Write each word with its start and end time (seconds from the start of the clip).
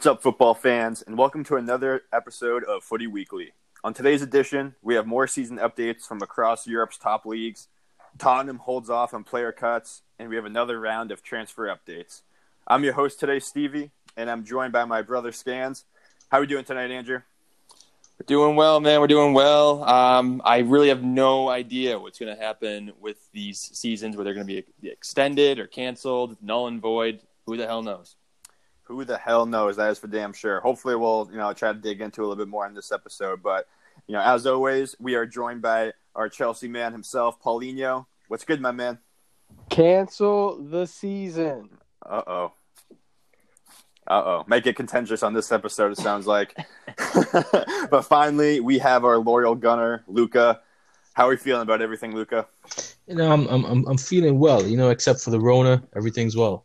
What's 0.00 0.06
up, 0.06 0.22
football 0.22 0.54
fans, 0.54 1.02
and 1.02 1.18
welcome 1.18 1.44
to 1.44 1.56
another 1.56 2.04
episode 2.10 2.64
of 2.64 2.82
Footy 2.82 3.06
Weekly. 3.06 3.52
On 3.84 3.92
today's 3.92 4.22
edition, 4.22 4.74
we 4.80 4.94
have 4.94 5.06
more 5.06 5.26
season 5.26 5.58
updates 5.58 6.06
from 6.06 6.22
across 6.22 6.66
Europe's 6.66 6.96
top 6.96 7.26
leagues. 7.26 7.68
Tottenham 8.16 8.56
holds 8.56 8.88
off 8.88 9.12
on 9.12 9.24
player 9.24 9.52
cuts, 9.52 10.00
and 10.18 10.30
we 10.30 10.36
have 10.36 10.46
another 10.46 10.80
round 10.80 11.12
of 11.12 11.22
transfer 11.22 11.66
updates. 11.66 12.22
I'm 12.66 12.82
your 12.82 12.94
host 12.94 13.20
today, 13.20 13.40
Stevie, 13.40 13.90
and 14.16 14.30
I'm 14.30 14.42
joined 14.42 14.72
by 14.72 14.86
my 14.86 15.02
brother 15.02 15.32
Scans. 15.32 15.84
How 16.30 16.38
are 16.38 16.40
we 16.40 16.46
doing 16.46 16.64
tonight, 16.64 16.90
Andrew? 16.90 17.20
We're 18.18 18.24
doing 18.26 18.56
well, 18.56 18.80
man. 18.80 19.00
We're 19.00 19.06
doing 19.06 19.34
well. 19.34 19.84
Um, 19.84 20.40
I 20.46 20.60
really 20.60 20.88
have 20.88 21.02
no 21.02 21.50
idea 21.50 21.98
what's 21.98 22.18
going 22.18 22.34
to 22.34 22.42
happen 22.42 22.94
with 23.02 23.30
these 23.32 23.58
seasons, 23.58 24.16
whether 24.16 24.32
they're 24.32 24.42
going 24.42 24.46
to 24.46 24.62
be 24.80 24.88
extended 24.88 25.58
or 25.58 25.66
canceled, 25.66 26.38
null 26.40 26.68
and 26.68 26.80
void. 26.80 27.20
Who 27.44 27.58
the 27.58 27.66
hell 27.66 27.82
knows? 27.82 28.16
Who 28.90 29.04
the 29.04 29.18
hell 29.18 29.46
knows? 29.46 29.76
That 29.76 29.90
is 29.90 30.00
for 30.00 30.08
damn 30.08 30.32
sure. 30.32 30.58
Hopefully, 30.60 30.96
we'll 30.96 31.28
you 31.30 31.38
know 31.38 31.52
try 31.52 31.72
to 31.72 31.78
dig 31.78 32.00
into 32.00 32.22
a 32.22 32.24
little 32.24 32.36
bit 32.36 32.48
more 32.48 32.66
in 32.66 32.74
this 32.74 32.90
episode. 32.90 33.40
But 33.40 33.68
you 34.08 34.14
know, 34.14 34.20
as 34.20 34.46
always, 34.46 34.96
we 34.98 35.14
are 35.14 35.26
joined 35.26 35.62
by 35.62 35.92
our 36.16 36.28
Chelsea 36.28 36.66
man 36.66 36.90
himself, 36.90 37.40
Paulinho. 37.40 38.06
What's 38.26 38.44
good, 38.44 38.60
my 38.60 38.72
man? 38.72 38.98
Cancel 39.68 40.60
the 40.60 40.86
season. 40.86 41.70
Uh 42.04 42.22
oh. 42.26 42.52
Uh 44.08 44.22
oh. 44.24 44.44
Make 44.48 44.66
it 44.66 44.74
contentious 44.74 45.22
on 45.22 45.34
this 45.34 45.52
episode, 45.52 45.92
it 45.92 45.98
sounds 45.98 46.26
like. 46.26 46.56
but 47.90 48.02
finally, 48.02 48.58
we 48.58 48.78
have 48.78 49.04
our 49.04 49.18
loyal 49.18 49.54
gunner, 49.54 50.02
Luca. 50.08 50.62
How 51.12 51.28
are 51.28 51.32
you 51.32 51.38
feeling 51.38 51.62
about 51.62 51.80
everything, 51.80 52.12
Luca? 52.12 52.48
You 53.06 53.14
know, 53.14 53.30
I'm 53.30 53.46
I'm 53.46 53.86
I'm 53.86 53.98
feeling 53.98 54.40
well. 54.40 54.66
You 54.66 54.76
know, 54.76 54.90
except 54.90 55.20
for 55.20 55.30
the 55.30 55.38
Rona, 55.38 55.80
everything's 55.94 56.36
well. 56.36 56.64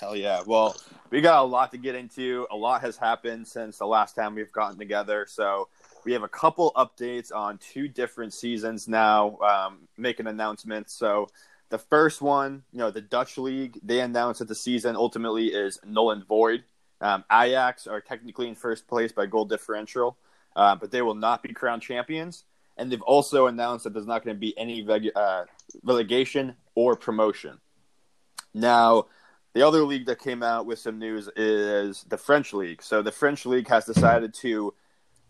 Hell 0.00 0.16
yeah. 0.16 0.42
Well, 0.44 0.76
we 1.12 1.20
got 1.20 1.42
a 1.42 1.46
lot 1.46 1.70
to 1.72 1.78
get 1.78 1.94
into. 1.94 2.46
A 2.50 2.56
lot 2.56 2.80
has 2.80 2.96
happened 2.96 3.46
since 3.46 3.76
the 3.76 3.86
last 3.86 4.16
time 4.16 4.34
we've 4.34 4.50
gotten 4.50 4.78
together. 4.78 5.26
So 5.28 5.68
we 6.06 6.12
have 6.14 6.22
a 6.22 6.28
couple 6.28 6.72
updates 6.74 7.30
on 7.32 7.58
two 7.58 7.86
different 7.86 8.32
seasons 8.32 8.88
now, 8.88 9.36
um, 9.40 9.80
making 9.98 10.26
announcements. 10.26 10.94
So 10.94 11.28
the 11.68 11.76
first 11.76 12.22
one, 12.22 12.62
you 12.72 12.78
know, 12.78 12.90
the 12.90 13.02
Dutch 13.02 13.36
league, 13.36 13.78
they 13.82 14.00
announced 14.00 14.38
that 14.38 14.48
the 14.48 14.54
season 14.54 14.96
ultimately 14.96 15.48
is 15.48 15.78
null 15.84 16.12
and 16.12 16.26
void. 16.26 16.64
Um, 17.02 17.24
Ajax 17.30 17.86
are 17.86 18.00
technically 18.00 18.48
in 18.48 18.54
first 18.54 18.88
place 18.88 19.12
by 19.12 19.26
goal 19.26 19.44
differential, 19.44 20.16
uh, 20.56 20.76
but 20.76 20.90
they 20.90 21.02
will 21.02 21.14
not 21.14 21.42
be 21.42 21.52
crowned 21.52 21.82
champions. 21.82 22.44
And 22.78 22.90
they've 22.90 23.02
also 23.02 23.48
announced 23.48 23.84
that 23.84 23.92
there's 23.92 24.06
not 24.06 24.24
going 24.24 24.34
to 24.34 24.40
be 24.40 24.56
any 24.56 24.86
uh, 25.14 25.44
relegation 25.82 26.54
or 26.74 26.96
promotion. 26.96 27.58
Now, 28.54 29.06
the 29.54 29.66
other 29.66 29.82
league 29.82 30.06
that 30.06 30.18
came 30.18 30.42
out 30.42 30.66
with 30.66 30.78
some 30.78 30.98
news 30.98 31.28
is 31.36 32.04
the 32.08 32.16
French 32.16 32.52
league. 32.52 32.82
So 32.82 33.02
the 33.02 33.12
French 33.12 33.44
league 33.44 33.68
has 33.68 33.84
decided 33.84 34.32
to 34.34 34.74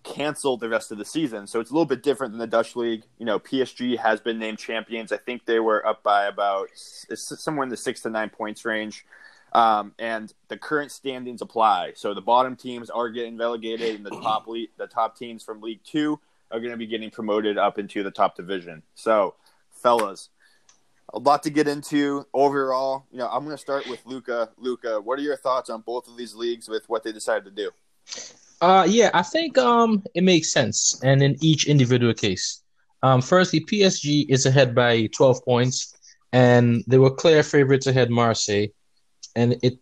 cancel 0.05 0.57
the 0.57 0.69
rest 0.69 0.93
of 0.93 0.99
the 0.99 1.05
season. 1.05 1.47
So 1.47 1.61
it's 1.61 1.71
a 1.71 1.73
little 1.73 1.87
bit 1.87 2.03
different 2.03 2.33
than 2.33 2.39
the 2.39 2.47
Dutch 2.47 2.77
league. 2.77 3.05
You 3.19 3.27
know, 3.27 3.39
PSG 3.39 3.99
has 3.99 4.21
been 4.21 4.39
named 4.39 4.59
champions. 4.59 5.13
I 5.13 5.17
think 5.17 5.45
they 5.45 5.61
were 5.61 5.85
up 5.87 6.03
by 6.03 6.27
about 6.27 6.69
somewhere 6.75 7.65
in 7.65 7.71
the 7.71 7.77
six 7.77 8.03
to 8.03 8.11
nine 8.11 8.31
points 8.31 8.65
range. 8.65 9.05
Um, 9.53 9.93
and 9.99 10.33
the 10.49 10.57
current 10.57 10.91
standings 10.93 11.43
apply. 11.43 11.93
So 11.97 12.15
the 12.15 12.23
bottom 12.23 12.57
teams 12.57 12.89
are 12.89 13.11
getting 13.11 13.37
relegated, 13.37 13.97
and 13.97 14.07
the 14.07 14.11
top 14.11 14.47
le- 14.47 14.67
the 14.79 14.87
top 14.87 15.17
teams 15.17 15.45
from 15.45 15.61
League 15.61 15.81
Two 15.85 16.19
are 16.51 16.59
going 16.59 16.71
to 16.71 16.79
be 16.79 16.87
getting 16.87 17.11
promoted 17.11 17.59
up 17.59 17.79
into 17.79 18.03
the 18.03 18.11
top 18.11 18.35
division. 18.35 18.83
So, 18.95 19.35
fellas, 19.71 20.31
a 21.13 21.19
lot 21.19 21.43
to 21.43 21.51
get 21.51 21.69
into 21.69 22.27
overall. 22.33 23.05
You 23.11 23.19
know, 23.19 23.29
I'm 23.29 23.45
going 23.45 23.57
to 23.57 23.61
start 23.61 23.87
with 23.89 24.01
Luca. 24.07 24.51
Luca, 24.57 25.01
what 25.01 25.19
are 25.19 25.23
your 25.23 25.37
thoughts 25.37 25.71
on 25.71 25.83
both 25.83 26.09
of 26.09 26.17
these 26.17 26.35
leagues 26.35 26.69
with 26.69 26.89
what 26.89 27.03
they 27.03 27.13
decided 27.13 27.45
to 27.45 27.51
do? 27.51 27.71
Uh, 28.61 28.87
yeah, 28.89 29.11
I 29.13 29.23
think 29.23 29.59
um 29.59 30.05
it 30.15 30.23
makes 30.23 30.53
sense, 30.53 31.01
and 31.03 31.23
in 31.23 31.37
each 31.41 31.67
individual 31.67 32.15
case. 32.15 32.63
Um, 33.03 33.21
firstly, 33.21 33.61
PSG 33.61 34.27
is 34.29 34.47
ahead 34.47 34.75
by 34.75 35.09
12 35.09 35.45
points, 35.45 35.97
and 36.33 36.85
they 36.87 36.99
were 36.99 37.11
clear 37.11 37.43
favorites 37.43 37.89
ahead 37.89 38.11
Marseille, 38.11 38.69
and 39.35 39.57
it 39.63 39.79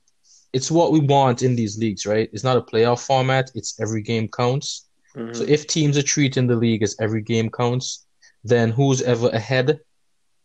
it's 0.53 0.71
what 0.71 0.93
we 0.93 1.01
want 1.01 1.43
in 1.43 1.55
these 1.55 1.79
leagues, 1.79 2.07
right? 2.07 2.31
It's 2.33 2.43
not 2.43 2.57
a 2.57 2.63
playoff 2.63 3.07
format; 3.07 3.51
it's 3.55 3.79
every 3.81 4.01
game 4.01 4.29
counts. 4.29 4.87
Mm-hmm. 5.15 5.35
So 5.35 5.45
if 5.45 5.67
teams 5.67 5.99
are 5.99 6.03
treating 6.03 6.47
the 6.47 6.57
league 6.57 6.83
as 6.83 6.97
every 7.01 7.21
game 7.21 7.51
counts, 7.51 8.07
then 8.45 8.71
who's 8.71 9.03
ever 9.03 9.29
ahead 9.29 9.81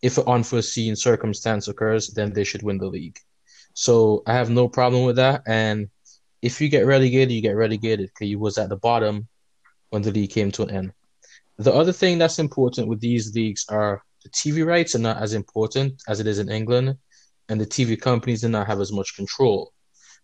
if 0.01 0.17
an 0.17 0.25
unforeseen 0.27 0.95
circumstance 0.95 1.67
occurs, 1.67 2.09
then 2.09 2.33
they 2.33 2.43
should 2.43 2.63
win 2.63 2.77
the 2.77 2.87
league. 2.87 3.17
So 3.73 4.23
I 4.25 4.33
have 4.33 4.49
no 4.49 4.67
problem 4.67 5.03
with 5.05 5.17
that. 5.17 5.43
And 5.47 5.89
if 6.41 6.61
you 6.61 6.69
get 6.69 6.85
relegated, 6.85 7.31
you 7.31 7.41
get 7.41 7.55
relegated 7.55 8.07
because 8.07 8.29
you 8.29 8.39
was 8.39 8.57
at 8.57 8.69
the 8.69 8.77
bottom 8.77 9.27
when 9.89 10.01
the 10.01 10.11
league 10.11 10.31
came 10.31 10.51
to 10.51 10.63
an 10.63 10.71
end. 10.71 10.93
The 11.57 11.73
other 11.73 11.93
thing 11.93 12.17
that's 12.17 12.39
important 12.39 12.87
with 12.87 12.99
these 12.99 13.33
leagues 13.33 13.65
are 13.69 14.03
the 14.23 14.29
TV 14.29 14.65
rights 14.65 14.95
are 14.95 14.99
not 14.99 15.21
as 15.21 15.33
important 15.33 16.01
as 16.07 16.19
it 16.19 16.27
is 16.27 16.39
in 16.39 16.49
England, 16.49 16.97
and 17.49 17.61
the 17.61 17.65
TV 17.65 17.99
companies 17.99 18.41
do 18.41 18.49
not 18.49 18.67
have 18.67 18.81
as 18.81 18.91
much 18.91 19.15
control. 19.15 19.71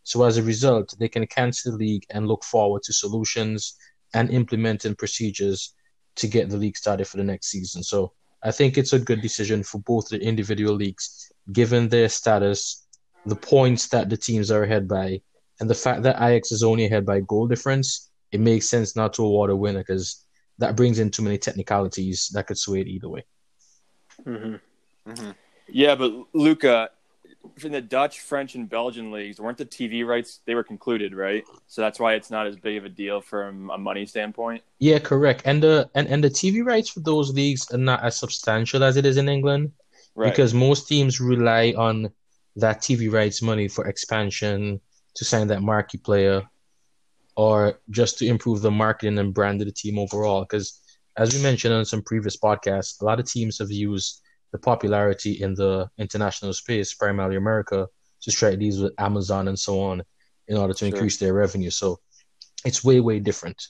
So 0.03 0.23
as 0.23 0.37
a 0.37 0.43
result, 0.43 0.95
they 0.99 1.07
can 1.07 1.27
cancel 1.27 1.71
the 1.71 1.77
league 1.77 2.05
and 2.09 2.27
look 2.27 2.43
forward 2.43 2.83
to 2.83 2.93
solutions 2.93 3.75
and 4.13 4.29
implementing 4.29 4.95
procedures 4.95 5.73
to 6.15 6.27
get 6.27 6.49
the 6.49 6.57
league 6.57 6.77
started 6.77 7.07
for 7.07 7.17
the 7.17 7.23
next 7.23 7.47
season. 7.47 7.83
So 7.83 8.13
I 8.43 8.51
think 8.51 8.77
it's 8.77 8.93
a 8.93 8.99
good 8.99 9.21
decision 9.21 9.63
for 9.63 9.79
both 9.79 10.09
the 10.09 10.19
individual 10.19 10.75
leagues, 10.75 11.31
given 11.51 11.89
their 11.89 12.09
status, 12.09 12.87
the 13.25 13.35
points 13.35 13.87
that 13.89 14.09
the 14.09 14.17
teams 14.17 14.49
are 14.49 14.63
ahead 14.63 14.87
by, 14.87 15.21
and 15.59 15.69
the 15.69 15.75
fact 15.75 16.01
that 16.03 16.15
Ajax 16.17 16.51
is 16.51 16.63
only 16.63 16.85
ahead 16.85 17.05
by 17.05 17.19
goal 17.21 17.47
difference. 17.47 18.09
It 18.31 18.39
makes 18.39 18.69
sense 18.69 18.95
not 18.95 19.13
to 19.13 19.23
award 19.23 19.51
a 19.51 19.55
winner 19.55 19.79
because 19.79 20.25
that 20.57 20.75
brings 20.75 20.99
in 20.99 21.11
too 21.11 21.21
many 21.21 21.37
technicalities 21.37 22.29
that 22.33 22.47
could 22.47 22.57
sway 22.57 22.81
it 22.81 22.87
either 22.87 23.09
way. 23.09 23.25
Mm-hmm. 24.25 25.11
Mm-hmm. 25.11 25.31
Yeah, 25.67 25.95
but 25.95 26.11
Luca, 26.33 26.89
in 27.63 27.71
the 27.71 27.81
Dutch, 27.81 28.19
French, 28.19 28.55
and 28.55 28.69
Belgian 28.69 29.11
leagues, 29.11 29.39
weren't 29.39 29.57
the 29.57 29.65
TV 29.65 30.05
rights 30.05 30.39
they 30.45 30.55
were 30.55 30.63
concluded, 30.63 31.13
right? 31.13 31.43
So 31.67 31.81
that's 31.81 31.99
why 31.99 32.13
it's 32.13 32.31
not 32.31 32.47
as 32.47 32.55
big 32.55 32.77
of 32.77 32.85
a 32.85 32.89
deal 32.89 33.21
from 33.21 33.69
a 33.69 33.77
money 33.77 34.05
standpoint. 34.05 34.63
Yeah, 34.79 34.99
correct. 34.99 35.43
And 35.45 35.61
the 35.61 35.89
and, 35.95 36.07
and 36.07 36.23
the 36.23 36.29
TV 36.29 36.65
rights 36.65 36.89
for 36.89 37.01
those 37.01 37.33
leagues 37.33 37.71
are 37.71 37.77
not 37.77 38.03
as 38.03 38.17
substantial 38.17 38.83
as 38.83 38.97
it 38.97 39.05
is 39.05 39.17
in 39.17 39.29
England, 39.29 39.71
right? 40.15 40.29
Because 40.29 40.53
most 40.53 40.87
teams 40.87 41.19
rely 41.19 41.73
on 41.77 42.11
that 42.55 42.81
TV 42.81 43.11
rights 43.11 43.41
money 43.41 43.67
for 43.67 43.87
expansion 43.87 44.79
to 45.15 45.25
sign 45.25 45.47
that 45.47 45.61
marquee 45.61 45.97
player, 45.97 46.43
or 47.35 47.79
just 47.89 48.17
to 48.19 48.27
improve 48.27 48.61
the 48.61 48.71
marketing 48.71 49.19
and 49.19 49.33
brand 49.33 49.61
of 49.61 49.67
the 49.67 49.73
team 49.73 49.99
overall. 49.99 50.41
Because 50.41 50.79
as 51.17 51.33
we 51.33 51.41
mentioned 51.41 51.73
on 51.73 51.85
some 51.85 52.01
previous 52.01 52.37
podcasts, 52.37 53.01
a 53.01 53.05
lot 53.05 53.19
of 53.19 53.25
teams 53.25 53.59
have 53.59 53.71
used 53.71 54.21
the 54.51 54.57
popularity 54.57 55.41
in 55.41 55.53
the 55.53 55.89
international 55.97 56.53
space, 56.53 56.93
primarily 56.93 57.35
America, 57.35 57.87
to 58.21 58.31
strike 58.31 58.59
deals 58.59 58.79
with 58.79 58.93
Amazon 58.97 59.47
and 59.47 59.57
so 59.57 59.81
on 59.81 60.03
in 60.47 60.57
order 60.57 60.73
to 60.73 60.79
sure. 60.79 60.87
increase 60.89 61.17
their 61.17 61.33
revenue. 61.33 61.69
So 61.69 61.99
it's 62.65 62.83
way, 62.83 62.99
way 62.99 63.19
different. 63.19 63.67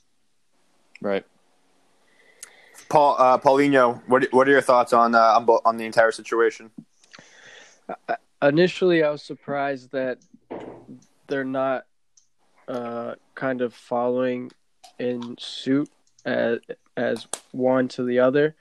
Right. 1.01 1.25
Paul, 2.89 3.15
uh, 3.17 3.37
Paulinho, 3.37 4.01
what 4.07 4.27
what 4.33 4.47
are 4.47 4.51
your 4.51 4.61
thoughts 4.61 4.91
on 4.91 5.15
uh, 5.15 5.19
on, 5.19 5.47
on 5.63 5.77
the 5.77 5.85
entire 5.85 6.11
situation? 6.11 6.71
Uh, 7.87 8.15
initially, 8.41 9.01
I 9.01 9.09
was 9.09 9.23
surprised 9.23 9.91
that 9.91 10.17
they're 11.27 11.45
not 11.45 11.85
uh, 12.67 13.15
kind 13.33 13.61
of 13.61 13.73
following 13.73 14.51
in 14.99 15.37
suit 15.39 15.89
as 16.25 16.59
as 16.97 17.27
one 17.51 17.87
to 17.89 18.03
the 18.03 18.19
other, 18.19 18.55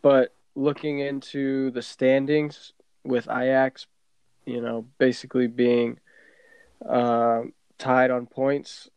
but 0.00 0.34
looking 0.60 0.98
into 0.98 1.70
the 1.70 1.82
standings 1.82 2.72
with 3.02 3.28
Ajax, 3.30 3.86
you 4.44 4.60
know, 4.60 4.86
basically 4.98 5.46
being 5.46 5.98
uh, 6.86 7.42
tied 7.78 8.10
on 8.10 8.26
points, 8.26 8.90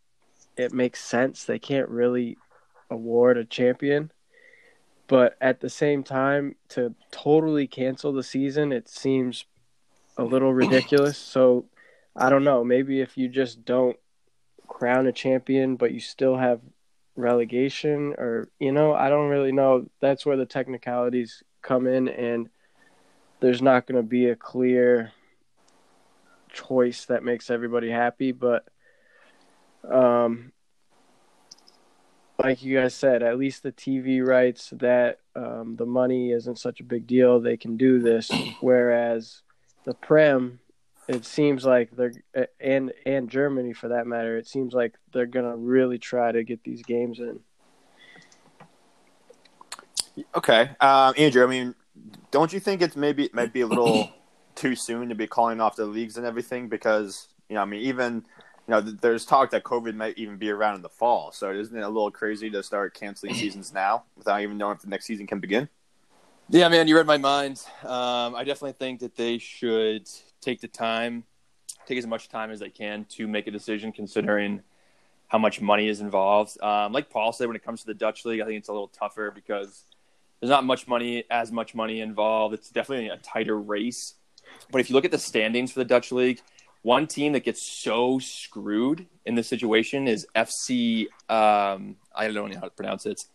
it 0.57 0.73
makes 0.73 1.03
sense. 1.03 1.45
They 1.45 1.59
can't 1.59 1.87
really 1.87 2.37
award 2.89 3.37
a 3.37 3.45
champion. 3.45 4.11
But 5.07 5.37
at 5.39 5.61
the 5.61 5.69
same 5.69 6.03
time, 6.03 6.55
to 6.69 6.95
totally 7.11 7.67
cancel 7.67 8.11
the 8.11 8.23
season, 8.23 8.71
it 8.71 8.89
seems 8.89 9.45
a 10.17 10.23
little 10.23 10.53
ridiculous. 10.63 11.17
So 11.17 11.65
I 12.15 12.29
don't 12.29 12.43
know. 12.43 12.63
Maybe 12.63 12.99
if 12.99 13.17
you 13.17 13.29
just 13.29 13.63
don't 13.63 13.97
crown 14.67 15.07
a 15.07 15.13
champion, 15.13 15.77
but 15.77 15.93
you 15.93 16.01
still 16.01 16.35
have 16.35 16.59
relegation 17.15 18.15
or 18.17 18.49
you 18.59 18.71
know 18.71 18.93
i 18.93 19.07
don't 19.07 19.29
really 19.29 19.51
know 19.51 19.85
that's 19.99 20.25
where 20.25 20.35
the 20.35 20.47
technicalities 20.47 21.43
come 21.63 21.87
in 21.87 22.07
and 22.07 22.49
there's 23.39 23.61
not 23.61 23.87
going 23.87 24.01
to 24.01 24.07
be 24.07 24.29
a 24.29 24.35
clear 24.35 25.11
choice 26.51 27.05
that 27.05 27.23
makes 27.23 27.49
everybody 27.49 27.89
happy 27.89 28.31
but 28.31 28.67
um 29.89 30.51
like 32.37 32.61
you 32.61 32.77
guys 32.77 32.93
said 32.93 33.23
at 33.23 33.39
least 33.39 33.63
the 33.63 33.71
tv 33.71 34.23
rights 34.23 34.71
that 34.73 35.19
um, 35.35 35.75
the 35.77 35.85
money 35.85 36.31
isn't 36.31 36.59
such 36.59 36.79
a 36.79 36.83
big 36.83 37.07
deal 37.07 37.39
they 37.39 37.57
can 37.57 37.75
do 37.75 37.99
this 37.99 38.29
whereas 38.61 39.41
the 39.85 39.95
prem 39.95 40.59
it 41.07 41.25
seems 41.25 41.65
like 41.65 41.91
they're 41.91 42.13
and 42.59 42.93
and 43.05 43.29
Germany 43.29 43.73
for 43.73 43.89
that 43.89 44.07
matter. 44.07 44.37
It 44.37 44.47
seems 44.47 44.73
like 44.73 44.95
they're 45.11 45.25
gonna 45.25 45.55
really 45.55 45.97
try 45.97 46.31
to 46.31 46.43
get 46.43 46.63
these 46.63 46.81
games 46.83 47.19
in. 47.19 47.39
Okay, 50.35 50.69
um, 50.79 51.13
Andrew. 51.17 51.43
I 51.43 51.47
mean, 51.47 51.75
don't 52.31 52.53
you 52.53 52.59
think 52.59 52.81
it's 52.81 52.95
maybe 52.95 53.25
it 53.25 53.33
might 53.33 53.53
be 53.53 53.61
a 53.61 53.67
little 53.67 54.09
too 54.55 54.75
soon 54.75 55.09
to 55.09 55.15
be 55.15 55.27
calling 55.27 55.59
off 55.61 55.75
the 55.75 55.85
leagues 55.85 56.17
and 56.17 56.25
everything? 56.25 56.69
Because 56.69 57.27
you 57.49 57.55
know, 57.55 57.61
I 57.61 57.65
mean, 57.65 57.81
even 57.81 58.23
you 58.67 58.71
know, 58.71 58.81
there's 58.81 59.25
talk 59.25 59.51
that 59.51 59.63
COVID 59.63 59.95
might 59.95 60.17
even 60.17 60.37
be 60.37 60.49
around 60.49 60.75
in 60.75 60.81
the 60.81 60.89
fall. 60.89 61.31
So 61.31 61.51
isn't 61.51 61.75
it 61.75 61.81
a 61.81 61.87
little 61.87 62.11
crazy 62.11 62.49
to 62.51 62.63
start 62.63 62.93
canceling 62.93 63.33
seasons 63.33 63.73
now 63.73 64.03
without 64.15 64.41
even 64.41 64.57
knowing 64.57 64.75
if 64.75 64.81
the 64.81 64.89
next 64.89 65.05
season 65.05 65.27
can 65.27 65.39
begin? 65.39 65.67
Yeah, 66.49 66.69
man, 66.69 66.87
you 66.87 66.95
read 66.95 67.07
my 67.07 67.17
mind. 67.17 67.61
Um, 67.83 68.35
I 68.35 68.43
definitely 68.43 68.73
think 68.73 68.99
that 68.99 69.15
they 69.15 69.37
should 69.37 70.07
take 70.39 70.61
the 70.61 70.67
time, 70.67 71.23
take 71.85 71.97
as 71.97 72.05
much 72.05 72.29
time 72.29 72.51
as 72.51 72.59
they 72.59 72.69
can 72.69 73.05
to 73.11 73.27
make 73.27 73.47
a 73.47 73.51
decision, 73.51 73.91
considering 73.91 74.61
how 75.27 75.37
much 75.39 75.61
money 75.61 75.87
is 75.87 75.99
involved. 75.99 76.61
Um, 76.61 76.93
like 76.93 77.09
Paul 77.09 77.33
said, 77.33 77.47
when 77.47 77.55
it 77.55 77.63
comes 77.63 77.81
to 77.81 77.87
the 77.87 77.93
Dutch 77.93 78.23
league, 78.23 78.39
I 78.39 78.45
think 78.45 78.59
it's 78.59 78.69
a 78.69 78.73
little 78.73 78.89
tougher 78.89 79.31
because 79.31 79.83
there's 80.43 80.49
not 80.49 80.65
much 80.65 80.89
money, 80.89 81.23
as 81.29 81.53
much 81.53 81.73
money 81.73 82.01
involved. 82.01 82.53
It's 82.53 82.69
definitely 82.69 83.07
a 83.07 83.15
tighter 83.15 83.57
race. 83.57 84.15
But 84.69 84.81
if 84.81 84.89
you 84.89 84.93
look 84.93 85.05
at 85.05 85.11
the 85.11 85.17
standings 85.17 85.71
for 85.71 85.79
the 85.79 85.85
Dutch 85.85 86.11
league, 86.11 86.41
one 86.81 87.07
team 87.07 87.31
that 87.31 87.45
gets 87.45 87.65
so 87.81 88.19
screwed 88.19 89.07
in 89.25 89.35
this 89.35 89.47
situation 89.47 90.05
is 90.05 90.27
FC. 90.35 91.05
Um, 91.29 91.95
I 92.13 92.27
don't 92.27 92.51
know 92.51 92.59
how 92.59 92.65
to 92.65 92.71
pronounce 92.71 93.05
it. 93.05 93.11
It's 93.11 93.29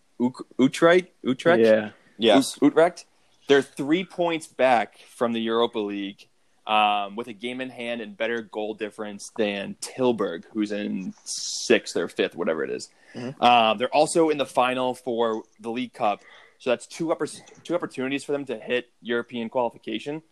Utrecht. 0.59 1.11
Utrecht. 1.23 1.65
Yeah. 1.65 1.91
Yes. 2.19 2.59
Utrecht. 2.61 3.07
They're 3.49 3.63
three 3.63 4.05
points 4.05 4.47
back 4.47 4.99
from 5.17 5.33
the 5.33 5.41
Europa 5.41 5.79
League 5.79 6.29
um, 6.67 7.17
with 7.17 7.29
a 7.29 7.33
game 7.33 7.63
in 7.63 7.71
hand 7.71 8.03
and 8.03 8.19
better 8.19 8.43
goal 8.43 8.75
difference 8.75 9.31
than 9.39 9.77
Tilburg, 9.81 10.45
who's 10.53 10.73
in 10.73 11.15
sixth 11.25 11.97
or 11.97 12.09
fifth, 12.09 12.37
whatever 12.37 12.65
it 12.65 12.71
is. 12.71 12.91
Mm-hmm. 13.15 13.43
Um, 13.43 13.79
they're 13.79 13.95
also 13.95 14.29
in 14.29 14.37
the 14.37 14.45
final 14.45 14.95
for 14.95 15.45
the 15.59 15.71
League 15.71 15.95
Cup, 15.95 16.21
so 16.59 16.71
that's 16.71 16.87
two 16.87 17.13
upper, 17.13 17.27
two 17.65 17.75
opportunities 17.75 18.25
for 18.25 18.33
them 18.33 18.45
to 18.47 18.59
hit 18.59 18.91
European 19.01 19.49
qualification. 19.49 20.23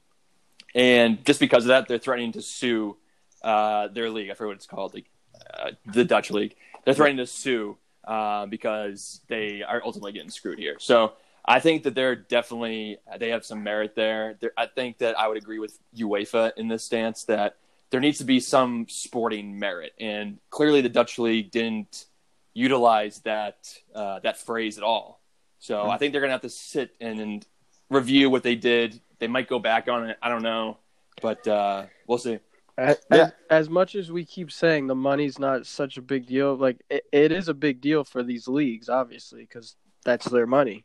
And 0.75 1.25
just 1.25 1.41
because 1.41 1.65
of 1.65 1.69
that, 1.69 1.89
they're 1.89 1.99
threatening 1.99 2.33
to 2.33 2.43
sue 2.43 2.97
uh, 3.43 3.89
their 3.89 4.11
league. 4.11 4.31
I 4.31 4.35
forget 4.35 4.49
what 4.49 4.57
it's 4.57 4.67
called, 4.67 4.95
like 4.95 5.07
uh, 5.55 5.71
the 5.87 6.05
Dutch 6.05 6.31
league. 6.31 6.57
They're 6.85 6.95
threatening 6.95 7.25
to 7.25 7.31
sue 7.31 7.79
uh, 8.07 8.47
because 8.47 9.21
they 9.29 9.63
are 9.63 9.83
ultimately 9.85 10.13
getting 10.13 10.31
screwed 10.31 10.59
here. 10.59 10.77
So 10.79 11.13
I 11.45 11.61
think 11.61 11.85
that 11.85 11.95
they're 11.95 12.17
definitely 12.17 12.99
they 13.19 13.31
have 13.31 13.45
some 13.45 13.63
merit 13.63 13.95
there. 13.95 14.37
They're, 14.41 14.53
I 14.57 14.67
think 14.67 14.99
that 14.99 15.19
I 15.19 15.29
would 15.29 15.37
agree 15.37 15.61
with 15.61 15.79
UEFA 15.97 16.53
in 16.57 16.69
this 16.69 16.83
stance 16.85 17.25
that 17.25 17.57
there 17.91 18.01
needs 18.01 18.19
to 18.19 18.25
be 18.25 18.41
some 18.41 18.87
sporting 18.89 19.59
merit, 19.59 19.93
and 20.01 20.39
clearly 20.51 20.81
the 20.81 20.89
Dutch 20.89 21.19
league 21.19 21.53
didn't 21.53 22.07
utilize 22.53 23.21
that 23.21 23.57
uh, 23.95 24.19
that 24.21 24.39
phrase 24.39 24.77
at 24.77 24.83
all. 24.83 25.21
So 25.59 25.77
mm-hmm. 25.77 25.91
I 25.91 25.99
think 25.99 26.13
they're 26.13 26.21
gonna 26.21 26.33
have 26.33 26.43
to 26.43 26.51
sit 26.51 26.95
and, 27.01 27.21
and, 27.21 27.47
review 27.89 28.29
what 28.29 28.43
they 28.43 28.57
did. 28.57 29.01
They 29.21 29.29
might 29.29 29.49
go 29.49 29.61
back 29.61 29.89
on 29.89 30.11
it. 30.11 30.19
I 30.21 30.29
don't 30.29 30.43
know, 30.43 30.79
but 31.23 31.47
uh, 31.47 31.87
we'll 32.09 32.19
see. 32.19 32.41
As, 32.77 32.99
yeah. 33.13 33.31
as, 33.49 33.71
much 33.71 33.95
as 33.95 34.11
we 34.11 34.25
keep 34.25 34.51
saying 34.51 34.87
the 34.87 34.95
money's 34.95 35.39
not 35.39 35.67
such 35.67 35.97
a 35.97 36.03
big 36.03 36.27
deal, 36.27 36.57
like 36.57 36.83
it, 36.91 37.05
it 37.13 37.33
is 37.33 37.49
a 37.49 37.55
big 37.55 37.81
deal 37.81 38.03
for 38.03 38.25
these 38.25 38.49
leagues, 38.49 38.89
obviously, 38.89 39.43
because 39.43 39.77
that's 40.05 40.29
their 40.29 40.47
money. 40.47 40.85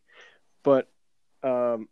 But 0.64 0.90
um, 1.44 1.90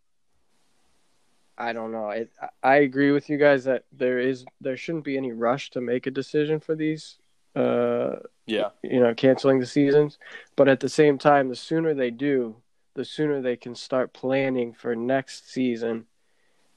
I 1.58 1.74
don't 1.74 1.92
know. 1.92 2.10
It, 2.12 2.32
I 2.64 2.78
agree 2.78 3.12
with 3.12 3.30
you 3.30 3.38
guys 3.38 3.66
that 3.66 3.84
there 3.92 4.20
is 4.20 4.46
there 4.62 4.78
shouldn't 4.78 5.04
be 5.04 5.18
any 5.18 5.34
rush 5.34 5.72
to 5.72 5.82
make 5.82 6.08
a 6.08 6.12
decision 6.12 6.60
for 6.62 6.76
these. 6.76 7.18
Uh, 7.56 8.18
yeah, 8.46 8.70
you 8.84 9.02
know, 9.02 9.14
canceling 9.14 9.60
the 9.60 9.66
seasons. 9.66 10.18
But 10.56 10.70
at 10.70 10.80
the 10.80 10.88
same 10.88 11.18
time, 11.18 11.50
the 11.50 11.56
sooner 11.56 11.94
they 11.94 12.12
do, 12.12 12.56
the 12.96 13.06
sooner 13.06 13.42
they 13.42 13.56
can 13.56 13.76
start 13.76 14.14
planning 14.14 14.74
for 14.74 14.96
next 14.96 15.52
season. 15.52 16.06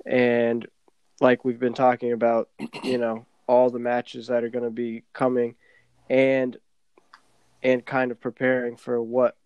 And 0.07 0.67
like 1.21 1.45
we've 1.45 1.59
been 1.59 1.75
talking 1.75 2.13
about, 2.13 2.49
you 2.85 2.99
know, 2.99 3.27
all 3.47 3.71
the 3.71 3.79
matches 3.79 4.29
that 4.29 4.45
are 4.45 4.49
going 4.49 4.65
to 4.65 4.71
be 4.71 5.03
coming, 5.13 5.57
and 6.09 6.57
and 7.63 7.85
kind 7.85 8.11
of 8.11 8.21
preparing 8.21 8.77
for 8.77 9.01
what 9.01 9.37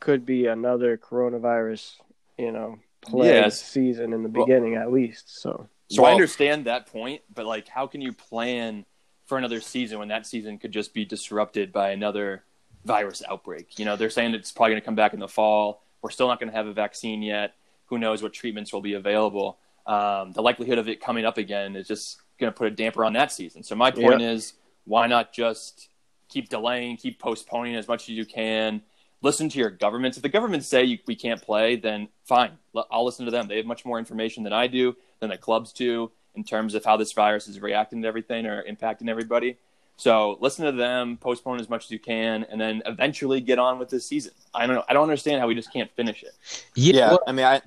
could 0.00 0.26
be 0.26 0.46
another 0.46 0.96
coronavirus, 0.96 1.94
you 2.36 2.52
know, 2.52 2.78
play 3.02 3.28
yes. 3.28 3.60
season 3.60 4.12
in 4.12 4.22
the 4.22 4.28
beginning 4.28 4.72
well, 4.72 4.82
at 4.82 4.92
least. 4.92 5.40
So, 5.40 5.68
so 5.88 6.02
well, 6.02 6.10
I 6.10 6.14
understand 6.14 6.66
that 6.66 6.86
point, 6.86 7.22
but 7.32 7.46
like, 7.46 7.68
how 7.68 7.86
can 7.86 8.00
you 8.00 8.12
plan 8.12 8.84
for 9.26 9.38
another 9.38 9.60
season 9.60 9.98
when 9.98 10.08
that 10.08 10.26
season 10.26 10.58
could 10.58 10.72
just 10.72 10.92
be 10.92 11.04
disrupted 11.04 11.72
by 11.72 11.90
another 11.90 12.44
virus 12.84 13.22
outbreak? 13.28 13.78
You 13.78 13.84
know, 13.84 13.96
they're 13.96 14.10
saying 14.10 14.34
it's 14.34 14.52
probably 14.52 14.72
going 14.72 14.82
to 14.82 14.84
come 14.84 14.96
back 14.96 15.14
in 15.14 15.20
the 15.20 15.28
fall. 15.28 15.82
We're 16.06 16.10
still 16.10 16.28
not 16.28 16.38
going 16.38 16.50
to 16.50 16.56
have 16.56 16.68
a 16.68 16.72
vaccine 16.72 17.20
yet. 17.20 17.54
Who 17.86 17.98
knows 17.98 18.22
what 18.22 18.32
treatments 18.32 18.72
will 18.72 18.80
be 18.80 18.94
available? 18.94 19.58
Um, 19.86 20.30
the 20.30 20.40
likelihood 20.40 20.78
of 20.78 20.88
it 20.88 21.00
coming 21.00 21.24
up 21.24 21.36
again 21.36 21.74
is 21.74 21.88
just 21.88 22.22
going 22.38 22.52
to 22.52 22.56
put 22.56 22.68
a 22.68 22.70
damper 22.70 23.04
on 23.04 23.12
that 23.14 23.32
season. 23.32 23.64
So 23.64 23.74
my 23.74 23.90
point 23.90 24.20
yep. 24.20 24.30
is, 24.30 24.52
why 24.84 25.08
not 25.08 25.32
just 25.32 25.88
keep 26.28 26.48
delaying, 26.48 26.96
keep 26.96 27.18
postponing 27.18 27.74
as 27.74 27.88
much 27.88 28.04
as 28.04 28.10
you 28.10 28.24
can? 28.24 28.82
listen 29.22 29.48
to 29.48 29.58
your 29.58 29.70
governments. 29.70 30.16
If 30.16 30.22
the 30.22 30.28
governments 30.28 30.68
say 30.68 30.84
you, 30.84 30.98
we 31.06 31.16
can't 31.16 31.42
play, 31.42 31.74
then 31.76 32.08
fine. 32.24 32.52
I'll 32.90 33.04
listen 33.04 33.24
to 33.24 33.30
them. 33.30 33.48
They 33.48 33.56
have 33.56 33.66
much 33.66 33.84
more 33.84 33.98
information 33.98 34.44
than 34.44 34.52
I 34.52 34.66
do, 34.66 34.96
than 35.20 35.30
the 35.30 35.38
clubs 35.38 35.72
do, 35.72 36.12
in 36.34 36.44
terms 36.44 36.74
of 36.74 36.84
how 36.84 36.96
this 36.96 37.12
virus 37.12 37.48
is 37.48 37.60
reacting 37.60 38.02
to 38.02 38.08
everything 38.08 38.46
or 38.46 38.62
impacting 38.62 39.08
everybody. 39.08 39.56
So 39.96 40.36
listen 40.40 40.66
to 40.66 40.72
them, 40.72 41.16
postpone 41.16 41.58
as 41.58 41.70
much 41.70 41.84
as 41.84 41.90
you 41.90 41.98
can, 41.98 42.44
and 42.44 42.60
then 42.60 42.82
eventually 42.84 43.40
get 43.40 43.58
on 43.58 43.78
with 43.78 43.88
this 43.88 44.06
season. 44.06 44.32
I 44.54 44.66
don't 44.66 44.76
know. 44.76 44.84
I 44.88 44.92
don't 44.92 45.04
understand 45.04 45.40
how 45.40 45.46
we 45.46 45.54
just 45.54 45.72
can't 45.72 45.90
finish 45.96 46.22
it. 46.22 46.34
Yeah, 46.74 46.94
yeah 46.94 47.10
well, 47.10 47.20
I 47.26 47.32
mean, 47.32 47.46
I 47.46 47.62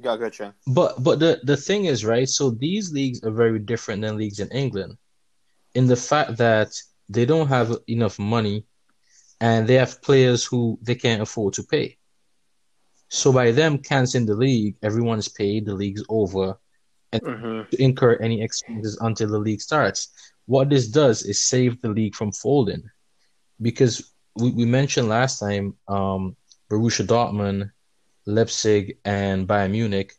go 0.00 0.16
go 0.16 0.30
Shane. 0.30 0.52
But 0.66 1.02
but 1.02 1.18
the 1.18 1.40
the 1.42 1.56
thing 1.56 1.86
is, 1.86 2.04
right? 2.04 2.28
So 2.28 2.50
these 2.50 2.92
leagues 2.92 3.24
are 3.24 3.32
very 3.32 3.58
different 3.58 4.02
than 4.02 4.16
leagues 4.16 4.38
in 4.38 4.48
England, 4.50 4.96
in 5.74 5.86
the 5.86 5.96
fact 5.96 6.36
that 6.36 6.70
they 7.08 7.24
don't 7.24 7.48
have 7.48 7.76
enough 7.88 8.18
money 8.18 8.64
and 9.40 9.66
they 9.66 9.74
have 9.74 10.02
players 10.02 10.44
who 10.44 10.78
they 10.82 10.94
can't 10.94 11.22
afford 11.22 11.54
to 11.54 11.62
pay. 11.62 11.96
So 13.08 13.32
by 13.32 13.50
them 13.52 13.78
canceling 13.78 14.26
the 14.26 14.34
league, 14.34 14.76
everyone's 14.82 15.28
paid, 15.28 15.66
the 15.66 15.74
league's 15.74 16.02
over, 16.08 16.58
and 17.12 17.22
mm-hmm. 17.22 17.70
to 17.70 17.82
incur 17.82 18.14
any 18.20 18.42
expenses 18.42 18.98
until 19.00 19.28
the 19.28 19.38
league 19.38 19.60
starts. 19.60 20.08
What 20.46 20.70
this 20.70 20.88
does 20.88 21.22
is 21.22 21.42
save 21.42 21.80
the 21.82 21.88
league 21.88 22.14
from 22.14 22.32
folding, 22.32 22.82
because 23.60 24.12
we, 24.36 24.50
we 24.50 24.64
mentioned 24.64 25.08
last 25.08 25.38
time, 25.38 25.74
um, 25.88 26.36
Borussia 26.70 27.06
Dortmund, 27.06 27.70
Leipzig, 28.26 28.98
and 29.04 29.46
Bayern 29.46 29.72
Munich 29.72 30.12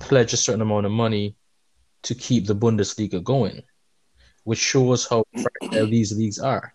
pledge 0.00 0.32
a 0.32 0.36
certain 0.36 0.62
amount 0.62 0.86
of 0.86 0.92
money 0.92 1.36
to 2.02 2.14
keep 2.14 2.46
the 2.46 2.54
Bundesliga 2.54 3.22
going, 3.22 3.62
which 4.44 4.58
shows 4.58 5.06
how 5.06 5.24
fragile 5.32 5.86
these 5.88 6.16
leagues 6.16 6.38
are. 6.38 6.74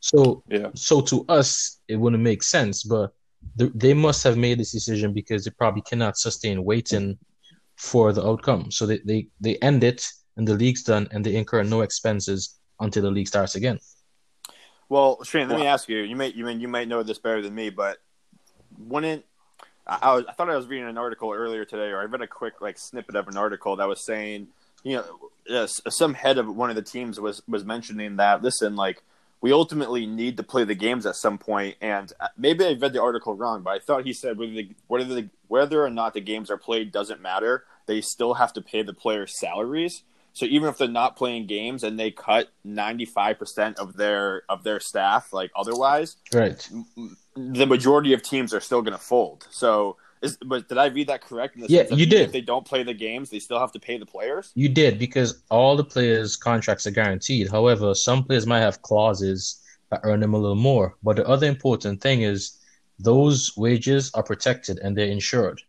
So, 0.00 0.42
yeah. 0.48 0.68
so 0.74 1.00
to 1.02 1.24
us, 1.28 1.80
it 1.88 1.96
wouldn't 1.96 2.22
make 2.22 2.42
sense, 2.42 2.82
but 2.82 3.12
th- 3.58 3.72
they 3.74 3.94
must 3.94 4.22
have 4.24 4.36
made 4.36 4.58
this 4.58 4.72
decision 4.72 5.12
because 5.12 5.44
they 5.44 5.50
probably 5.52 5.82
cannot 5.82 6.18
sustain 6.18 6.64
waiting 6.64 7.18
for 7.76 8.12
the 8.12 8.26
outcome. 8.26 8.70
So 8.70 8.86
they, 8.86 9.00
they, 9.04 9.28
they 9.40 9.56
end 9.56 9.84
it 9.84 10.06
and 10.36 10.46
the 10.46 10.54
league's 10.54 10.82
done 10.82 11.08
and 11.10 11.24
they 11.24 11.36
incur 11.36 11.62
no 11.62 11.80
expenses 11.80 12.58
until 12.80 13.02
the 13.02 13.10
league 13.10 13.28
starts 13.28 13.54
again. 13.54 13.78
Well, 14.88 15.22
Shane, 15.24 15.48
let 15.48 15.54
well, 15.54 15.64
me 15.64 15.66
ask 15.66 15.88
you. 15.88 15.98
You 15.98 16.16
may 16.16 16.28
you 16.28 16.44
mean 16.44 16.60
you 16.60 16.68
might 16.68 16.88
know 16.88 17.02
this 17.02 17.18
better 17.18 17.42
than 17.42 17.54
me, 17.54 17.70
but 17.70 17.98
wouldn't 18.78 19.24
I, 19.86 19.98
I, 20.02 20.14
was, 20.14 20.24
I 20.28 20.32
thought 20.32 20.50
I 20.50 20.56
was 20.56 20.66
reading 20.66 20.88
an 20.88 20.98
article 20.98 21.32
earlier 21.32 21.64
today, 21.64 21.90
or 21.90 22.00
I 22.00 22.04
read 22.04 22.22
a 22.22 22.26
quick 22.26 22.60
like 22.60 22.78
snippet 22.78 23.16
of 23.16 23.28
an 23.28 23.36
article 23.36 23.76
that 23.76 23.88
was 23.88 24.04
saying, 24.04 24.48
you 24.84 25.02
know, 25.48 25.66
some 25.66 26.14
head 26.14 26.38
of 26.38 26.54
one 26.54 26.70
of 26.70 26.76
the 26.76 26.82
teams 26.82 27.18
was 27.18 27.42
was 27.48 27.64
mentioning 27.64 28.16
that. 28.16 28.42
Listen, 28.42 28.76
like 28.76 29.02
we 29.40 29.52
ultimately 29.52 30.06
need 30.06 30.36
to 30.36 30.42
play 30.42 30.64
the 30.64 30.74
games 30.74 31.06
at 31.06 31.16
some 31.16 31.38
point. 31.38 31.76
And 31.80 32.12
uh, 32.20 32.28
maybe 32.36 32.64
I 32.64 32.72
read 32.72 32.92
the 32.92 33.02
article 33.02 33.34
wrong, 33.34 33.62
but 33.62 33.70
I 33.70 33.78
thought 33.78 34.04
he 34.04 34.12
said 34.12 34.38
whether 34.38 34.52
the, 34.52 34.70
whether, 34.86 35.04
the, 35.04 35.28
whether 35.48 35.84
or 35.84 35.90
not 35.90 36.14
the 36.14 36.20
games 36.20 36.50
are 36.50 36.56
played 36.56 36.90
doesn't 36.90 37.20
matter. 37.20 37.64
They 37.86 38.00
still 38.00 38.34
have 38.34 38.52
to 38.54 38.62
pay 38.62 38.82
the 38.82 38.94
players' 38.94 39.38
salaries. 39.38 40.02
So 40.36 40.44
even 40.44 40.68
if 40.68 40.76
they're 40.76 40.86
not 40.86 41.16
playing 41.16 41.46
games 41.46 41.82
and 41.82 41.98
they 41.98 42.10
cut 42.10 42.50
ninety 42.62 43.06
five 43.06 43.38
percent 43.38 43.78
of 43.78 43.96
their 43.96 44.42
of 44.50 44.64
their 44.64 44.80
staff, 44.80 45.32
like 45.32 45.50
otherwise, 45.56 46.16
right, 46.34 46.68
the 47.34 47.64
majority 47.66 48.12
of 48.12 48.22
teams 48.22 48.52
are 48.52 48.60
still 48.60 48.82
going 48.82 48.92
to 48.92 49.02
fold. 49.02 49.46
So 49.50 49.96
is, 50.20 50.36
but 50.44 50.68
did 50.68 50.76
I 50.76 50.88
read 50.88 51.06
that 51.06 51.22
correct? 51.22 51.56
yeah, 51.56 51.84
you 51.90 52.04
did. 52.04 52.20
If 52.20 52.32
they 52.32 52.42
don't 52.42 52.66
play 52.66 52.82
the 52.82 52.92
games, 52.92 53.30
they 53.30 53.38
still 53.38 53.58
have 53.58 53.72
to 53.72 53.80
pay 53.80 53.96
the 53.96 54.04
players. 54.04 54.52
You 54.54 54.68
did 54.68 54.98
because 54.98 55.42
all 55.50 55.74
the 55.74 55.84
players' 55.84 56.36
contracts 56.36 56.86
are 56.86 56.90
guaranteed. 56.90 57.50
However, 57.50 57.94
some 57.94 58.22
players 58.22 58.46
might 58.46 58.60
have 58.60 58.82
clauses 58.82 59.62
that 59.88 60.00
earn 60.02 60.20
them 60.20 60.34
a 60.34 60.38
little 60.38 60.54
more. 60.54 60.96
But 61.02 61.16
the 61.16 61.26
other 61.26 61.46
important 61.46 62.02
thing 62.02 62.20
is 62.20 62.58
those 62.98 63.56
wages 63.56 64.10
are 64.12 64.22
protected 64.22 64.80
and 64.80 64.94
they're 64.94 65.06
insured. 65.06 65.62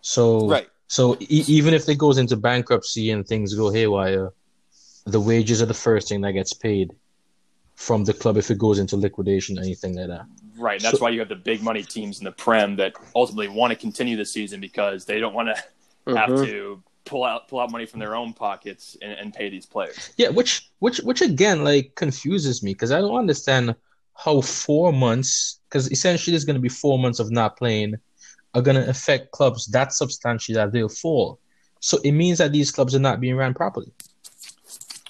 So 0.00 0.48
right. 0.48 0.68
So 0.88 1.16
e- 1.20 1.44
even 1.46 1.74
if 1.74 1.88
it 1.88 1.98
goes 1.98 2.18
into 2.18 2.36
bankruptcy 2.36 3.10
and 3.10 3.26
things 3.26 3.54
go 3.54 3.70
haywire, 3.70 4.32
the 5.06 5.20
wages 5.20 5.62
are 5.62 5.66
the 5.66 5.74
first 5.74 6.08
thing 6.08 6.20
that 6.22 6.32
gets 6.32 6.52
paid 6.52 6.92
from 7.74 8.04
the 8.04 8.12
club 8.12 8.36
if 8.36 8.50
it 8.50 8.58
goes 8.58 8.78
into 8.78 8.96
liquidation, 8.96 9.58
anything 9.58 9.96
like 9.96 10.08
that. 10.08 10.26
Right. 10.56 10.80
That's 10.80 10.98
so, 10.98 11.04
why 11.04 11.10
you 11.10 11.20
have 11.20 11.28
the 11.28 11.36
big 11.36 11.62
money 11.62 11.82
teams 11.82 12.18
in 12.18 12.24
the 12.24 12.32
Prem 12.32 12.76
that 12.76 12.94
ultimately 13.14 13.48
want 13.48 13.72
to 13.72 13.76
continue 13.76 14.16
the 14.16 14.24
season 14.24 14.60
because 14.60 15.04
they 15.04 15.18
don't 15.18 15.34
want 15.34 15.48
to 15.48 15.62
mm-hmm. 16.06 16.16
have 16.16 16.28
to 16.46 16.82
pull 17.04 17.24
out 17.24 17.48
pull 17.48 17.60
out 17.60 17.70
money 17.70 17.84
from 17.84 18.00
their 18.00 18.14
own 18.14 18.32
pockets 18.32 18.96
and, 19.02 19.12
and 19.12 19.34
pay 19.34 19.48
these 19.48 19.66
players. 19.66 20.10
Yeah, 20.16 20.28
which 20.28 20.70
which 20.78 20.98
which 20.98 21.20
again 21.20 21.64
like 21.64 21.94
confuses 21.96 22.62
me 22.62 22.72
because 22.72 22.92
I 22.92 23.00
don't 23.00 23.16
understand 23.16 23.74
how 24.14 24.40
four 24.40 24.92
months 24.92 25.60
because 25.68 25.90
essentially 25.90 26.32
there's 26.32 26.44
going 26.44 26.56
to 26.56 26.62
be 26.62 26.68
four 26.68 26.98
months 26.98 27.18
of 27.18 27.30
not 27.30 27.56
playing 27.56 27.96
are 28.54 28.62
going 28.62 28.76
to 28.76 28.88
affect 28.88 29.32
clubs 29.32 29.66
that 29.66 29.92
substantially 29.92 30.54
that 30.54 30.72
they'll 30.72 30.88
fall. 30.88 31.38
So 31.80 31.98
it 32.04 32.12
means 32.12 32.38
that 32.38 32.52
these 32.52 32.70
clubs 32.70 32.94
are 32.94 33.00
not 33.00 33.20
being 33.20 33.36
ran 33.36 33.54
properly. 33.54 33.92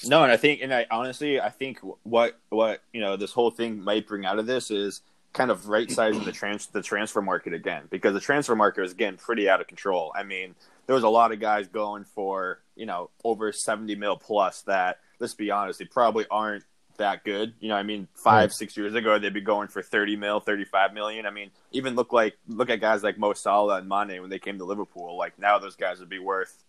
No, 0.06 0.22
and 0.22 0.32
I 0.32 0.36
think, 0.36 0.60
and 0.60 0.74
I 0.74 0.86
honestly, 0.90 1.40
I 1.40 1.48
think 1.48 1.78
what 2.02 2.38
what 2.50 2.82
you 2.92 3.00
know 3.00 3.16
this 3.16 3.32
whole 3.32 3.50
thing 3.50 3.80
might 3.80 4.06
bring 4.06 4.26
out 4.26 4.38
of 4.38 4.46
this 4.46 4.70
is 4.70 5.00
kind 5.32 5.50
of 5.50 5.68
right 5.68 5.90
sizing 5.90 6.24
the 6.24 6.32
trans 6.32 6.66
the 6.66 6.82
transfer 6.82 7.22
market 7.22 7.54
again 7.54 7.84
because 7.90 8.14
the 8.14 8.20
transfer 8.20 8.54
market 8.54 8.84
is 8.84 8.94
getting 8.94 9.18
pretty 9.18 9.48
out 9.48 9.60
of 9.60 9.66
control. 9.66 10.12
I 10.14 10.22
mean, 10.22 10.54
there 10.86 10.94
was 10.94 11.04
a 11.04 11.08
lot 11.08 11.32
of 11.32 11.40
guys 11.40 11.68
going 11.68 12.04
for 12.04 12.60
you 12.76 12.86
know 12.86 13.10
over 13.24 13.50
seventy 13.52 13.94
mil 13.94 14.16
plus 14.16 14.62
that 14.62 14.98
let's 15.18 15.34
be 15.34 15.50
honest, 15.50 15.78
they 15.78 15.84
probably 15.86 16.26
aren't 16.30 16.64
that 16.98 17.24
good. 17.24 17.54
You 17.60 17.68
know, 17.68 17.76
I 17.76 17.82
mean, 17.82 18.08
five, 18.14 18.52
six 18.52 18.76
years 18.76 18.94
ago, 18.94 19.18
they'd 19.18 19.32
be 19.32 19.40
going 19.40 19.68
for 19.68 19.82
30 19.82 20.16
mil, 20.16 20.40
35 20.40 20.92
million. 20.92 21.26
I 21.26 21.30
mean, 21.30 21.50
even 21.72 21.94
look 21.94 22.12
like, 22.12 22.36
look 22.48 22.70
at 22.70 22.80
guys 22.80 23.02
like 23.02 23.18
Mo 23.18 23.32
Salah 23.32 23.78
and 23.78 23.88
Mane 23.88 24.20
when 24.20 24.30
they 24.30 24.38
came 24.38 24.58
to 24.58 24.64
Liverpool. 24.64 25.16
Like 25.16 25.38
now 25.38 25.58
those 25.58 25.76
guys 25.76 26.00
would 26.00 26.08
be 26.08 26.18
worth 26.18 26.64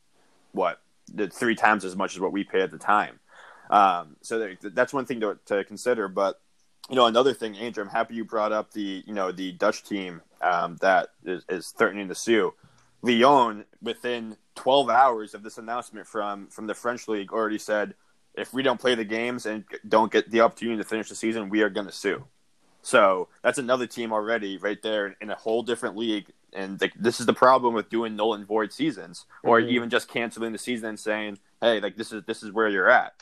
what? 0.52 0.82
Three 1.32 1.56
times 1.56 1.86
as 1.86 1.96
much 1.96 2.16
as 2.16 2.20
what 2.20 2.32
we 2.32 2.44
paid 2.44 2.62
at 2.62 2.72
the 2.72 2.78
time. 2.78 3.20
Um, 3.70 4.16
so 4.22 4.56
that's 4.62 4.94
one 4.94 5.06
thing 5.06 5.20
to, 5.22 5.38
to 5.46 5.64
consider. 5.64 6.08
But 6.08 6.40
you 6.90 6.96
know, 6.96 7.06
another 7.06 7.34
thing, 7.34 7.58
Andrew, 7.58 7.84
I'm 7.84 7.90
happy 7.90 8.16
you 8.16 8.26
brought 8.26 8.52
up 8.52 8.72
the 8.72 9.04
you 9.06 9.14
know 9.14 9.32
the 9.32 9.52
Dutch 9.52 9.84
team 9.84 10.22
um, 10.42 10.78
that 10.82 11.10
is, 11.24 11.44
is 11.50 11.74
threatening 11.78 12.08
to 12.08 12.16
sue. 12.16 12.54
Lyon, 13.02 13.66
within 13.82 14.38
12 14.56 14.90
hours 14.90 15.34
of 15.34 15.44
this 15.44 15.58
announcement 15.58 16.08
from 16.08 16.48
from 16.48 16.68
the 16.68 16.74
French 16.74 17.08
league, 17.08 17.32
already 17.32 17.60
said 17.60 17.94
if 18.38 18.54
we 18.54 18.64
don't 18.64 18.80
play 18.80 18.96
the 18.96 19.06
games 19.06 19.46
and 19.46 19.64
don't 19.88 20.12
get 20.12 20.30
the 20.30 20.42
opportunity 20.42 20.78
to 20.78 20.88
finish 20.88 21.10
the 21.10 21.16
season, 21.16 21.50
we 21.50 21.62
are 21.62 21.70
going 21.70 21.88
to 21.88 21.92
sue. 21.92 22.26
So 22.82 23.30
that's 23.42 23.58
another 23.58 23.88
team 23.88 24.14
already 24.14 24.58
right 24.58 24.82
there 24.82 25.16
in 25.20 25.30
a 25.30 25.36
whole 25.36 25.64
different 25.64 25.98
league. 25.98 26.28
And 26.54 26.78
the, 26.80 26.92
this 26.96 27.20
is 27.20 27.26
the 27.26 27.34
problem 27.34 27.74
with 27.74 27.90
doing 27.90 28.16
null 28.16 28.34
and 28.34 28.46
void 28.46 28.72
seasons, 28.72 29.26
or 29.44 29.60
mm-hmm. 29.60 29.70
even 29.70 29.90
just 29.90 30.08
canceling 30.08 30.54
the 30.54 30.58
season 30.58 30.90
and 30.90 31.00
saying, 31.00 31.40
"Hey, 31.60 31.82
like 31.82 31.98
this 31.98 32.14
is 32.14 32.24
this 32.26 32.44
is 32.44 32.52
where 32.52 32.70
you're 32.70 32.90
at." 32.90 33.14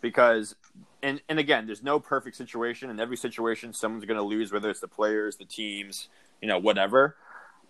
because 0.00 0.54
and 1.02 1.20
and 1.28 1.38
again, 1.38 1.66
there's 1.66 1.82
no 1.82 2.00
perfect 2.00 2.36
situation. 2.36 2.90
In 2.90 3.00
every 3.00 3.16
situation, 3.16 3.72
someone's 3.72 4.04
going 4.04 4.16
to 4.16 4.22
lose, 4.22 4.52
whether 4.52 4.70
it's 4.70 4.80
the 4.80 4.88
players, 4.88 5.36
the 5.36 5.44
teams, 5.44 6.08
you 6.40 6.48
know, 6.48 6.58
whatever. 6.58 7.16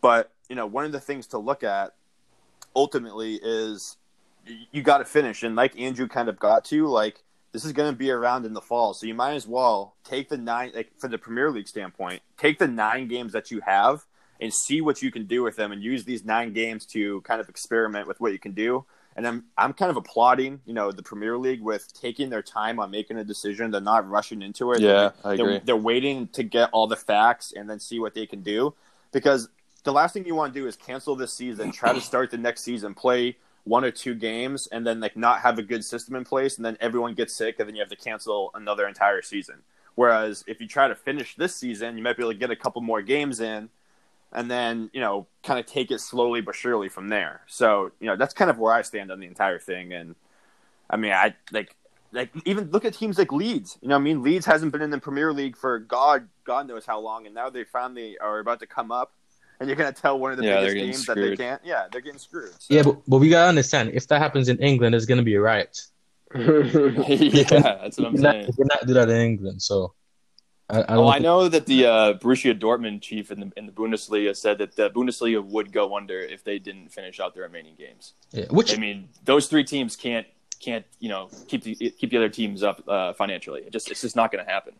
But 0.00 0.33
you 0.49 0.57
know, 0.57 0.67
one 0.67 0.85
of 0.85 0.93
the 0.93 1.00
things 1.00 1.26
to 1.29 1.38
look 1.38 1.65
at 1.65 1.95
ultimately 2.75 3.41
is 3.43 3.97
you 4.73 4.83
got 4.83 4.99
to 4.99 5.05
finish, 5.05 5.43
and 5.43 5.57
like 5.57 5.79
Andrew 5.79 6.09
kind 6.09 6.29
of 6.29 6.38
got 6.38 6.65
to, 6.67 6.87
like 6.87 7.25
this 7.53 7.65
is 7.65 7.73
going 7.73 7.93
to 7.93 7.97
be 7.97 8.11
around 8.11 8.45
in 8.45 8.53
the 8.53 8.61
fall, 8.61 8.95
so 8.95 9.07
you 9.07 9.15
might 9.15 9.35
as 9.35 9.47
well 9.47 9.97
take 10.05 10.29
the 10.29 10.37
nine, 10.37 10.73
like 10.75 10.91
for 10.99 11.09
the 11.09 11.19
Premier 11.19 11.50
League 11.50 11.69
standpoint, 11.69 12.23
take 12.37 12.59
the 12.59 12.69
nine 12.69 13.09
games 13.09 13.33
that 13.33 13.50
you 13.50 13.61
have 13.67 14.05
and 14.41 14.53
see 14.53 14.81
what 14.81 15.00
you 15.00 15.11
can 15.11 15.26
do 15.26 15.43
with 15.43 15.57
them, 15.57 15.73
and 15.73 15.83
use 15.83 16.05
these 16.05 16.25
nine 16.25 16.53
games 16.53 16.85
to 16.87 17.21
kind 17.23 17.41
of 17.41 17.49
experiment 17.49 18.07
with 18.07 18.21
what 18.21 18.33
you 18.33 18.38
can 18.38 18.53
do 18.53 18.85
and 19.17 19.26
I'm 19.26 19.45
I'm 19.57 19.73
kind 19.73 19.91
of 19.91 19.97
applauding, 19.97 20.61
you 20.67 20.75
know, 20.75 20.93
the 20.93 21.03
Premier 21.03 21.38
League 21.38 21.62
with 21.62 21.93
taking 21.95 22.29
their 22.29 22.43
time 22.43 22.79
on 22.79 22.91
making 22.91 23.17
a 23.17 23.25
decision. 23.25 23.71
They're 23.71 23.81
not 23.81 24.09
rushing 24.09 24.43
into 24.43 24.73
it. 24.73 24.81
Yeah, 24.81 24.88
they're, 24.88 25.12
I 25.25 25.35
agree. 25.35 25.47
They're, 25.47 25.61
they're, 25.65 25.76
waiting 25.76 26.29
to 26.29 26.43
get 26.43 26.69
all 26.73 26.87
the 26.87 26.97
facts 26.97 27.53
and 27.57 27.69
then 27.69 27.81
see 27.81 27.99
what 27.99 28.15
they 28.15 28.26
can 28.26 28.43
do. 28.43 28.75
Because 29.12 29.49
the 29.85 29.93
last 29.93 30.12
thing 30.12 30.26
you 30.26 30.35
want 30.35 30.53
to 30.53 30.61
do 30.61 30.67
is 30.67 30.76
cancel 30.76 31.17
this 31.17 31.33
season, 31.33 31.73
try 31.73 31.95
to 31.95 32.00
start 32.00 32.31
the 32.31 32.37
next 32.37 32.62
season, 32.62 32.93
play 32.93 33.37
one 33.67 33.85
or 33.85 33.91
two 33.91 34.15
games, 34.15 34.67
and 34.69 34.87
then 34.87 35.01
like 35.01 35.17
not 35.17 35.41
have 35.41 35.59
a 35.59 35.63
good 35.63 35.85
system 35.85 36.15
in 36.17 36.25
place, 36.25 36.57
and 36.57 36.65
then 36.65 36.77
everyone 36.81 37.15
gets 37.15 37.35
sick, 37.35 37.57
and 37.59 37.69
then 37.69 37.75
you 37.75 37.83
have 37.83 37.91
to 37.91 37.97
cancel 37.97 38.51
another 38.55 38.87
entire 38.87 39.23
season. 39.23 39.57
Whereas 39.95 40.45
if 40.47 40.61
you 40.61 40.69
try 40.69 40.89
to 40.89 40.95
finish 40.95 41.37
this 41.37 41.55
season, 41.55 41.97
you 41.97 42.03
might 42.03 42.17
be 42.17 42.23
able 42.23 42.33
to 42.33 42.39
get 42.39 42.51
a 42.51 42.57
couple 42.57 42.83
more 42.83 43.03
games 43.03 43.41
in 43.41 43.71
and 44.33 44.51
then 44.51 44.91
you 44.93 45.01
know 45.01 45.27
kind 45.43 45.59
of 45.59 45.67
take 45.67 45.91
it 45.91 46.01
slowly 46.01 46.41
but 46.41 46.55
surely 46.55 46.89
from 46.89 47.09
there. 47.09 47.41
So 47.47 47.91
you 48.01 48.07
know 48.07 48.17
that's 48.17 48.35
kind 48.35 48.51
of 48.51 48.59
where 48.59 48.73
I 48.73 48.83
stand 48.83 49.11
on 49.11 49.21
the 49.21 49.27
entire 49.27 49.59
thing. 49.59 49.93
And 49.93 50.15
I 50.89 50.97
mean, 50.97 51.13
I 51.13 51.35
like 51.53 51.75
like 52.13 52.31
even 52.45 52.71
look 52.71 52.85
at 52.85 52.95
teams 52.95 53.19
like 53.19 53.33
Leeds. 53.33 53.79
You 53.81 53.89
know, 53.89 53.97
I 53.97 53.99
mean, 53.99 54.23
Leeds 54.23 54.47
hasn't 54.47 54.73
been 54.73 54.83
in 54.83 54.91
the 54.91 54.99
Premier 54.99 55.33
League 55.33 55.57
for 55.57 55.79
God 55.79 56.29
God 56.45 56.69
knows 56.69 56.87
how 56.87 57.01
long, 57.01 57.27
and 57.27 57.35
now 57.35 57.51
they 57.51 57.65
finally 57.65 58.19
are 58.19 58.39
about 58.39 58.61
to 58.61 58.67
come 58.67 58.93
up. 58.93 59.13
And 59.59 59.69
you're 59.69 59.77
gonna 59.77 59.93
tell 59.93 60.19
one 60.19 60.33
of 60.33 60.39
the 60.39 60.45
yeah, 60.45 60.61
biggest 60.61 60.77
teams 60.77 60.99
screwed. 60.99 61.19
that 61.19 61.31
they 61.31 61.37
can't. 61.37 61.63
Yeah, 61.65 61.87
they're 61.91 62.01
getting 62.01 62.19
screwed. 62.19 62.53
So. 62.59 62.75
Yeah, 62.75 62.83
but, 62.83 62.99
but 63.09 63.19
we 63.19 63.29
gotta 63.29 63.49
understand 63.49 63.91
if 63.95 64.07
that 64.09 64.21
happens 64.21 64.49
in 64.49 64.59
England, 64.59 64.95
it's 64.95 65.07
gonna 65.07 65.23
be 65.23 65.35
a 65.35 65.41
riot. 65.41 65.81
yeah, 66.35 66.41
that's 66.41 67.99
what 67.99 68.09
I'm 68.09 68.17
you 68.17 68.23
saying. 68.23 68.47
you 68.47 68.53
cannot 68.53 68.87
do 68.87 68.95
that 68.95 69.09
in 69.09 69.17
England, 69.17 69.63
so 69.63 69.95
I, 70.69 70.81
I 70.81 70.95
oh, 70.97 71.09
I 71.09 71.19
know 71.19 71.49
that 71.49 71.67
the 71.67 71.87
uh, 71.87 72.15
Borussia 72.15 72.59
Dortmund 72.59 73.01
chief 73.01 73.31
in 73.31 73.41
the 73.41 73.53
in 73.57 73.67
the 73.67 73.73
Bundesliga 73.73 74.35
said 74.35 74.59
that 74.59 74.75
the 74.75 74.91
Bundesliga 74.91 75.45
would 75.45 75.73
go 75.73 75.97
under 75.97 76.19
if 76.19 76.43
they 76.43 76.59
didn't 76.59 76.89
finish 76.89 77.21
out 77.21 77.35
the 77.35 77.41
remaining 77.41 77.77
games. 77.77 78.15
Yeah, 78.33 78.47
which 78.51 78.75
I 78.75 78.81
mean, 78.81 79.09
those 79.25 79.47
three 79.47 79.63
teams 79.63 79.95
can't 79.95 80.27
can't 80.61 80.85
you 80.99 81.09
know 81.09 81.29
keep 81.49 81.63
the 81.63 81.75
keep 81.75 82.11
the 82.11 82.17
other 82.17 82.29
teams 82.29 82.63
up 82.63 82.83
uh, 82.89 83.13
financially. 83.13 83.63
It 83.63 83.73
just 83.73 83.91
it's 83.91 84.03
just 84.03 84.17
not 84.17 84.33
going 84.33 84.45
to 84.45 84.51
happen. 84.51 84.75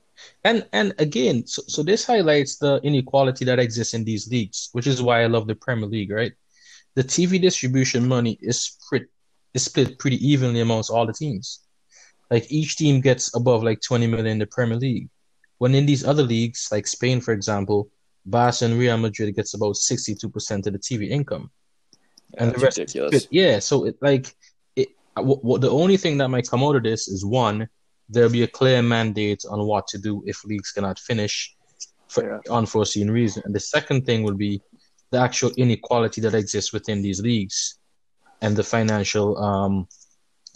And 0.45 0.67
and 0.73 0.95
again, 0.99 1.47
so, 1.47 1.63
so 1.67 1.83
this 1.83 2.07
highlights 2.07 2.59
the 2.59 2.81
inequality 2.83 3.45
that 3.45 3.59
exists 3.59 3.95
in 3.95 4.05
these 4.05 4.29
leagues, 4.29 4.69
which 4.73 4.87
is 4.87 5.03
why 5.03 5.23
I 5.23 5.27
love 5.27 5.47
the 5.47 5.55
Premier 5.55 5.89
League. 5.89 6.11
Right, 6.11 6.33
the 6.95 7.05
TV 7.05 7.41
distribution 7.41 8.07
money 8.07 8.39
is 8.41 8.77
pretty 8.89 9.07
is 9.55 9.65
split 9.65 9.99
pretty 9.99 10.27
evenly 10.27 10.61
amongst 10.61 10.91
all 10.91 11.07
the 11.07 11.13
teams. 11.13 11.61
Like 12.31 12.51
each 12.51 12.77
team 12.77 13.01
gets 13.01 13.35
above 13.35 13.63
like 13.63 13.81
twenty 13.81 14.07
million 14.07 14.27
in 14.27 14.39
the 14.39 14.47
Premier 14.47 14.77
League 14.77 15.09
when 15.59 15.75
in 15.75 15.87
these 15.87 16.05
other 16.05 16.23
leagues, 16.23 16.69
like 16.71 16.87
Spain, 16.87 17.21
for 17.21 17.33
example, 17.33 17.89
Barca 18.25 18.65
and 18.65 18.79
Real 18.79 18.99
Madrid 18.99 19.35
gets 19.35 19.55
about 19.55 19.75
62% 19.77 20.67
of 20.67 20.73
the 20.73 20.79
TV 20.79 21.09
income. 21.09 21.51
And 22.39 22.51
That's 22.51 22.61
the 22.61 22.65
rest 22.65 22.79
ridiculous. 22.79 23.29
yeah, 23.31 23.59
so 23.61 23.87
it 23.87 23.97
like 24.03 24.35
what, 25.23 25.45
what 25.45 25.61
the 25.61 25.71
only 25.71 25.97
thing 25.97 26.19
that 26.19 26.29
might 26.29 26.49
come 26.49 26.63
out 26.63 26.77
of 26.77 26.83
this 26.83 27.09
is 27.09 27.25
one, 27.25 27.69
there'll 28.09 28.31
be 28.31 28.43
a 28.43 28.49
clear 28.49 28.83
mandate 28.83 29.43
on 29.49 29.67
what 29.67 29.87
to 29.89 29.99
do 29.99 30.23
if 30.27 30.45
leagues 30.45 30.73
cannot 30.73 30.99
finish 30.99 31.55
for 32.09 32.25
yeah. 32.25 32.53
unforeseen 32.53 33.11
reason. 33.11 33.43
And 33.45 33.55
the 33.55 33.61
second 33.61 34.07
thing 34.07 34.23
will 34.23 34.35
be 34.35 34.61
the 35.11 35.19
actual 35.19 35.51
inequality 35.57 36.21
that 36.21 36.35
exists 36.35 36.73
within 36.73 37.03
these 37.03 37.21
leagues 37.21 37.79
and 38.43 38.57
the 38.57 38.63
financial 38.63 39.37
um, 39.39 39.89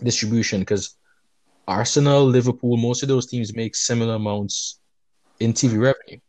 distribution 0.02 0.60
because 0.60 0.96
Arsenal, 1.66 2.24
Liverpool, 2.24 2.76
most 2.76 3.02
of 3.02 3.08
those 3.08 3.26
teams 3.26 3.54
make 3.54 3.76
similar 3.76 4.14
amounts 4.14 4.80
in 5.38 5.52
TV 5.52 5.72
revenue. 5.72 6.20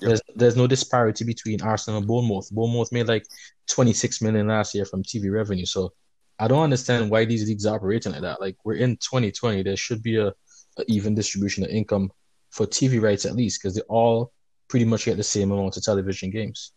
Yep. 0.00 0.08
There's 0.08 0.20
there's 0.36 0.56
no 0.56 0.66
disparity 0.66 1.24
between 1.24 1.60
Arsenal 1.62 1.98
and 1.98 2.06
Bournemouth. 2.06 2.50
Bournemouth 2.52 2.92
made 2.92 3.08
like 3.08 3.26
26 3.68 4.22
million 4.22 4.46
last 4.46 4.74
year 4.74 4.84
from 4.84 5.02
TV 5.02 5.32
revenue. 5.32 5.66
So 5.66 5.92
I 6.38 6.48
don't 6.48 6.62
understand 6.62 7.10
why 7.10 7.24
these 7.24 7.48
leagues 7.48 7.66
are 7.66 7.76
operating 7.76 8.12
like 8.12 8.22
that. 8.22 8.40
Like 8.40 8.56
we're 8.64 8.74
in 8.74 8.96
2020, 8.96 9.62
there 9.62 9.76
should 9.76 10.02
be 10.02 10.16
a, 10.16 10.28
a 10.28 10.84
even 10.86 11.14
distribution 11.14 11.64
of 11.64 11.70
income 11.70 12.10
for 12.50 12.66
TV 12.66 13.00
rights 13.00 13.26
at 13.26 13.34
least 13.34 13.60
because 13.60 13.74
they 13.74 13.82
all 13.82 14.32
pretty 14.68 14.84
much 14.84 15.04
get 15.04 15.16
the 15.16 15.22
same 15.22 15.50
amount 15.50 15.76
of 15.76 15.82
television 15.82 16.30
games. 16.30 16.72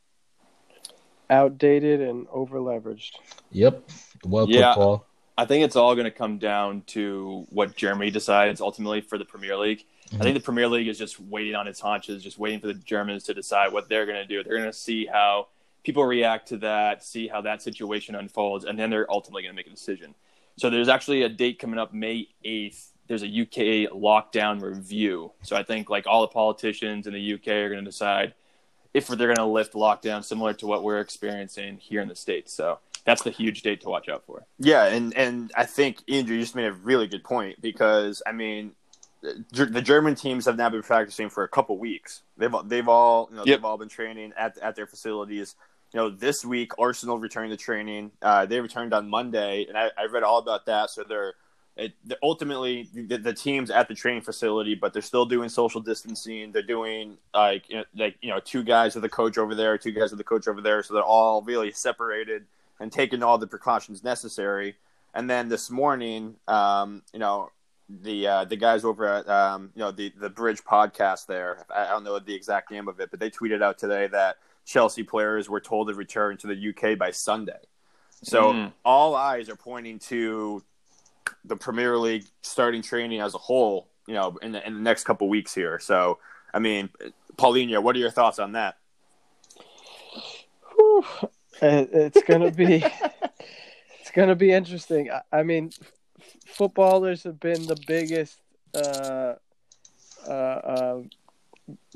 Outdated 1.30 2.02
and 2.02 2.28
over 2.32 2.60
leveraged. 2.60 3.12
Yep. 3.52 3.90
Well 4.26 4.50
yeah, 4.50 4.74
put, 4.74 4.80
Paul. 4.80 5.06
I 5.38 5.46
think 5.46 5.64
it's 5.64 5.76
all 5.76 5.96
going 5.96 6.06
to 6.06 6.12
come 6.12 6.38
down 6.40 6.82
to 6.88 7.46
what 7.50 7.76
Germany 7.76 8.12
decides 8.12 8.62
ultimately 8.62 9.02
for 9.02 9.18
the 9.18 9.26
Premier 9.26 9.56
League. 9.56 9.86
Mm-hmm. 10.10 10.22
I 10.22 10.26
think 10.26 10.38
the 10.38 10.44
Premier 10.44 10.68
League 10.68 10.88
is 10.88 10.98
just 10.98 11.20
waiting 11.20 11.56
on 11.56 11.68
its 11.68 11.80
haunches, 11.80 12.24
just 12.24 12.38
waiting 12.38 12.60
for 12.60 12.68
the 12.68 12.74
Germans 12.74 13.24
to 13.26 13.34
decide 13.34 13.72
what 13.72 13.88
they're 13.88 14.06
going 14.06 14.18
to 14.18 14.26
do. 14.26 14.44
They're 14.44 14.58
going 14.58 14.70
to 14.70 14.78
see 14.78 15.06
how 15.06 15.48
people 15.84 16.06
react 16.06 16.50
to 16.50 16.58
that, 16.58 17.04
see 17.04 17.28
how 17.28 17.42
that 17.42 17.62
situation 17.62 18.16
unfolds, 18.16 18.66
and 18.66 18.78
then 18.78 18.90
they're 18.90 19.12
ultimately 19.12 19.44
going 19.44 19.54
to 19.54 19.56
make 19.56 19.68
a 19.68 19.72
decision. 19.72 20.16
So 20.58 20.70
there's 20.70 20.90
actually 20.90 21.24
a 21.24 21.30
date 21.30 21.60
coming 21.60 21.80
up 21.80 21.94
May 21.94 22.28
8th. 22.46 22.90
There's 23.08 23.24
a 23.24 23.28
UK 23.28 23.92
lockdown 23.92 24.62
review. 24.62 25.32
So 25.42 25.56
I 25.56 25.64
think 25.64 25.90
like 25.90 26.08
all 26.08 26.22
the 26.22 26.28
politicians 26.28 27.08
in 27.08 27.14
the 27.14 27.34
UK 27.34 27.48
are 27.48 27.70
going 27.70 27.84
to 27.84 27.90
decide 27.90 28.34
if 28.94 29.08
they're 29.08 29.28
going 29.28 29.36
to 29.38 29.46
lift 29.46 29.74
lockdown 29.74 30.24
similar 30.24 30.54
to 30.54 30.68
what 30.68 30.84
we're 30.84 31.00
experiencing 31.00 31.78
here 31.78 32.02
in 32.02 32.08
the 32.08 32.16
States. 32.16 32.54
So 32.54 32.80
that's 33.06 33.24
the 33.24 33.32
huge 33.32 33.62
date 33.64 33.82
to 33.82 33.90
watch 33.90 34.10
out 34.10 34.24
for. 34.26 34.46
Yeah, 34.60 34.86
and 34.86 35.16
and 35.16 35.52
I 35.56 35.66
think 35.66 36.04
Andrew 36.10 36.36
you 36.36 36.42
just 36.42 36.56
made 36.56 36.66
a 36.66 36.74
really 36.74 37.08
good 37.08 37.24
point 37.24 37.62
because 37.62 38.22
I 38.26 38.32
mean 38.32 38.74
the 39.22 39.82
German 39.82 40.16
teams 40.16 40.46
have 40.46 40.58
now 40.58 40.70
been 40.70 40.82
practicing 40.82 41.30
for 41.30 41.44
a 41.44 41.48
couple 41.48 41.78
weeks. 41.78 42.24
They've 42.38 42.54
they've 42.66 42.88
all 42.88 43.28
you 43.30 43.38
know 43.38 43.44
yep. 43.46 43.58
they've 43.60 43.66
all 43.66 43.78
been 43.78 43.90
training 43.90 44.34
at 44.38 44.58
at 44.60 44.76
their 44.76 44.88
facilities. 44.88 45.56
You 45.94 46.00
know, 46.00 46.10
this 46.10 46.46
week 46.46 46.72
Arsenal 46.80 47.20
returned 47.20 47.52
to 47.52 47.58
training. 47.58 48.12
Uh, 48.22 48.46
they 48.46 48.62
returned 48.62 48.94
on 48.94 49.10
Monday, 49.10 49.66
and 49.68 49.78
I, 49.78 49.90
I 49.98 50.06
read 50.06 50.24
all 50.24 50.40
about 50.40 50.66
that. 50.68 50.90
So 50.90 51.04
they're 51.04 51.34
it, 51.78 51.94
ultimately 52.22 52.90
the, 52.94 53.18
the, 53.18 53.34
teams 53.34 53.72
at 53.72 53.88
the 53.88 53.96
training 53.96 54.22
facility, 54.22 54.76
but 54.76 54.94
they're 54.94 55.02
still 55.02 55.26
doing 55.26 55.50
social 55.50 55.82
distancing. 55.82 56.52
They're 56.52 56.62
doing 56.62 57.18
like 57.34 57.70
you 57.70 57.78
know, 57.78 57.84
like 57.96 58.18
you 58.22 58.30
know 58.30 58.40
two 58.40 58.64
guys 58.64 58.96
with 58.96 59.04
the 59.04 59.10
coach 59.10 59.38
over 59.38 59.56
there, 59.56 59.78
two 59.78 59.92
guys 59.92 60.12
with 60.12 60.18
the 60.18 60.24
coach 60.24 60.48
over 60.48 60.62
there, 60.62 60.84
so 60.84 60.94
they're 60.94 61.04
all 61.04 61.42
really 61.42 61.72
separated 61.72 62.46
and 62.80 62.92
taking 62.92 63.24
all 63.24 63.38
the 63.38 63.48
precautions 63.48 64.04
necessary. 64.04 64.76
And 65.14 65.30
then 65.30 65.50
this 65.50 65.70
morning, 65.70 66.36
um, 66.48 67.04
you 67.14 67.20
know, 67.20 67.52
the 67.90 68.28
uh, 68.28 68.46
the 68.46 68.56
guys 68.56 68.84
over 68.84 69.06
at 69.06 69.30
um, 69.30 69.72
you 69.76 69.80
know 69.80 69.92
the 69.92 70.12
the 70.20 70.30
Bridge 70.30 70.64
podcast 70.64 71.26
there, 71.26 71.66
I 71.74 71.88
don't 71.88 72.04
know 72.04 72.20
the 72.20 72.36
exact 72.36 72.72
name 72.72 72.88
of 72.88 73.00
it, 73.00 73.12
but 73.12 73.20
they 73.20 73.30
tweeted 73.30 73.62
out 73.62 73.78
today 73.78 74.08
that 74.08 74.38
Chelsea 74.72 75.04
players 75.04 75.50
were 75.50 75.60
told 75.60 75.90
to 75.90 75.94
return 75.94 76.38
to 76.38 76.48
the 76.48 76.70
UK 76.70 76.98
by 76.98 77.12
Sunday. 77.12 77.60
So 78.24 78.54
mm. 78.54 78.74
all 78.86 79.16
eyes 79.16 79.50
are 79.50 79.56
pointing 79.56 80.00
to 80.00 80.64
the 81.44 81.58
Premier 81.58 81.98
League 81.98 82.24
starting 82.42 82.82
training 82.82 83.20
as 83.20 83.36
a 83.36 83.38
whole, 83.38 83.90
you 84.08 84.14
know, 84.14 84.38
in 84.42 84.54
the, 84.54 84.66
in 84.66 84.76
the 84.76 84.80
next 84.80 85.04
couple 85.04 85.28
weeks 85.28 85.54
here. 85.54 85.80
So, 85.80 86.20
I 86.54 86.60
mean, 86.60 86.90
Paulinho, 87.36 87.84
what 87.84 87.96
are 87.96 88.00
your 88.00 88.12
thoughts 88.12 88.40
on 88.40 88.54
that? 88.54 88.78
Whew. 90.76 91.06
It's 91.62 92.24
gonna 92.24 92.52
be 92.52 92.84
it's 94.00 94.12
gonna 94.14 94.36
be 94.36 94.52
interesting. 94.52 95.10
I, 95.32 95.44
mean, 95.44 95.72
f- 95.82 95.92
footballers 96.48 97.24
have 97.24 97.40
been 97.40 97.68
the 97.68 97.78
biggest 97.86 98.40
uh, 98.74 99.36
uh, 100.28 100.32
uh, 100.32 101.02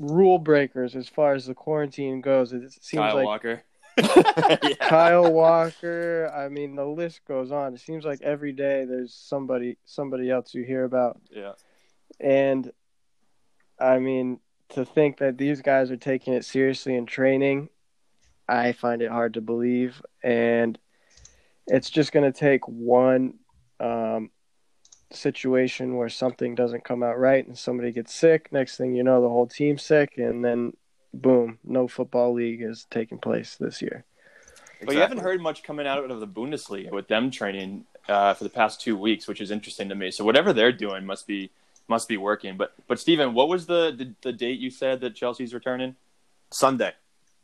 rule 0.00 0.38
breakers 0.38 0.96
as 0.96 1.08
far 1.08 1.34
as 1.34 1.46
the 1.46 1.54
quarantine 1.54 2.20
goes. 2.20 2.52
It 2.52 2.72
seems 2.80 3.00
Kyle 3.00 3.14
like 3.14 3.26
Walker. 3.26 3.62
Kyle 4.80 5.32
Walker. 5.32 6.32
I 6.34 6.48
mean, 6.48 6.76
the 6.76 6.84
list 6.84 7.24
goes 7.26 7.50
on. 7.50 7.74
It 7.74 7.80
seems 7.80 8.04
like 8.04 8.20
every 8.22 8.52
day 8.52 8.84
there's 8.84 9.14
somebody 9.14 9.78
somebody 9.84 10.30
else 10.30 10.54
you 10.54 10.64
hear 10.64 10.84
about. 10.84 11.20
Yeah. 11.30 11.52
And 12.20 12.70
I 13.78 13.98
mean, 13.98 14.40
to 14.70 14.84
think 14.84 15.18
that 15.18 15.38
these 15.38 15.62
guys 15.62 15.90
are 15.90 15.96
taking 15.96 16.34
it 16.34 16.44
seriously 16.44 16.94
in 16.94 17.06
training, 17.06 17.68
I 18.48 18.72
find 18.72 19.02
it 19.02 19.10
hard 19.10 19.34
to 19.34 19.40
believe. 19.40 20.02
And 20.22 20.78
it's 21.66 21.90
just 21.90 22.12
going 22.12 22.30
to 22.30 22.38
take 22.38 22.66
one 22.68 23.34
um, 23.80 24.30
situation 25.10 25.96
where 25.96 26.08
something 26.08 26.54
doesn't 26.54 26.84
come 26.84 27.02
out 27.02 27.18
right 27.18 27.46
and 27.46 27.56
somebody 27.56 27.92
gets 27.92 28.14
sick. 28.14 28.52
Next 28.52 28.76
thing 28.76 28.94
you 28.94 29.02
know, 29.02 29.20
the 29.20 29.28
whole 29.28 29.46
team's 29.46 29.82
sick, 29.82 30.18
and 30.18 30.44
then 30.44 30.76
boom, 31.14 31.58
no 31.64 31.88
football 31.88 32.32
league 32.32 32.62
is 32.62 32.86
taking 32.90 33.18
place 33.18 33.56
this 33.56 33.80
year. 33.80 34.04
But 34.84 34.94
you 34.94 35.00
haven't 35.00 35.18
heard 35.18 35.40
much 35.40 35.62
coming 35.62 35.86
out 35.86 36.10
of 36.10 36.20
the 36.20 36.26
Bundesliga 36.26 36.90
with 36.90 37.08
them 37.08 37.30
training 37.30 37.86
uh, 38.08 38.34
for 38.34 38.44
the 38.44 38.50
past 38.50 38.80
two 38.80 38.96
weeks, 38.96 39.26
which 39.26 39.40
is 39.40 39.50
interesting 39.50 39.88
to 39.88 39.94
me. 39.94 40.10
So 40.10 40.24
whatever 40.24 40.52
they're 40.52 40.72
doing 40.72 41.06
must 41.06 41.26
be 41.26 41.50
must 41.88 42.08
be 42.08 42.16
working. 42.16 42.56
But 42.56 42.74
but 42.86 42.98
Stephen, 42.98 43.34
what 43.34 43.48
was 43.48 43.66
the, 43.66 43.94
the, 43.96 44.12
the 44.22 44.32
date 44.32 44.58
you 44.58 44.70
said 44.70 45.00
that 45.00 45.14
Chelsea's 45.14 45.54
returning? 45.54 45.96
Sunday. 46.50 46.92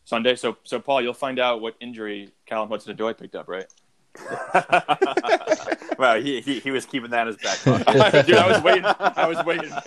Sunday. 0.04 0.37
So 0.37 0.57
so 0.64 0.78
Paul, 0.78 1.02
you'll 1.02 1.14
find 1.14 1.38
out 1.38 1.61
what 1.61 1.75
injury 1.81 2.31
Callum 2.47 2.69
Hudson-Odoi 2.69 3.16
picked 3.19 3.35
up, 3.35 3.49
right? 3.49 3.66
well, 6.02 6.21
he, 6.21 6.40
he, 6.40 6.59
he 6.59 6.73
was 6.73 6.85
keeping 6.85 7.11
that 7.11 7.28
in 7.28 7.35
his 7.35 7.37
back 7.37 7.59
pocket. 7.87 8.26
Dude, 8.26 8.35
I 8.35 8.49
was 8.49 8.62
waiting. 8.64 8.85
I 8.85 9.28
was 9.28 9.44
waiting. 9.47 9.71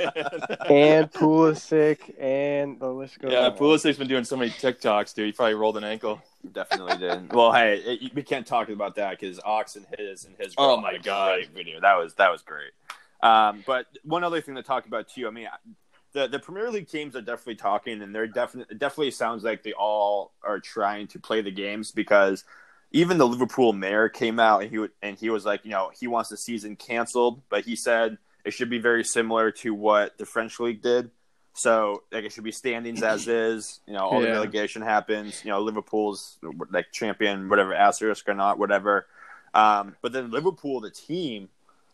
and 0.70 1.12
Pulisic, 1.12 2.16
and 2.18 2.80
the 2.80 2.88
list 2.88 3.20
goes. 3.20 3.34
Yeah, 3.34 3.50
Pulisic's 3.50 3.98
been 3.98 4.08
doing 4.08 4.24
so 4.24 4.38
many 4.38 4.50
TikToks, 4.52 5.14
dude. 5.14 5.26
He 5.26 5.32
probably 5.34 5.56
rolled 5.56 5.76
an 5.76 5.84
ankle. 5.84 6.22
Definitely 6.54 7.00
did. 7.00 7.34
Well, 7.34 7.52
hey, 7.52 7.80
it, 7.80 8.16
we 8.16 8.24
can't 8.24 8.48
talk 8.48 8.70
about 8.70 8.96
that 8.96 9.20
because 9.20 9.42
Ox 9.44 9.76
and 9.76 9.86
his 9.98 10.24
and 10.24 10.36
his. 10.40 10.54
Oh 10.58 10.78
my 10.78 10.98
god, 11.00 11.42
video 11.54 11.82
that 11.82 11.98
was 11.98 12.14
that 12.16 12.32
was 12.32 12.42
great. 12.42 12.72
Um, 13.22 13.66
but 13.68 13.88
one 14.06 14.24
other 14.24 14.40
thing 14.40 14.56
to 14.56 14.64
talk 14.64 14.86
about 14.86 15.10
too. 15.10 15.28
I 15.28 15.32
mean, 15.32 15.50
the 16.14 16.28
the 16.28 16.40
Premier 16.40 16.72
League 16.72 16.88
teams 16.88 17.18
are 17.18 17.22
definitely 17.22 17.56
talking, 17.56 18.02
and 18.02 18.16
they're 18.16 18.26
definitely 18.26 18.78
definitely 18.78 19.12
sounds 19.12 19.44
like 19.44 19.64
they 19.64 19.74
all 19.74 20.32
are 20.44 20.62
trying 20.62 21.08
to 21.08 21.20
play 21.20 21.42
the 21.42 21.52
games 21.52 21.92
because 21.92 22.46
even 22.96 23.18
the 23.18 23.28
Liverpool 23.28 23.74
mayor 23.74 24.08
came 24.08 24.40
out 24.40 24.64
and 24.64 24.72
he 24.72 24.86
and 25.02 25.20
he 25.20 25.30
was 25.30 25.46
like, 25.46 25.66
you 25.66 25.72
know, 25.72 25.92
he 26.00 26.08
wants 26.08 26.30
the 26.30 26.38
season 26.38 26.78
canceled, 26.78 27.42
but 27.50 27.66
he 27.66 27.76
said 27.76 28.18
it 28.46 28.52
should 28.52 28.70
be 28.70 28.80
very 28.80 29.04
similar 29.04 29.52
to 29.52 29.74
what 29.74 30.18
the 30.18 30.26
French 30.26 30.62
league 30.62 30.82
did. 30.82 31.12
So 31.54 32.04
like 32.10 32.24
it 32.24 32.32
should 32.32 32.46
be 32.46 32.54
standings 32.54 33.04
as 33.04 33.28
is. 33.28 33.82
You 33.86 33.96
know, 33.96 34.06
all 34.06 34.22
yeah. 34.22 34.28
the 34.28 34.32
relegation 34.32 34.82
happens. 34.82 35.44
You 35.44 35.52
know, 35.52 35.60
Liverpool's 35.60 36.38
like 36.72 36.94
champion, 36.94 37.50
whatever 37.50 37.74
asterisk 37.74 38.30
or 38.30 38.34
not, 38.34 38.58
whatever. 38.58 39.08
Um, 39.54 39.98
but 40.02 40.14
then 40.14 40.32
Liverpool, 40.32 40.80
the 40.80 40.90
team, 40.90 41.50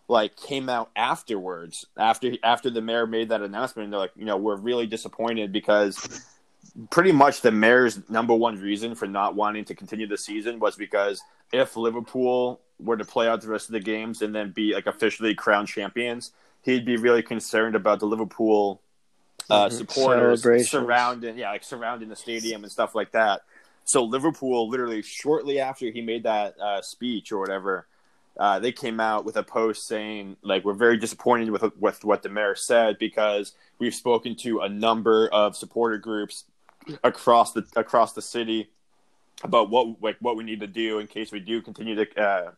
like 0.08 0.36
came 0.36 0.70
out 0.70 0.92
afterwards 0.96 1.88
after 1.98 2.34
after 2.44 2.70
the 2.70 2.82
mayor 2.82 3.08
made 3.08 3.30
that 3.30 3.42
announcement. 3.42 3.86
And 3.86 3.94
they're 3.94 4.00
like, 4.02 4.14
you 4.16 4.26
know, 4.26 4.38
we're 4.38 4.56
really 4.56 4.86
disappointed 4.86 5.52
because 5.52 6.24
pretty 6.90 7.12
much 7.12 7.42
the 7.42 7.52
mayor's 7.52 8.00
number 8.10 8.34
one 8.34 8.60
reason 8.60 8.96
for 8.96 9.08
not 9.08 9.36
wanting 9.36 9.66
to 9.66 9.76
continue 9.76 10.08
the 10.08 10.18
season 10.18 10.60
was 10.60 10.76
because 10.76 11.22
if 11.52 11.76
Liverpool 11.76 12.62
were 12.80 12.98
to 12.98 13.06
play 13.06 13.28
out 13.28 13.42
the 13.42 13.48
rest 13.48 13.68
of 13.68 13.74
the 13.74 13.80
games 13.80 14.22
and 14.22 14.34
then 14.34 14.52
be 14.52 14.74
like 14.74 14.88
officially 14.88 15.36
crowned 15.36 15.68
champions, 15.68 16.32
he'd 16.64 16.86
be 16.86 16.98
really 16.98 17.22
concerned 17.22 17.76
about 17.76 18.00
the 18.00 18.06
Liverpool 18.06 18.82
uh, 19.50 19.68
mm-hmm. 19.68 19.76
supporters 19.76 20.70
surrounding, 20.70 21.38
yeah, 21.38 21.52
like 21.52 21.64
surrounding 21.64 22.10
the 22.10 22.16
stadium 22.16 22.64
and 22.64 22.72
stuff 22.72 22.96
like 22.96 23.12
that. 23.12 23.42
So 23.84 24.04
Liverpool, 24.04 24.70
literally 24.70 25.02
shortly 25.02 25.60
after 25.60 25.92
he 25.92 26.02
made 26.02 26.24
that 26.24 26.60
uh, 26.60 26.82
speech 26.82 27.32
or 27.32 27.40
whatever, 27.40 27.88
uh, 28.38 28.60
they 28.60 28.72
came 28.72 29.00
out 29.00 29.26
with 29.26 29.36
a 29.36 29.44
post 29.44 29.88
saying 29.88 30.38
like 30.42 30.64
we're 30.64 30.74
very 30.74 30.98
disappointed 30.98 31.50
with 31.50 31.64
with 31.78 32.04
what 32.06 32.24
the 32.24 32.30
mayor 32.30 32.56
said 32.56 32.98
because 32.98 33.54
we've 33.78 33.94
spoken 33.94 34.36
to 34.38 34.62
a 34.62 34.70
number 34.70 35.28
of 35.34 35.56
supporter 35.56 35.98
groups 35.98 36.46
across 37.04 37.54
the 37.54 37.66
across 37.76 38.14
the 38.14 38.22
city 38.22 38.70
about 39.44 39.70
what 39.70 40.02
like 40.02 40.18
what 40.20 40.36
we 40.36 40.44
need 40.44 40.60
to 40.60 40.68
do 40.68 41.00
in 41.00 41.08
case 41.08 41.32
we 41.32 41.40
do 41.40 41.62
continue 41.62 41.96
to 41.96 42.22
uh, 42.22 42.52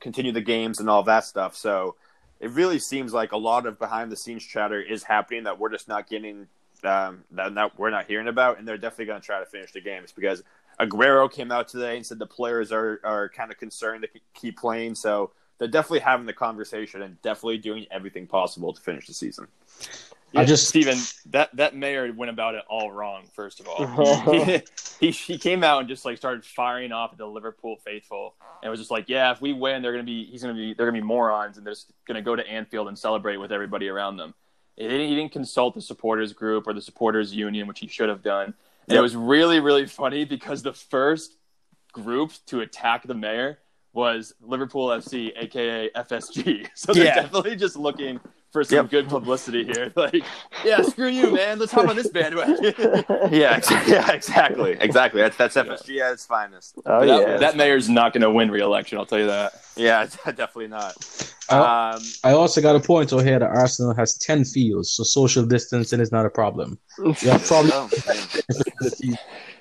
continue 0.00 0.32
the 0.32 0.40
games 0.40 0.80
and 0.80 0.88
all 0.88 1.02
that 1.02 1.24
stuff. 1.24 1.56
So 1.56 1.96
it 2.40 2.50
really 2.50 2.78
seems 2.78 3.12
like 3.12 3.32
a 3.32 3.36
lot 3.36 3.66
of 3.66 3.78
behind 3.78 4.12
the 4.12 4.16
scenes 4.16 4.44
chatter 4.44 4.80
is 4.80 5.02
happening 5.02 5.44
that 5.44 5.58
we're 5.58 5.70
just 5.70 5.88
not 5.88 6.08
getting 6.08 6.46
um, 6.84 7.24
that, 7.32 7.54
that 7.54 7.78
we're 7.78 7.90
not 7.90 8.06
hearing 8.06 8.28
about, 8.28 8.58
and 8.58 8.68
they're 8.68 8.78
definitely 8.78 9.06
going 9.06 9.20
to 9.20 9.26
try 9.26 9.40
to 9.40 9.46
finish 9.46 9.72
the 9.72 9.80
games 9.80 10.12
because 10.12 10.42
Aguero 10.80 11.30
came 11.30 11.50
out 11.50 11.68
today 11.68 11.96
and 11.96 12.06
said 12.06 12.18
the 12.18 12.26
players 12.26 12.70
are 12.70 13.00
are 13.02 13.28
kind 13.30 13.50
of 13.50 13.58
concerned 13.58 14.02
to 14.02 14.20
keep 14.34 14.58
playing. 14.58 14.94
So 14.94 15.32
they're 15.58 15.68
definitely 15.68 16.00
having 16.00 16.26
the 16.26 16.32
conversation 16.32 17.02
and 17.02 17.20
definitely 17.22 17.58
doing 17.58 17.86
everything 17.90 18.26
possible 18.26 18.72
to 18.72 18.80
finish 18.80 19.06
the 19.08 19.14
season. 19.14 19.48
Yeah, 20.32 20.40
I 20.42 20.44
just 20.44 20.68
Stephen, 20.68 20.98
that 21.30 21.54
that 21.56 21.74
mayor 21.74 22.12
went 22.12 22.30
about 22.30 22.54
it 22.54 22.62
all 22.68 22.92
wrong. 22.92 23.24
First 23.34 23.60
of 23.60 23.68
all, 23.68 23.86
he, 24.32 24.62
he, 25.00 25.10
he 25.10 25.38
came 25.38 25.64
out 25.64 25.80
and 25.80 25.88
just 25.88 26.04
like 26.04 26.18
started 26.18 26.44
firing 26.44 26.92
off 26.92 27.12
at 27.12 27.18
the 27.18 27.26
Liverpool 27.26 27.76
faithful, 27.76 28.34
and 28.62 28.70
was 28.70 28.78
just 28.78 28.90
like, 28.90 29.08
"Yeah, 29.08 29.32
if 29.32 29.40
we 29.40 29.54
win, 29.54 29.80
they're 29.80 29.92
gonna 29.92 30.04
be 30.04 30.24
he's 30.24 30.42
gonna 30.42 30.54
be 30.54 30.74
they're 30.74 30.86
gonna 30.86 31.00
be 31.00 31.06
morons, 31.06 31.56
and 31.56 31.66
they're 31.66 31.72
just 31.72 31.92
gonna 32.06 32.20
go 32.22 32.36
to 32.36 32.46
Anfield 32.46 32.88
and 32.88 32.98
celebrate 32.98 33.38
with 33.38 33.52
everybody 33.52 33.88
around 33.88 34.18
them." 34.18 34.34
He 34.76 34.84
didn't, 34.84 35.08
he 35.08 35.16
didn't 35.16 35.32
consult 35.32 35.74
the 35.74 35.80
supporters 35.80 36.32
group 36.32 36.66
or 36.66 36.74
the 36.74 36.82
supporters 36.82 37.34
union, 37.34 37.66
which 37.66 37.80
he 37.80 37.88
should 37.88 38.08
have 38.08 38.22
done. 38.22 38.54
And 38.86 38.94
yep. 38.94 38.98
it 38.98 39.02
was 39.02 39.16
really 39.16 39.60
really 39.60 39.86
funny 39.86 40.24
because 40.26 40.62
the 40.62 40.74
first 40.74 41.38
group 41.92 42.32
to 42.46 42.60
attack 42.60 43.06
the 43.06 43.14
mayor 43.14 43.58
was 43.94 44.34
Liverpool 44.40 44.88
FC, 44.88 45.32
aka 45.36 45.90
FSG. 45.90 46.68
So 46.74 46.92
they're 46.92 47.06
yeah. 47.06 47.14
definitely 47.14 47.56
just 47.56 47.76
looking 47.76 48.20
for 48.50 48.64
some 48.64 48.76
yep. 48.76 48.90
good 48.90 49.08
publicity 49.08 49.64
here. 49.64 49.92
Like, 49.98 50.22
yeah, 50.64 50.82
screw 50.82 51.08
you, 51.08 51.34
man. 51.34 51.58
Let's 51.58 51.72
hop 51.72 51.88
on 51.88 51.96
this 51.96 52.08
bandwagon. 52.08 52.56
yeah, 53.32 53.60
yeah, 53.86 54.12
exactly, 54.12 54.76
exactly. 54.78 55.20
That's 55.20 55.36
that's 55.36 55.56
FSG 55.56 56.00
at 56.00 56.12
its 56.12 56.24
finest. 56.24 56.78
Oh 56.86 57.04
that, 57.04 57.28
yeah, 57.28 57.36
that 57.38 57.56
mayor's 57.56 57.88
not 57.88 58.12
going 58.12 58.22
to 58.22 58.30
win 58.30 58.50
re-election. 58.50 58.96
I'll 58.96 59.06
tell 59.06 59.18
you 59.18 59.26
that. 59.26 59.54
Yeah, 59.76 60.06
definitely 60.24 60.68
not. 60.68 60.94
Um, 61.48 62.00
I 62.22 62.32
also 62.32 62.60
got 62.60 62.76
a 62.76 62.80
point 62.80 63.12
over 63.12 63.24
here 63.24 63.40
that 63.40 63.48
Arsenal 63.48 63.94
has 63.94 64.16
ten 64.18 64.44
fields, 64.44 64.90
so 64.90 65.02
social 65.02 65.44
distancing 65.44 66.00
is 66.00 66.12
not 66.12 66.26
a 66.26 66.30
problem. 66.30 66.78
Yeah, 67.22 67.38
problem 67.38 67.72
oh, 67.72 67.90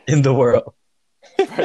in 0.08 0.21
the 0.21 0.34
world. 0.34 0.73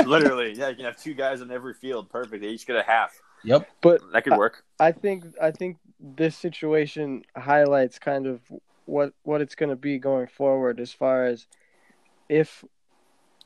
Literally, 0.06 0.54
yeah, 0.54 0.68
you 0.68 0.76
can 0.76 0.84
have 0.86 0.96
two 0.96 1.14
guys 1.14 1.42
on 1.42 1.50
every 1.50 1.74
field. 1.74 2.08
Perfect. 2.08 2.42
They 2.42 2.48
each 2.48 2.66
get 2.66 2.76
a 2.76 2.82
half. 2.82 3.12
Yep, 3.44 3.68
but 3.80 4.00
that 4.12 4.24
could 4.24 4.36
work. 4.36 4.64
I, 4.78 4.88
I 4.88 4.92
think 4.92 5.24
I 5.40 5.50
think 5.50 5.78
this 6.02 6.36
situation 6.36 7.22
highlights 7.36 7.98
kind 7.98 8.26
of 8.26 8.40
what 8.86 9.12
what 9.22 9.40
it's 9.40 9.54
going 9.54 9.70
to 9.70 9.76
be 9.76 9.98
going 9.98 10.26
forward 10.26 10.80
as 10.80 10.92
far 10.92 11.24
as 11.24 11.46
if 12.28 12.64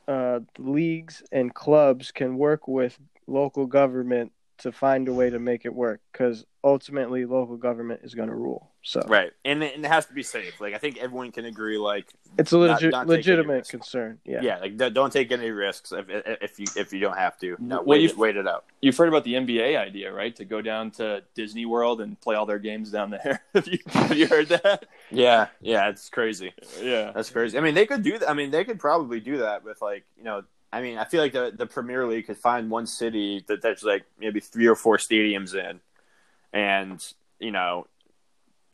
uh, 0.09 0.41
leagues 0.59 1.23
and 1.33 1.55
clubs 1.55 2.11
can 2.11 2.39
work 2.39 2.67
with 2.67 2.99
local 3.27 3.67
government 3.67 4.33
to 4.59 4.73
find 4.73 5.09
a 5.09 5.13
way 5.13 5.29
to 5.29 5.39
make 5.39 5.65
it 5.65 5.75
work. 5.75 6.01
Because 6.13 6.47
ultimately 6.67 7.25
local 7.25 7.57
government 7.57 8.01
is 8.03 8.13
going 8.15 8.29
to 8.29 8.35
rule. 8.35 8.73
So 8.83 9.01
right, 9.07 9.33
and 9.45 9.63
it, 9.63 9.77
and 9.77 9.85
it 9.85 9.89
has 9.89 10.07
to 10.07 10.13
be 10.13 10.23
safe. 10.23 10.61
Like 10.61 10.75
I 10.75 10.79
think 10.79 10.99
everyone 10.99 11.31
can 11.31 11.45
agree. 11.45 11.79
Like 11.79 12.13
it's 12.39 12.53
a 12.53 12.59
legit, 12.59 12.91
not, 12.91 13.07
not 13.07 13.07
legitimate 13.07 13.69
concern. 13.69 14.19
Yeah, 14.25 14.41
yeah. 14.43 14.59
Like 14.59 14.77
don't 14.77 15.13
take 15.13 15.31
any 15.31 15.51
risks 15.51 15.93
if 15.93 16.07
if 16.09 16.59
you 16.59 16.67
if 16.77 16.93
you 16.93 17.01
don't 17.01 17.17
have 17.17 17.39
to. 17.39 17.57
No, 17.61 17.77
well, 17.77 17.85
wait, 17.99 18.17
wait 18.17 18.37
it 18.37 18.49
out. 18.49 18.65
You've 18.81 18.97
heard 18.97 19.09
about 19.09 19.25
the 19.25 19.35
NBA 19.35 19.79
idea, 19.79 20.13
right? 20.13 20.35
To 20.37 20.45
go 20.45 20.61
down 20.61 20.91
to 20.93 21.23
Disney 21.35 21.67
World 21.67 22.01
and 22.01 22.21
play 22.21 22.35
all 22.35 22.47
their 22.47 22.59
games 22.59 22.91
down 22.91 23.11
there. 23.11 23.43
have, 23.55 23.69
you, 23.69 23.79
have 23.87 24.17
you 24.17 24.27
heard 24.27 24.49
that? 24.49 24.87
Yeah, 25.11 25.47
yeah. 25.61 25.89
It's 25.89 26.09
crazy. 26.09 26.53
Yeah, 26.83 27.13
that's 27.13 27.31
crazy. 27.31 27.57
I 27.57 27.61
mean, 27.61 27.75
they 27.75 27.87
could 27.87 28.03
do 28.03 28.19
that. 28.19 28.29
I 28.29 28.35
mean, 28.35 28.51
they 28.51 28.65
could 28.65 28.81
probably 28.81 29.21
do 29.21 29.39
that 29.39 29.65
with 29.65 29.81
like 29.81 30.05
you 30.17 30.25
know 30.25 30.43
I 30.73 30.83
mean, 30.83 30.99
I 30.99 31.05
feel 31.05 31.23
like 31.23 31.33
the 31.33 31.53
the 31.57 31.67
Premier 31.67 32.07
League 32.07 32.27
could 32.27 32.39
find 32.39 32.71
one 32.71 32.87
city 32.87 33.45
that 33.49 33.63
there's 33.63 33.83
like 33.83 34.05
maybe 34.19 34.41
three 34.41 34.67
or 34.67 34.77
four 34.77 34.99
stadiums 34.99 35.55
in, 35.55 35.81
and 36.57 37.07
you 37.39 37.51
know, 37.51 37.87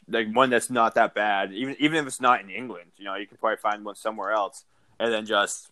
like 0.09 0.33
one 0.33 0.51
that's 0.51 0.71
not 0.71 0.95
that 0.95 1.15
bad. 1.15 1.53
Even 1.53 1.77
even 1.81 1.99
if 1.99 2.07
it's 2.07 2.21
not 2.21 2.41
in 2.41 2.49
England, 2.49 2.93
you 2.97 3.05
know, 3.05 3.17
you 3.17 3.27
can 3.27 3.37
probably 3.37 3.57
find 3.57 3.85
one 3.85 3.97
somewhere 3.97 4.31
else, 4.31 4.65
and 5.01 5.13
then 5.13 5.27
just 5.27 5.69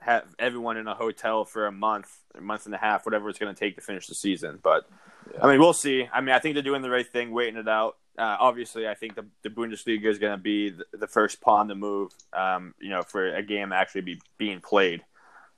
have 0.00 0.24
everyone 0.38 0.78
in 0.78 0.86
a 0.86 0.94
hotel 0.94 1.44
for 1.44 1.66
a 1.66 1.72
month, 1.72 2.10
a 2.34 2.40
month 2.40 2.64
and 2.64 2.74
a 2.74 2.78
half, 2.78 3.04
whatever 3.04 3.28
it's 3.28 3.38
going 3.38 3.54
to 3.54 3.58
take 3.58 3.76
to 3.76 3.82
finish 3.82 4.06
the 4.06 4.14
season. 4.14 4.58
But 4.62 4.88
yeah. 5.30 5.44
I 5.44 5.50
mean, 5.50 5.60
we'll 5.60 5.74
see. 5.74 6.08
I 6.10 6.22
mean, 6.22 6.34
I 6.34 6.38
think 6.38 6.54
they're 6.54 6.62
doing 6.62 6.80
the 6.80 6.88
right 6.88 7.06
thing, 7.06 7.30
waiting 7.30 7.60
it 7.60 7.68
out. 7.68 7.98
Uh, 8.18 8.36
obviously, 8.40 8.88
I 8.88 8.94
think 8.94 9.14
the, 9.14 9.26
the 9.42 9.50
Bundesliga 9.50 10.06
is 10.06 10.18
going 10.18 10.32
to 10.32 10.42
be 10.42 10.70
the, 10.70 10.84
the, 10.92 11.06
first 11.06 11.42
pawn 11.42 11.68
to 11.68 11.74
move. 11.74 12.12
Um, 12.32 12.74
you 12.80 12.88
know, 12.88 13.02
for 13.02 13.34
a 13.34 13.42
game 13.42 13.72
actually 13.72 14.00
be 14.00 14.20
being 14.38 14.60
played. 14.60 15.04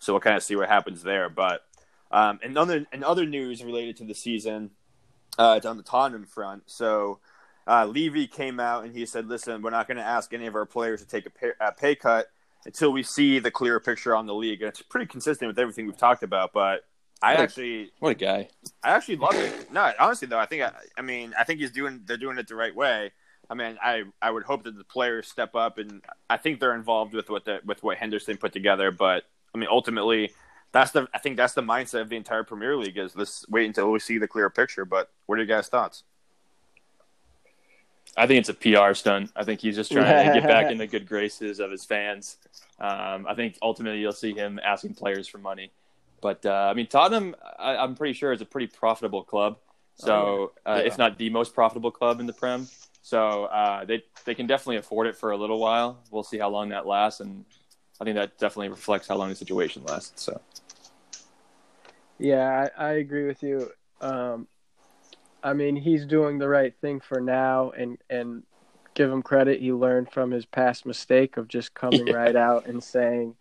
So 0.00 0.12
we'll 0.12 0.20
kind 0.20 0.36
of 0.36 0.42
see 0.42 0.56
what 0.56 0.68
happens 0.68 1.02
there. 1.04 1.28
But 1.28 1.64
um, 2.10 2.40
in 2.42 2.56
other 2.56 2.86
in 2.92 3.04
other 3.04 3.24
news 3.24 3.62
related 3.62 3.96
to 3.98 4.04
the 4.04 4.14
season, 4.14 4.72
uh, 5.38 5.54
it's 5.56 5.66
on 5.66 5.76
the 5.76 5.82
Tottenham 5.82 6.26
front. 6.26 6.64
So 6.66 7.20
uh, 7.66 7.86
Levy 7.86 8.26
came 8.26 8.60
out 8.60 8.84
and 8.84 8.94
he 8.94 9.06
said, 9.06 9.26
"Listen, 9.26 9.62
we're 9.62 9.70
not 9.70 9.86
going 9.86 9.96
to 9.96 10.02
ask 10.02 10.32
any 10.32 10.46
of 10.46 10.54
our 10.54 10.66
players 10.66 11.00
to 11.00 11.06
take 11.06 11.26
a 11.26 11.30
pay, 11.30 11.50
a 11.60 11.72
pay, 11.72 11.94
cut 11.94 12.26
until 12.64 12.92
we 12.92 13.02
see 13.02 13.38
the 13.38 13.50
clearer 13.50 13.80
picture 13.80 14.14
on 14.14 14.26
the 14.26 14.34
league." 14.34 14.62
And 14.62 14.68
it's 14.68 14.82
pretty 14.82 15.06
consistent 15.06 15.48
with 15.48 15.58
everything 15.58 15.86
we've 15.86 15.96
talked 15.96 16.22
about. 16.22 16.52
But 16.52 16.84
I 17.22 17.34
what 17.34 17.40
actually, 17.40 17.82
a, 17.84 17.88
what 18.00 18.10
a 18.10 18.14
guy! 18.14 18.48
I 18.82 18.90
actually 18.90 19.16
love 19.16 19.34
it. 19.34 19.72
No, 19.72 19.92
honestly 19.98 20.28
though, 20.28 20.38
I 20.38 20.46
think 20.46 20.62
I, 20.62 20.72
I 20.96 21.02
mean 21.02 21.34
I 21.38 21.44
think 21.44 21.60
he's 21.60 21.72
doing 21.72 22.02
they're 22.04 22.16
doing 22.16 22.38
it 22.38 22.48
the 22.48 22.56
right 22.56 22.74
way. 22.74 23.12
I 23.50 23.54
mean, 23.54 23.76
I, 23.82 24.04
I 24.22 24.30
would 24.30 24.44
hope 24.44 24.62
that 24.64 24.78
the 24.78 24.84
players 24.84 25.28
step 25.28 25.54
up, 25.54 25.76
and 25.76 26.00
I 26.30 26.38
think 26.38 26.58
they're 26.58 26.74
involved 26.74 27.12
with 27.12 27.28
what 27.28 27.44
the, 27.44 27.60
with 27.66 27.82
what 27.82 27.98
Henderson 27.98 28.38
put 28.38 28.52
together. 28.52 28.90
But 28.90 29.24
I 29.54 29.58
mean, 29.58 29.68
ultimately, 29.70 30.32
that's 30.72 30.90
the 30.90 31.06
I 31.14 31.18
think 31.18 31.36
that's 31.36 31.54
the 31.54 31.62
mindset 31.62 32.00
of 32.00 32.08
the 32.08 32.16
entire 32.16 32.44
Premier 32.44 32.76
League 32.76 32.96
is 32.96 33.14
let's 33.14 33.46
wait 33.48 33.66
until 33.66 33.90
we 33.90 33.98
see 33.98 34.18
the 34.18 34.28
clear 34.28 34.50
picture. 34.50 34.84
But 34.84 35.10
what 35.26 35.36
are 35.36 35.42
your 35.42 35.46
guys' 35.46 35.68
thoughts? 35.68 36.04
I 38.16 38.26
think 38.26 38.40
it's 38.40 38.48
a 38.48 38.54
PR 38.54 38.94
stunt. 38.94 39.30
I 39.34 39.44
think 39.44 39.60
he's 39.60 39.76
just 39.76 39.90
trying 39.90 40.26
to 40.26 40.40
get 40.40 40.46
back 40.46 40.70
in 40.70 40.78
the 40.78 40.86
good 40.86 41.06
graces 41.06 41.60
of 41.60 41.70
his 41.70 41.84
fans. 41.84 42.36
Um, 42.78 43.26
I 43.26 43.34
think 43.34 43.56
ultimately 43.62 44.00
you'll 44.00 44.12
see 44.12 44.34
him 44.34 44.60
asking 44.62 44.94
players 44.94 45.28
for 45.28 45.38
money. 45.38 45.72
But 46.20 46.44
uh, 46.46 46.68
I 46.70 46.74
mean, 46.74 46.86
Tottenham, 46.86 47.34
I, 47.58 47.82
am 47.82 47.94
pretty 47.94 48.14
sure 48.14 48.32
is 48.32 48.40
a 48.40 48.46
pretty 48.46 48.68
profitable 48.68 49.24
club. 49.24 49.58
So, 49.96 50.52
oh, 50.64 50.70
uh, 50.70 50.76
yeah. 50.76 50.86
if 50.86 50.98
not 50.98 51.18
the 51.18 51.30
most 51.30 51.54
profitable 51.54 51.90
club 51.90 52.20
in 52.20 52.26
the 52.26 52.32
Prem, 52.32 52.66
so 53.02 53.44
uh, 53.44 53.84
they 53.84 54.04
they 54.24 54.34
can 54.34 54.46
definitely 54.46 54.76
afford 54.76 55.06
it 55.06 55.16
for 55.16 55.32
a 55.32 55.36
little 55.36 55.58
while. 55.58 55.98
We'll 56.10 56.22
see 56.22 56.38
how 56.38 56.48
long 56.48 56.70
that 56.70 56.86
lasts, 56.86 57.20
and 57.20 57.44
I 58.00 58.04
think 58.04 58.16
that 58.16 58.38
definitely 58.38 58.68
reflects 58.68 59.08
how 59.08 59.16
long 59.16 59.28
the 59.28 59.34
situation 59.34 59.84
lasts. 59.84 60.22
So, 60.22 60.40
yeah, 62.22 62.68
I, 62.78 62.84
I 62.84 62.92
agree 62.92 63.26
with 63.26 63.42
you. 63.42 63.70
Um, 64.00 64.46
I 65.42 65.54
mean, 65.54 65.74
he's 65.74 66.06
doing 66.06 66.38
the 66.38 66.48
right 66.48 66.72
thing 66.80 67.00
for 67.00 67.20
now, 67.20 67.70
and 67.70 67.98
and 68.08 68.44
give 68.94 69.10
him 69.10 69.22
credit. 69.22 69.60
He 69.60 69.72
learned 69.72 70.12
from 70.12 70.30
his 70.30 70.46
past 70.46 70.86
mistake 70.86 71.36
of 71.36 71.48
just 71.48 71.74
coming 71.74 72.06
yeah. 72.06 72.14
right 72.14 72.36
out 72.36 72.66
and 72.66 72.82
saying, 72.82 73.34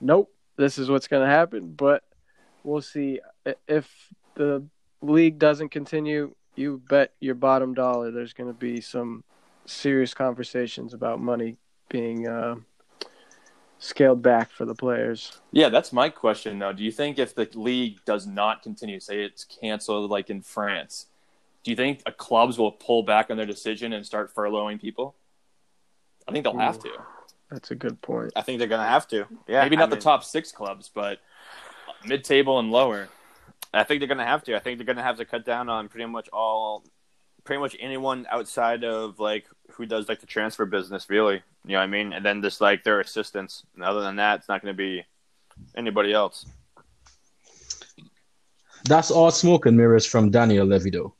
"Nope, 0.00 0.32
this 0.56 0.78
is 0.78 0.88
what's 0.88 1.08
going 1.08 1.22
to 1.22 1.32
happen." 1.32 1.74
But 1.74 2.04
we'll 2.64 2.80
see 2.80 3.20
if 3.68 3.90
the 4.34 4.64
league 5.02 5.38
doesn't 5.38 5.68
continue. 5.68 6.34
You 6.54 6.82
bet 6.88 7.12
your 7.20 7.34
bottom 7.34 7.74
dollar 7.74 8.10
there's 8.10 8.32
going 8.32 8.50
to 8.50 8.58
be 8.58 8.80
some 8.80 9.24
serious 9.66 10.14
conversations 10.14 10.94
about 10.94 11.20
money 11.20 11.56
being 11.88 12.26
uh, 12.26 12.56
scaled 13.82 14.22
back 14.22 14.50
for 14.50 14.64
the 14.64 14.74
players. 14.74 15.40
Yeah, 15.50 15.68
that's 15.68 15.92
my 15.92 16.08
question 16.08 16.58
though. 16.58 16.72
Do 16.72 16.84
you 16.84 16.92
think 16.92 17.18
if 17.18 17.34
the 17.34 17.48
league 17.54 17.98
does 18.04 18.26
not 18.26 18.62
continue, 18.62 19.00
say 19.00 19.24
it's 19.24 19.44
canceled 19.44 20.10
like 20.10 20.30
in 20.30 20.40
France, 20.40 21.06
do 21.64 21.70
you 21.70 21.76
think 21.76 22.02
clubs 22.16 22.58
will 22.58 22.72
pull 22.72 23.02
back 23.02 23.30
on 23.30 23.36
their 23.36 23.46
decision 23.46 23.92
and 23.92 24.06
start 24.06 24.34
furloughing 24.34 24.80
people? 24.80 25.14
I 26.28 26.32
think 26.32 26.44
they'll 26.44 26.54
Ooh, 26.54 26.60
have 26.60 26.78
to. 26.80 26.90
That's 27.50 27.72
a 27.72 27.74
good 27.74 28.00
point. 28.00 28.32
I 28.36 28.42
think 28.42 28.60
they're 28.60 28.68
going 28.68 28.80
to 28.80 28.88
have 28.88 29.08
to. 29.08 29.26
Yeah, 29.48 29.62
maybe 29.62 29.76
not 29.76 29.84
I 29.84 29.90
the 29.90 29.96
mean, 29.96 30.02
top 30.02 30.24
six 30.24 30.52
clubs, 30.52 30.90
but 30.92 31.18
mid-table 32.06 32.58
and 32.58 32.70
lower. 32.70 33.08
I 33.74 33.84
think 33.84 34.00
they're 34.00 34.08
going 34.08 34.18
to 34.18 34.24
have 34.24 34.44
to. 34.44 34.54
I 34.54 34.60
think 34.60 34.78
they're 34.78 34.86
going 34.86 34.96
to 34.96 35.02
have 35.02 35.16
to 35.18 35.24
cut 35.24 35.44
down 35.44 35.68
on 35.68 35.88
pretty 35.88 36.06
much 36.06 36.28
all, 36.32 36.84
pretty 37.44 37.60
much 37.60 37.76
anyone 37.80 38.26
outside 38.30 38.84
of 38.84 39.18
like 39.18 39.46
who 39.82 39.86
does 39.86 40.08
like 40.08 40.20
the 40.20 40.26
transfer 40.26 40.64
business, 40.64 41.10
really. 41.10 41.42
You 41.66 41.72
know 41.72 41.78
what 41.78 41.84
I 41.84 41.86
mean? 41.88 42.12
And 42.12 42.24
then 42.24 42.40
just 42.40 42.60
like 42.60 42.84
their 42.84 43.00
assistants. 43.00 43.64
And 43.74 43.82
other 43.82 44.00
than 44.00 44.16
that, 44.16 44.38
it's 44.38 44.48
not 44.48 44.62
going 44.62 44.72
to 44.72 44.76
be 44.76 45.04
anybody 45.76 46.12
else. 46.12 46.46
That's 48.84 49.10
all 49.10 49.30
smoke 49.30 49.66
and 49.66 49.76
mirrors 49.76 50.06
from 50.06 50.30
Daniel 50.30 50.66
Levido. 50.66 51.12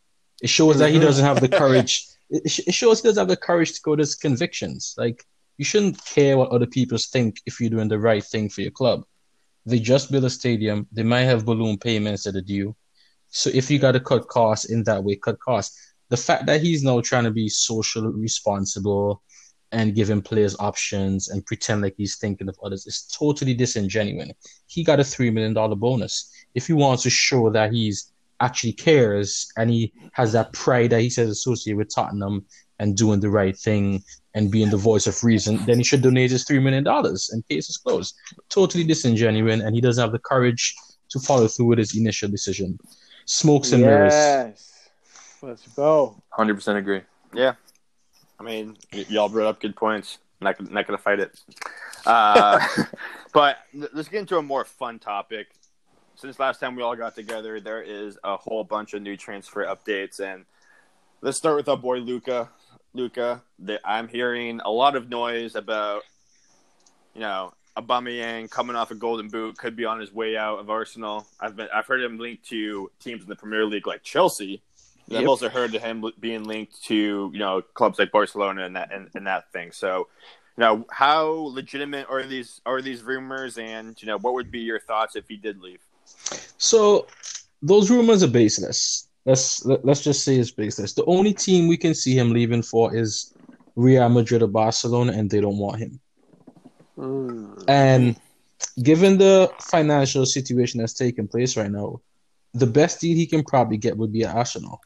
It 0.43 0.49
shows 0.49 0.79
that 0.79 0.91
he 0.91 0.97
mm-hmm. 0.97 1.07
doesn't 1.07 1.25
have 1.25 1.41
the 1.41 1.49
courage. 1.63 2.07
It, 2.31 2.49
shows 2.51 3.03
he 3.03 3.09
doesn't 3.09 3.21
have 3.21 3.29
the 3.29 3.37
courage 3.37 3.73
to 3.75 3.81
go 3.83 3.97
to 3.97 4.01
his 4.01 4.15
convictions. 4.15 4.95
Like 4.97 5.25
you 5.59 5.65
shouldn't 5.65 6.05
care 6.05 6.39
what 6.39 6.51
other 6.51 6.67
people 6.67 6.99
think 6.99 7.41
if 7.47 7.61
you're 7.61 7.71
doing 7.71 7.89
the 7.89 7.99
right 7.99 8.25
thing 8.25 8.49
for 8.49 8.61
your 8.63 8.71
club. 8.71 9.05
They 9.67 9.79
just 9.79 10.11
built 10.11 10.25
a 10.25 10.31
stadium. 10.31 10.87
They 10.93 11.05
might 11.05 11.25
have 11.25 11.45
balloon 11.45 11.79
payments 11.79 12.25
that 12.25 12.37
are 12.37 12.41
due. 12.41 12.75
So 13.29 13.51
if 13.53 13.71
you 13.71 13.79
got 13.79 13.93
to 13.93 14.01
cut 14.01 14.29
costs 14.29 14.67
in 14.67 14.85
that 14.85 15.03
way, 15.03 15.17
cut 15.17 15.39
costs. 15.41 15.92
The 16.13 16.19
fact 16.19 16.45
that 16.45 16.61
he's 16.61 16.85
now 16.85 17.01
trying 17.01 17.25
to 17.25 17.31
be 17.31 17.49
socially 17.49 18.13
responsible 18.13 19.23
and 19.73 19.95
giving 19.95 20.21
players 20.21 20.55
options 20.61 21.31
and 21.31 21.47
pretend 21.47 21.81
like 21.81 21.95
he's 21.97 22.17
thinking 22.17 22.51
of 22.51 22.59
others 22.63 22.87
is 22.87 23.09
totally 23.19 23.55
disingenuous. 23.55 24.33
He 24.67 24.85
got 24.85 25.01
a 25.01 25.05
three 25.05 25.31
million 25.31 25.55
dollar 25.55 25.75
bonus. 25.75 26.31
If 26.55 26.67
he 26.67 26.75
wants 26.75 27.05
to 27.05 27.09
show 27.09 27.49
that 27.49 27.73
he's 27.73 28.13
actually 28.41 28.75
cares 28.75 29.51
and 29.57 29.71
he 29.71 29.95
has 30.13 30.33
that 30.33 30.53
pride 30.53 30.91
that 30.91 31.01
he 31.01 31.09
says 31.09 31.31
associated 31.31 31.79
with 31.79 31.95
Tottenham 31.95 32.45
and 32.79 32.95
doing 32.95 33.21
the 33.21 33.31
right 33.31 33.57
thing 33.57 34.05
and 34.35 34.51
being 34.51 34.69
the 34.69 34.77
voice 34.77 35.07
of 35.07 35.25
reason, 35.25 35.65
then 35.65 35.79
he 35.79 35.85
should 35.85 36.03
donate 36.03 36.31
his 36.31 36.45
three 36.45 36.59
million 36.59 36.85
dollars 36.85 37.31
and 37.33 37.49
case 37.49 37.71
is 37.71 37.79
closed. 37.79 38.15
Totally 38.51 38.85
disingenuous, 38.85 39.63
and 39.63 39.75
he 39.75 39.81
doesn't 39.81 40.03
have 40.03 40.13
the 40.13 40.19
courage 40.19 40.75
to 41.09 41.19
follow 41.21 41.49
through 41.49 41.69
with 41.69 41.79
his 41.79 41.97
initial 41.97 42.29
decision. 42.29 42.79
Smokes 43.25 43.73
and 43.73 43.81
yes. 43.81 44.13
mirrors. 44.13 44.72
Let's 45.43 45.67
go. 45.69 46.23
Hundred 46.31 46.55
percent 46.55 46.79
agree. 46.79 47.03
Yeah, 47.35 47.55
I 48.39 48.45
mean, 48.45 48.77
y- 48.93 49.07
y'all 49.09 49.29
brought 49.29 49.49
up 49.49 49.61
good 49.61 49.75
points. 49.75 50.19
Not 50.41 50.71
not 50.71 50.87
gonna 50.87 50.99
fight 50.99 51.19
it. 51.21 51.39
Uh, 52.07 52.65
but 53.33 53.59
let's 53.93 54.09
get 54.09 54.21
into 54.21 54.39
a 54.39 54.43
more 54.43 54.65
fun 54.65 54.99
topic. 55.01 55.49
Since 56.15 56.39
last 56.39 56.61
time 56.61 56.77
we 56.77 56.83
all 56.83 56.95
got 56.95 57.17
together, 57.17 57.61
there 57.61 57.83
is 57.83 58.19
a 58.23 58.37
whole 58.37 58.63
bunch 58.63 58.95
of 58.95 59.03
new 59.03 59.17
transfer 59.17 59.65
updates, 59.65 60.21
and 60.21 60.45
let's 61.23 61.39
start 61.39 61.57
with 61.57 61.69
our 61.69 61.77
boy 61.77 61.99
Luca. 61.99 62.49
Luka, 62.95 63.43
I'm 63.85 64.07
hearing 64.07 64.61
a 64.65 64.71
lot 64.71 64.97
of 64.97 65.09
noise 65.09 65.55
about, 65.55 66.03
you 67.15 67.23
know, 67.23 67.55
Aubameyang 67.77 68.51
coming 68.51 68.77
off 68.77 68.91
a 68.91 68.95
golden 68.95 69.29
boot 69.29 69.57
could 69.57 69.75
be 69.75 69.87
on 69.87 69.99
his 69.99 70.13
way 70.13 70.37
out 70.37 70.59
of 70.59 70.69
Arsenal. 70.69 71.27
I've 71.41 71.57
been 71.57 71.69
I've 71.75 71.87
heard 71.87 72.03
him 72.03 72.19
linked 72.19 72.49
to 72.51 72.91
teams 73.01 73.23
in 73.23 73.29
the 73.29 73.37
Premier 73.37 73.65
League 73.65 73.87
like 73.87 74.03
Chelsea, 74.03 74.63
Yep. 75.13 75.23
I've 75.23 75.29
also 75.29 75.49
heard 75.49 75.75
of 75.75 75.83
him 75.83 76.05
being 76.21 76.45
linked 76.45 76.83
to 76.85 77.31
you 77.33 77.39
know 77.39 77.63
clubs 77.75 77.99
like 77.99 78.11
Barcelona 78.13 78.65
and 78.65 78.77
that 78.77 78.93
and, 78.93 79.09
and 79.15 79.27
that 79.27 79.53
thing. 79.53 79.73
So, 79.73 80.09
you 80.57 80.63
know, 80.63 80.87
how 80.91 81.27
legitimate 81.31 82.07
are 82.09 82.23
these 82.23 82.61
are 82.65 82.81
these 82.81 83.03
rumors, 83.03 83.59
and 83.59 84.01
you 84.01 84.07
know, 84.07 84.19
what 84.19 84.35
would 84.35 84.51
be 84.51 84.61
your 84.61 84.81
thoughts 84.81 85.17
if 85.17 85.29
he 85.29 85.37
did 85.37 85.61
leave? 85.61 85.81
So, 86.59 87.07
those 87.61 87.91
rumors 87.91 88.23
are 88.23 88.29
baseless. 88.29 89.09
Let's 89.25 89.65
let's 89.65 90.03
just 90.03 90.25
say 90.25 90.37
it's 90.37 90.51
baseless. 90.51 90.95
The 90.95 91.05
only 91.05 91.35
team 91.35 91.69
we 91.69 91.77
can 91.77 91.95
see 91.95 92.17
him 92.17 92.33
leaving 92.33 92.63
for 92.63 92.95
is 92.97 93.35
Real 93.77 94.09
Madrid 94.09 94.43
or 94.43 94.49
Barcelona, 94.49 95.13
and 95.13 95.31
they 95.31 95.41
don't 95.41 95.59
want 95.59 95.79
him. 95.79 96.01
Mm. 96.99 97.65
And 97.69 98.17
given 98.83 99.19
the 99.19 99.51
financial 99.61 100.27
situation 100.27 100.81
that's 100.81 100.95
taking 100.95 101.29
place 101.29 101.57
right 101.57 101.71
now, 101.71 102.01
the 102.55 102.67
best 102.67 103.01
deal 103.01 103.17
he 103.17 103.27
can 103.27 103.45
probably 103.45 103.77
get 103.77 103.97
would 103.97 104.13
be 104.13 104.25
at 104.25 104.35
Arsenal. 104.35 104.81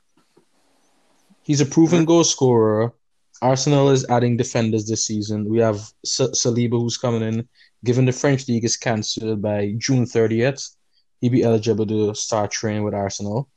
He's 1.46 1.60
a 1.60 1.64
proven 1.64 2.04
goal 2.04 2.24
scorer. 2.24 2.92
Arsenal 3.40 3.90
is 3.90 4.04
adding 4.10 4.36
defenders 4.36 4.84
this 4.84 5.06
season. 5.06 5.48
We 5.48 5.60
have 5.60 5.76
Saliba 6.04 6.72
who's 6.72 6.96
coming 6.96 7.22
in. 7.22 7.48
Given 7.84 8.04
the 8.04 8.10
French 8.10 8.48
league 8.48 8.64
is 8.64 8.76
cancelled 8.76 9.40
by 9.40 9.74
June 9.78 10.06
30th, 10.06 10.74
he'd 11.20 11.30
be 11.30 11.44
eligible 11.44 11.86
to 11.86 12.16
start 12.16 12.50
training 12.50 12.82
with 12.82 12.94
Arsenal. 12.94 13.48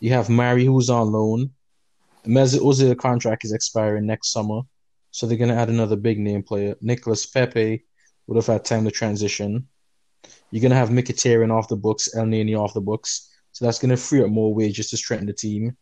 You 0.00 0.14
have 0.14 0.28
Mari, 0.28 0.64
who's 0.64 0.90
on 0.90 1.12
loan. 1.12 1.50
Mesut 2.26 2.58
Ozil 2.58 2.98
contract 2.98 3.44
is 3.44 3.52
expiring 3.52 4.06
next 4.06 4.32
summer, 4.32 4.62
so 5.12 5.28
they're 5.28 5.38
going 5.38 5.54
to 5.54 5.62
add 5.62 5.68
another 5.68 5.94
big 5.94 6.18
name 6.18 6.42
player. 6.42 6.74
Nicolas 6.80 7.24
Pepe 7.24 7.84
would 8.26 8.36
have 8.36 8.46
had 8.48 8.64
time 8.64 8.84
to 8.84 8.90
transition. 8.90 9.68
You're 10.50 10.62
going 10.62 10.70
to 10.70 10.76
have 10.76 10.88
Mkhitaryan 10.88 11.56
off 11.56 11.68
the 11.68 11.76
books, 11.76 12.08
Elneny 12.16 12.58
off 12.58 12.74
the 12.74 12.80
books, 12.80 13.30
so 13.52 13.64
that's 13.64 13.78
going 13.78 13.90
to 13.90 13.96
free 13.96 14.24
up 14.24 14.30
more 14.30 14.52
wages 14.52 14.90
to 14.90 14.96
strengthen 14.96 15.28
the 15.28 15.32
team. 15.32 15.76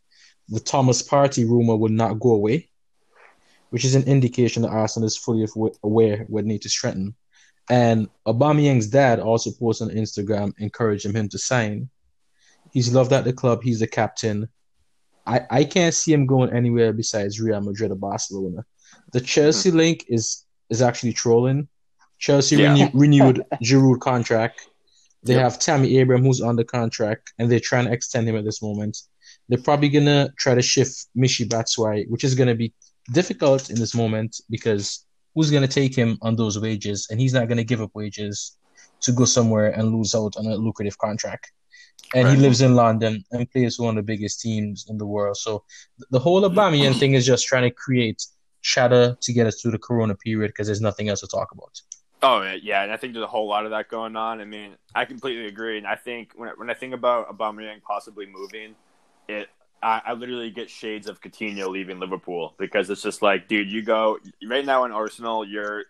The 0.48 0.60
Thomas 0.60 1.02
Partey 1.02 1.48
rumor 1.48 1.76
will 1.76 1.90
not 1.90 2.20
go 2.20 2.32
away, 2.32 2.70
which 3.70 3.84
is 3.84 3.94
an 3.94 4.04
indication 4.04 4.62
that 4.62 4.70
Arsenal 4.70 5.06
is 5.06 5.16
fully 5.16 5.46
aware 5.82 6.24
what 6.28 6.44
need 6.44 6.62
to 6.62 6.68
strengthen. 6.68 7.14
And 7.70 8.08
Aubameyang's 8.26 8.86
dad 8.86 9.20
also 9.20 9.50
posted 9.50 9.90
on 9.90 9.94
Instagram 9.94 10.54
encouraging 10.58 11.12
him 11.12 11.28
to 11.28 11.38
sign. 11.38 11.90
He's 12.72 12.92
loved 12.92 13.12
at 13.12 13.24
the 13.24 13.32
club. 13.32 13.62
He's 13.62 13.80
the 13.80 13.86
captain. 13.86 14.48
I, 15.26 15.42
I 15.50 15.64
can't 15.64 15.94
see 15.94 16.12
him 16.12 16.26
going 16.26 16.50
anywhere 16.50 16.92
besides 16.94 17.40
Real 17.40 17.60
Madrid 17.60 17.90
or 17.90 17.96
Barcelona. 17.96 18.64
The 19.12 19.20
Chelsea 19.20 19.68
mm-hmm. 19.68 19.78
link 19.78 20.04
is 20.08 20.44
is 20.70 20.82
actually 20.82 21.12
trolling. 21.12 21.68
Chelsea 22.18 22.56
yeah. 22.56 22.72
renew, 22.72 22.90
renewed 22.94 23.44
Giroud 23.62 24.00
contract. 24.00 24.66
They 25.22 25.34
yep. 25.34 25.42
have 25.42 25.58
Tammy 25.58 25.98
Abraham 25.98 26.24
who's 26.24 26.40
on 26.40 26.56
the 26.56 26.64
contract, 26.64 27.32
and 27.38 27.50
they're 27.50 27.60
trying 27.60 27.86
to 27.86 27.92
extend 27.92 28.28
him 28.28 28.36
at 28.36 28.44
this 28.44 28.62
moment. 28.62 28.98
They're 29.48 29.62
probably 29.62 29.88
gonna 29.88 30.30
try 30.38 30.54
to 30.54 30.62
shift 30.62 31.06
Michy 31.16 31.48
Batshuayi, 31.48 32.08
which 32.08 32.24
is 32.24 32.34
gonna 32.34 32.54
be 32.54 32.72
difficult 33.12 33.70
in 33.70 33.78
this 33.78 33.94
moment 33.94 34.40
because 34.50 35.06
who's 35.34 35.50
going 35.52 35.62
to 35.62 35.68
take 35.68 35.94
him 35.94 36.18
on 36.22 36.34
those 36.34 36.58
wages, 36.58 37.06
and 37.10 37.20
he's 37.20 37.32
not 37.32 37.46
going 37.46 37.58
to 37.58 37.64
give 37.64 37.80
up 37.80 37.92
wages 37.94 38.56
to 39.00 39.12
go 39.12 39.24
somewhere 39.24 39.70
and 39.70 39.94
lose 39.94 40.12
out 40.14 40.36
on 40.36 40.46
a 40.46 40.56
lucrative 40.56 40.98
contract. 40.98 41.52
And 42.12 42.24
right. 42.24 42.36
he 42.36 42.40
lives 42.40 42.60
in 42.60 42.74
London 42.74 43.22
and 43.30 43.48
plays 43.52 43.78
one 43.78 43.90
of 43.90 43.96
the 43.96 44.12
biggest 44.12 44.40
teams 44.40 44.86
in 44.88 44.98
the 44.98 45.06
world. 45.06 45.36
So 45.36 45.62
the 46.10 46.18
whole 46.18 46.42
Aubameyang 46.42 46.98
thing 46.98 47.14
is 47.14 47.24
just 47.24 47.46
trying 47.46 47.64
to 47.64 47.70
create 47.70 48.24
chatter 48.62 49.16
to 49.20 49.32
get 49.32 49.46
us 49.46 49.60
through 49.60 49.72
the 49.72 49.78
Corona 49.78 50.16
period 50.16 50.48
because 50.48 50.66
there's 50.66 50.80
nothing 50.80 51.08
else 51.08 51.20
to 51.20 51.28
talk 51.28 51.52
about. 51.52 51.80
Oh 52.20 52.42
yeah, 52.60 52.82
and 52.82 52.90
I 52.90 52.96
think 52.96 53.12
there's 53.12 53.24
a 53.24 53.28
whole 53.28 53.46
lot 53.46 53.64
of 53.64 53.70
that 53.70 53.88
going 53.88 54.16
on. 54.16 54.40
I 54.40 54.44
mean, 54.44 54.72
I 54.92 55.04
completely 55.04 55.46
agree, 55.46 55.78
and 55.78 55.86
I 55.86 55.94
think 55.94 56.32
when 56.34 56.48
I, 56.48 56.52
when 56.56 56.68
I 56.68 56.74
think 56.74 56.92
about 56.92 57.28
Aubameyang 57.28 57.80
possibly 57.82 58.26
moving, 58.26 58.74
it 59.28 59.48
I, 59.82 60.02
I, 60.06 60.12
literally 60.14 60.50
get 60.50 60.70
shades 60.70 61.08
of 61.08 61.20
Coutinho 61.20 61.68
leaving 61.68 62.00
Liverpool 62.00 62.54
because 62.58 62.90
it's 62.90 63.02
just 63.02 63.22
like, 63.22 63.46
dude, 63.46 63.70
you 63.70 63.82
go 63.82 64.18
right 64.44 64.64
now 64.64 64.84
in 64.84 64.92
Arsenal, 64.92 65.44
you're 65.44 65.84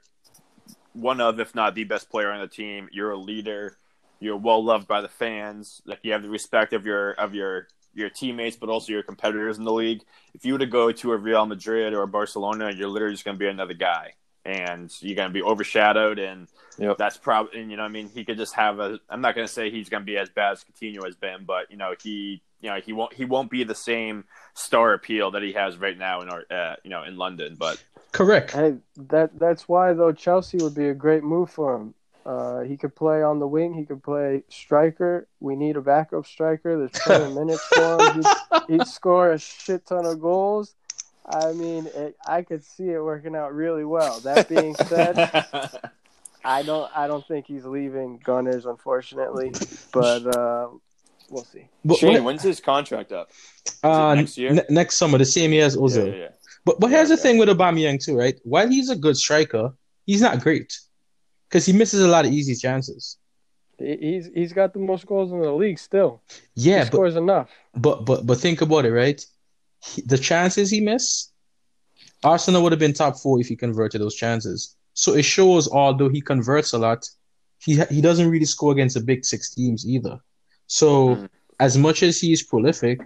one 0.92 1.20
of, 1.20 1.40
if 1.40 1.54
not 1.54 1.74
the 1.74 1.84
best 1.84 2.10
player 2.10 2.30
on 2.30 2.40
the 2.40 2.48
team. 2.48 2.88
You're 2.92 3.12
a 3.12 3.16
leader. 3.16 3.78
You're 4.20 4.36
well 4.36 4.62
loved 4.62 4.88
by 4.88 5.00
the 5.00 5.08
fans. 5.08 5.80
Like 5.86 6.00
you 6.02 6.12
have 6.12 6.22
the 6.22 6.28
respect 6.28 6.72
of 6.72 6.84
your 6.84 7.12
of 7.12 7.34
your 7.34 7.68
your 7.94 8.10
teammates, 8.10 8.56
but 8.56 8.68
also 8.68 8.92
your 8.92 9.02
competitors 9.02 9.58
in 9.58 9.64
the 9.64 9.72
league. 9.72 10.02
If 10.34 10.44
you 10.44 10.52
were 10.52 10.58
to 10.58 10.66
go 10.66 10.92
to 10.92 11.12
a 11.12 11.16
Real 11.16 11.46
Madrid 11.46 11.94
or 11.94 12.02
a 12.02 12.08
Barcelona, 12.08 12.70
you're 12.72 12.88
literally 12.88 13.14
just 13.14 13.24
going 13.24 13.36
to 13.36 13.38
be 13.38 13.48
another 13.48 13.74
guy, 13.74 14.14
and 14.44 14.94
you're 15.00 15.16
going 15.16 15.28
to 15.28 15.32
be 15.32 15.42
overshadowed. 15.42 16.18
And 16.18 16.48
yep. 16.78 16.98
that's 16.98 17.16
probably, 17.16 17.60
you 17.62 17.76
know, 17.76 17.84
I 17.84 17.88
mean, 17.88 18.08
he 18.08 18.24
could 18.24 18.36
just 18.36 18.54
have 18.54 18.80
a. 18.80 18.98
I'm 19.08 19.20
not 19.20 19.34
going 19.34 19.46
to 19.46 19.52
say 19.52 19.70
he's 19.70 19.88
going 19.88 20.02
to 20.02 20.06
be 20.06 20.18
as 20.18 20.28
bad 20.28 20.52
as 20.52 20.64
Coutinho 20.64 21.04
has 21.04 21.16
been, 21.16 21.44
but 21.44 21.70
you 21.70 21.76
know, 21.76 21.94
he 22.02 22.42
you 22.60 22.70
know 22.70 22.80
he 22.80 22.92
won't 22.92 23.12
he 23.12 23.24
won't 23.24 23.50
be 23.50 23.64
the 23.64 23.74
same 23.74 24.24
star 24.54 24.94
appeal 24.94 25.30
that 25.32 25.42
he 25.42 25.52
has 25.52 25.76
right 25.76 25.96
now 25.96 26.22
in 26.22 26.28
our 26.28 26.44
uh, 26.50 26.76
you 26.82 26.90
know 26.90 27.02
in 27.04 27.16
London. 27.16 27.56
But 27.58 27.82
correct. 28.12 28.52
Hey, 28.52 28.76
that 28.96 29.38
that's 29.38 29.68
why 29.68 29.92
though 29.92 30.12
Chelsea 30.12 30.58
would 30.58 30.74
be 30.74 30.88
a 30.88 30.94
great 30.94 31.22
move 31.22 31.50
for 31.50 31.76
him. 31.76 31.94
Uh, 32.26 32.60
he 32.60 32.76
could 32.76 32.94
play 32.94 33.22
on 33.22 33.38
the 33.38 33.46
wing. 33.46 33.72
He 33.72 33.86
could 33.86 34.02
play 34.02 34.42
striker. 34.50 35.26
We 35.40 35.56
need 35.56 35.76
a 35.76 35.80
backup 35.80 36.26
striker. 36.26 36.76
There's 36.76 37.02
plenty 37.02 37.24
of 37.24 37.34
minutes 37.34 37.64
for 37.68 38.02
him. 38.02 38.22
He'd, 38.68 38.80
he'd, 38.80 38.86
score 38.86 39.32
a 39.32 39.38
shit 39.38 39.86
ton 39.86 40.04
of 40.04 40.20
goals. 40.20 40.74
I 41.24 41.52
mean, 41.52 41.86
it, 41.86 42.16
I 42.26 42.42
could 42.42 42.64
see 42.64 42.90
it 42.90 43.00
working 43.02 43.34
out 43.34 43.54
really 43.54 43.84
well. 43.84 44.20
That 44.20 44.46
being 44.46 44.74
said, 44.74 45.16
I 46.44 46.62
don't 46.62 46.90
I 46.94 47.06
don't 47.06 47.26
think 47.26 47.46
he's 47.46 47.64
leaving 47.64 48.18
Gunners, 48.18 48.66
unfortunately. 48.66 49.52
But 49.92 50.36
uh, 50.36 50.68
we'll 51.30 51.44
see. 51.44 51.68
But, 51.84 51.98
Shane, 51.98 52.24
when's 52.24 52.42
his 52.42 52.60
contract 52.60 53.12
up? 53.12 53.30
Uh, 53.82 54.14
next 54.14 54.38
year, 54.38 54.50
n- 54.50 54.64
next 54.68 54.96
summer, 54.96 55.18
the 55.18 55.24
same 55.24 55.52
year 55.52 55.66
as 55.66 55.76
Ozil. 55.76 56.06
Yeah, 56.06 56.12
yeah, 56.12 56.18
yeah. 56.18 56.28
But 56.64 56.80
but 56.80 56.90
here's 56.90 57.08
the 57.08 57.16
thing 57.16 57.38
with 57.38 57.48
Aubameyang 57.48 58.04
too, 58.04 58.16
right? 58.16 58.38
While 58.44 58.68
he's 58.68 58.90
a 58.90 58.96
good 58.96 59.16
striker, 59.16 59.72
he's 60.06 60.20
not 60.20 60.40
great 60.40 60.78
because 61.48 61.64
he 61.64 61.72
misses 61.72 62.00
a 62.00 62.08
lot 62.08 62.26
of 62.26 62.32
easy 62.32 62.54
chances. 62.54 63.16
He's 63.78 64.28
he's 64.34 64.52
got 64.52 64.72
the 64.72 64.80
most 64.80 65.06
goals 65.06 65.30
in 65.30 65.40
the 65.40 65.52
league 65.52 65.78
still. 65.78 66.20
Yeah, 66.54 66.80
he 66.80 66.86
scores 66.86 67.14
but, 67.14 67.22
enough. 67.22 67.50
But 67.74 68.04
but 68.04 68.26
but 68.26 68.38
think 68.38 68.60
about 68.60 68.84
it, 68.84 68.92
right? 68.92 69.24
He, 69.84 70.02
the 70.02 70.18
chances 70.18 70.70
he 70.70 70.80
missed, 70.80 71.32
Arsenal 72.24 72.62
would 72.64 72.72
have 72.72 72.80
been 72.80 72.92
top 72.92 73.16
four 73.18 73.40
if 73.40 73.46
he 73.46 73.56
converted 73.56 74.00
those 74.00 74.16
chances. 74.16 74.76
So 74.94 75.14
it 75.14 75.24
shows, 75.24 75.68
although 75.68 76.08
he 76.08 76.20
converts 76.20 76.72
a 76.72 76.78
lot, 76.78 77.08
he 77.60 77.80
he 77.88 78.00
doesn't 78.00 78.28
really 78.28 78.46
score 78.46 78.72
against 78.72 78.94
the 78.96 79.00
big 79.00 79.24
six 79.24 79.54
teams 79.54 79.86
either. 79.88 80.18
So 80.68 81.16
mm. 81.16 81.28
as 81.58 81.76
much 81.76 82.02
as 82.04 82.20
he's 82.20 82.42
prolific, 82.42 83.00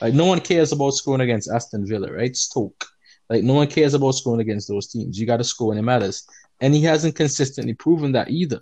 like 0.00 0.14
no 0.14 0.26
one 0.26 0.40
cares 0.40 0.70
about 0.70 0.90
scoring 0.90 1.22
against 1.22 1.50
Aston 1.50 1.86
Villa, 1.86 2.12
right? 2.12 2.36
Stoke. 2.36 2.86
Like 3.28 3.42
no 3.42 3.54
one 3.54 3.66
cares 3.66 3.94
about 3.94 4.12
scoring 4.12 4.40
against 4.40 4.68
those 4.68 4.86
teams. 4.86 5.18
You 5.18 5.26
got 5.26 5.38
to 5.38 5.44
score 5.44 5.68
when 5.68 5.78
it 5.78 5.82
matters, 5.82 6.28
and 6.60 6.72
he 6.74 6.82
hasn't 6.82 7.16
consistently 7.16 7.74
proven 7.74 8.12
that 8.12 8.30
either. 8.30 8.60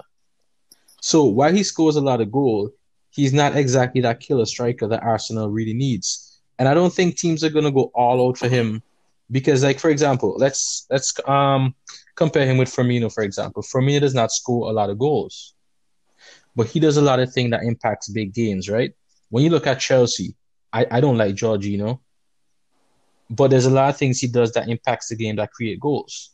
So 1.03 1.25
while 1.25 1.53
he 1.53 1.63
scores 1.63 1.97
a 1.97 2.01
lot 2.01 2.23
of 2.23 2.33
goal, 2.33 2.71
he's 3.11 3.35
not 3.35 3.57
exactly 3.57 4.01
that 4.03 4.21
killer 4.21 4.47
striker 4.47 4.87
that 4.89 5.03
Arsenal 5.03 5.51
really 5.51 5.75
needs. 5.75 6.41
And 6.59 6.69
I 6.69 6.75
don't 6.75 6.95
think 6.95 7.19
teams 7.19 7.45
are 7.45 7.51
gonna 7.51 7.73
go 7.73 7.91
all 7.95 8.27
out 8.29 8.39
for 8.39 8.49
him 8.49 8.83
because, 9.31 9.65
like 9.65 9.81
for 9.81 9.91
example, 9.91 10.37
let's 10.39 10.87
let's 10.91 11.13
um 11.29 11.75
compare 12.15 12.47
him 12.47 12.57
with 12.57 12.69
Firmino, 12.69 13.13
for 13.13 13.25
example. 13.25 13.63
Firmino 13.63 14.01
does 14.01 14.15
not 14.15 14.31
score 14.31 14.71
a 14.71 14.73
lot 14.73 14.89
of 14.91 14.99
goals 14.99 15.54
but 16.57 16.69
he 16.69 16.81
does 16.81 16.97
a 16.97 17.03
lot 17.03 17.21
of 17.21 17.33
things 17.33 17.51
that 17.51 17.63
impacts 17.63 18.09
big 18.09 18.33
games, 18.33 18.69
right? 18.69 18.93
When 19.31 19.45
you 19.45 19.51
look 19.51 19.67
at 19.67 19.81
Chelsea, 19.81 20.35
I, 20.73 20.87
I 20.91 21.01
don't 21.01 21.19
like 21.19 21.35
Jorginho, 21.35 22.01
but 23.31 23.51
there's 23.51 23.67
a 23.67 23.71
lot 23.71 23.91
of 23.91 23.97
things 23.97 24.21
he 24.21 24.29
does 24.29 24.53
that 24.53 24.69
impacts 24.69 25.09
the 25.09 25.17
game 25.17 25.37
that 25.37 25.53
create 25.53 25.81
goals. 25.81 26.31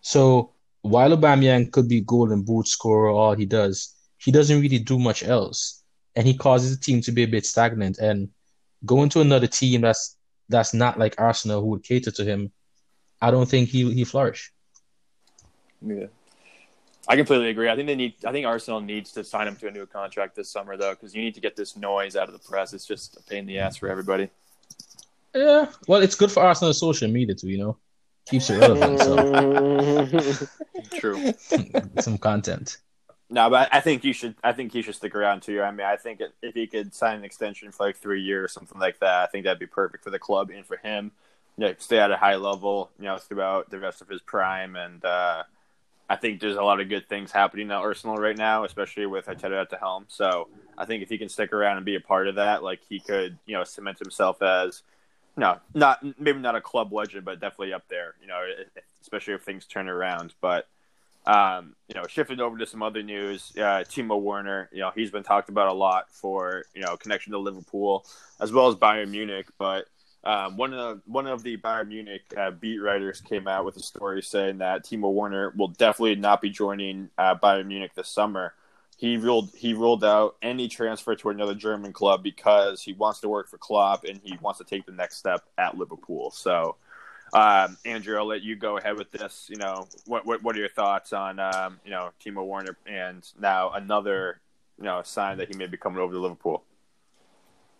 So 0.00 0.52
while 0.82 1.16
Aubameyang 1.16 1.70
could 1.70 1.88
be 1.88 2.00
golden 2.00 2.42
boot 2.42 2.66
scorer, 2.66 3.10
all 3.10 3.34
he 3.34 3.46
does, 3.46 3.94
he 4.18 4.32
doesn't 4.32 4.60
really 4.60 4.78
do 4.78 4.98
much 4.98 5.22
else, 5.22 5.82
and 6.16 6.26
he 6.26 6.34
causes 6.36 6.76
the 6.76 6.84
team 6.84 7.00
to 7.02 7.12
be 7.12 7.22
a 7.22 7.28
bit 7.28 7.46
stagnant. 7.46 7.98
And 7.98 8.28
going 8.84 9.08
to 9.10 9.20
another 9.20 9.46
team 9.46 9.82
that's 9.82 10.16
that's 10.48 10.74
not 10.74 10.98
like 10.98 11.14
Arsenal, 11.18 11.60
who 11.60 11.68
would 11.68 11.84
cater 11.84 12.10
to 12.10 12.24
him, 12.24 12.52
I 13.20 13.30
don't 13.30 13.48
think 13.48 13.68
he 13.68 13.92
he 13.92 14.04
flourish. 14.04 14.52
Yeah. 15.80 16.06
I 17.08 17.16
completely 17.16 17.48
agree. 17.48 17.68
I 17.68 17.74
think 17.74 17.88
they 17.88 17.96
need. 17.96 18.14
I 18.24 18.32
think 18.32 18.46
Arsenal 18.46 18.80
needs 18.80 19.12
to 19.12 19.24
sign 19.24 19.48
him 19.48 19.56
to 19.56 19.68
a 19.68 19.70
new 19.70 19.86
contract 19.86 20.36
this 20.36 20.48
summer, 20.48 20.76
though, 20.76 20.92
because 20.92 21.14
you 21.14 21.22
need 21.22 21.34
to 21.34 21.40
get 21.40 21.56
this 21.56 21.76
noise 21.76 22.14
out 22.14 22.28
of 22.28 22.32
the 22.32 22.38
press. 22.38 22.72
It's 22.72 22.86
just 22.86 23.16
a 23.16 23.22
pain 23.22 23.40
in 23.40 23.46
the 23.46 23.58
ass 23.58 23.76
for 23.76 23.88
everybody. 23.88 24.30
Yeah, 25.34 25.66
well, 25.88 26.02
it's 26.02 26.14
good 26.14 26.30
for 26.30 26.42
Arsenal 26.42 26.72
social 26.74 27.08
media 27.08 27.34
too. 27.34 27.48
You 27.48 27.58
know, 27.58 27.76
keeps 28.26 28.50
it 28.50 28.58
relevant. 28.58 29.00
so. 29.00 30.46
True. 30.98 31.32
Some 32.00 32.18
content. 32.18 32.78
No, 33.30 33.48
but 33.48 33.68
I 33.72 33.80
think 33.80 34.04
you 34.04 34.12
should. 34.12 34.34
I 34.44 34.52
think 34.52 34.72
he 34.72 34.82
should 34.82 34.94
stick 34.94 35.14
around 35.14 35.42
too. 35.42 35.62
I 35.62 35.70
mean, 35.70 35.86
I 35.86 35.96
think 35.96 36.20
if 36.42 36.54
he 36.54 36.66
could 36.66 36.94
sign 36.94 37.16
an 37.16 37.24
extension 37.24 37.72
for 37.72 37.86
like 37.86 37.96
three 37.96 38.22
years, 38.22 38.52
something 38.52 38.78
like 38.78 39.00
that, 39.00 39.22
I 39.22 39.26
think 39.26 39.44
that'd 39.44 39.58
be 39.58 39.66
perfect 39.66 40.04
for 40.04 40.10
the 40.10 40.18
club 40.18 40.50
and 40.50 40.66
for 40.66 40.76
him. 40.76 41.12
You 41.56 41.66
know, 41.66 41.74
stay 41.78 41.98
at 41.98 42.10
a 42.10 42.16
high 42.16 42.36
level, 42.36 42.90
you 42.98 43.06
know, 43.06 43.18
throughout 43.18 43.70
the 43.70 43.78
rest 43.78 44.02
of 44.02 44.08
his 44.08 44.20
prime, 44.20 44.76
and 44.76 45.04
uh, 45.04 45.44
I 46.12 46.16
think 46.16 46.40
there's 46.42 46.56
a 46.56 46.62
lot 46.62 46.78
of 46.78 46.90
good 46.90 47.08
things 47.08 47.32
happening 47.32 47.70
at 47.70 47.78
Arsenal 47.78 48.16
right 48.16 48.36
now, 48.36 48.64
especially 48.64 49.06
with 49.06 49.24
Arteta 49.28 49.58
at 49.58 49.70
the 49.70 49.78
helm. 49.78 50.04
So 50.08 50.48
I 50.76 50.84
think 50.84 51.02
if 51.02 51.08
he 51.08 51.16
can 51.16 51.30
stick 51.30 51.54
around 51.54 51.78
and 51.78 51.86
be 51.86 51.94
a 51.94 52.00
part 52.00 52.28
of 52.28 52.34
that, 52.34 52.62
like 52.62 52.80
he 52.86 53.00
could, 53.00 53.38
you 53.46 53.56
know, 53.56 53.64
cement 53.64 53.98
himself 53.98 54.42
as, 54.42 54.82
no, 55.38 55.58
not 55.72 56.04
maybe 56.20 56.38
not 56.38 56.54
a 56.54 56.60
club 56.60 56.92
legend, 56.92 57.24
but 57.24 57.40
definitely 57.40 57.72
up 57.72 57.84
there. 57.88 58.14
You 58.20 58.26
know, 58.26 58.44
especially 59.00 59.32
if 59.32 59.40
things 59.40 59.64
turn 59.64 59.88
around. 59.88 60.34
But 60.42 60.68
um, 61.24 61.76
you 61.88 61.94
know, 61.94 62.06
shifting 62.06 62.40
over 62.40 62.58
to 62.58 62.66
some 62.66 62.82
other 62.82 63.02
news, 63.02 63.50
uh, 63.56 63.82
Timo 63.88 64.20
Werner, 64.20 64.68
you 64.70 64.80
know, 64.80 64.92
he's 64.94 65.10
been 65.10 65.22
talked 65.22 65.48
about 65.48 65.68
a 65.68 65.72
lot 65.72 66.10
for 66.10 66.64
you 66.74 66.82
know 66.82 66.94
connection 66.98 67.32
to 67.32 67.38
Liverpool 67.38 68.04
as 68.38 68.52
well 68.52 68.68
as 68.68 68.74
Bayern 68.74 69.08
Munich, 69.08 69.46
but 69.56 69.86
um, 70.24 70.56
one 70.56 70.72
of 70.72 70.78
the, 70.78 71.10
one 71.10 71.26
of 71.26 71.42
the 71.42 71.56
Bayern 71.56 71.88
Munich 71.88 72.22
uh, 72.36 72.52
beat 72.52 72.78
writers 72.78 73.20
came 73.20 73.48
out 73.48 73.64
with 73.64 73.76
a 73.76 73.82
story 73.82 74.22
saying 74.22 74.58
that 74.58 74.84
Timo 74.84 75.12
Werner 75.12 75.52
will 75.56 75.68
definitely 75.68 76.14
not 76.14 76.40
be 76.40 76.50
joining 76.50 77.10
uh, 77.18 77.34
Bayern 77.34 77.66
Munich 77.66 77.92
this 77.94 78.08
summer. 78.08 78.54
He 78.96 79.16
ruled 79.16 79.50
he 79.56 79.74
ruled 79.74 80.04
out 80.04 80.36
any 80.40 80.68
transfer 80.68 81.16
to 81.16 81.30
another 81.30 81.56
German 81.56 81.92
club 81.92 82.22
because 82.22 82.82
he 82.82 82.92
wants 82.92 83.18
to 83.20 83.28
work 83.28 83.48
for 83.48 83.58
Klopp 83.58 84.04
and 84.04 84.20
he 84.22 84.38
wants 84.40 84.58
to 84.58 84.64
take 84.64 84.86
the 84.86 84.92
next 84.92 85.16
step 85.16 85.42
at 85.58 85.76
Liverpool. 85.76 86.30
So, 86.30 86.76
um, 87.32 87.76
Andrew, 87.84 88.16
I'll 88.16 88.26
let 88.26 88.42
you 88.42 88.54
go 88.54 88.78
ahead 88.78 88.96
with 88.96 89.10
this. 89.10 89.48
You 89.50 89.56
know, 89.56 89.88
what 90.06 90.24
what, 90.24 90.44
what 90.44 90.54
are 90.54 90.60
your 90.60 90.68
thoughts 90.68 91.12
on 91.12 91.40
um, 91.40 91.80
you 91.84 91.90
know 91.90 92.10
Timo 92.24 92.46
Werner 92.46 92.76
and 92.86 93.28
now 93.40 93.70
another 93.70 94.40
you 94.78 94.84
know 94.84 95.02
sign 95.02 95.38
that 95.38 95.48
he 95.48 95.56
may 95.56 95.66
be 95.66 95.76
coming 95.76 95.98
over 95.98 96.12
to 96.12 96.20
Liverpool? 96.20 96.62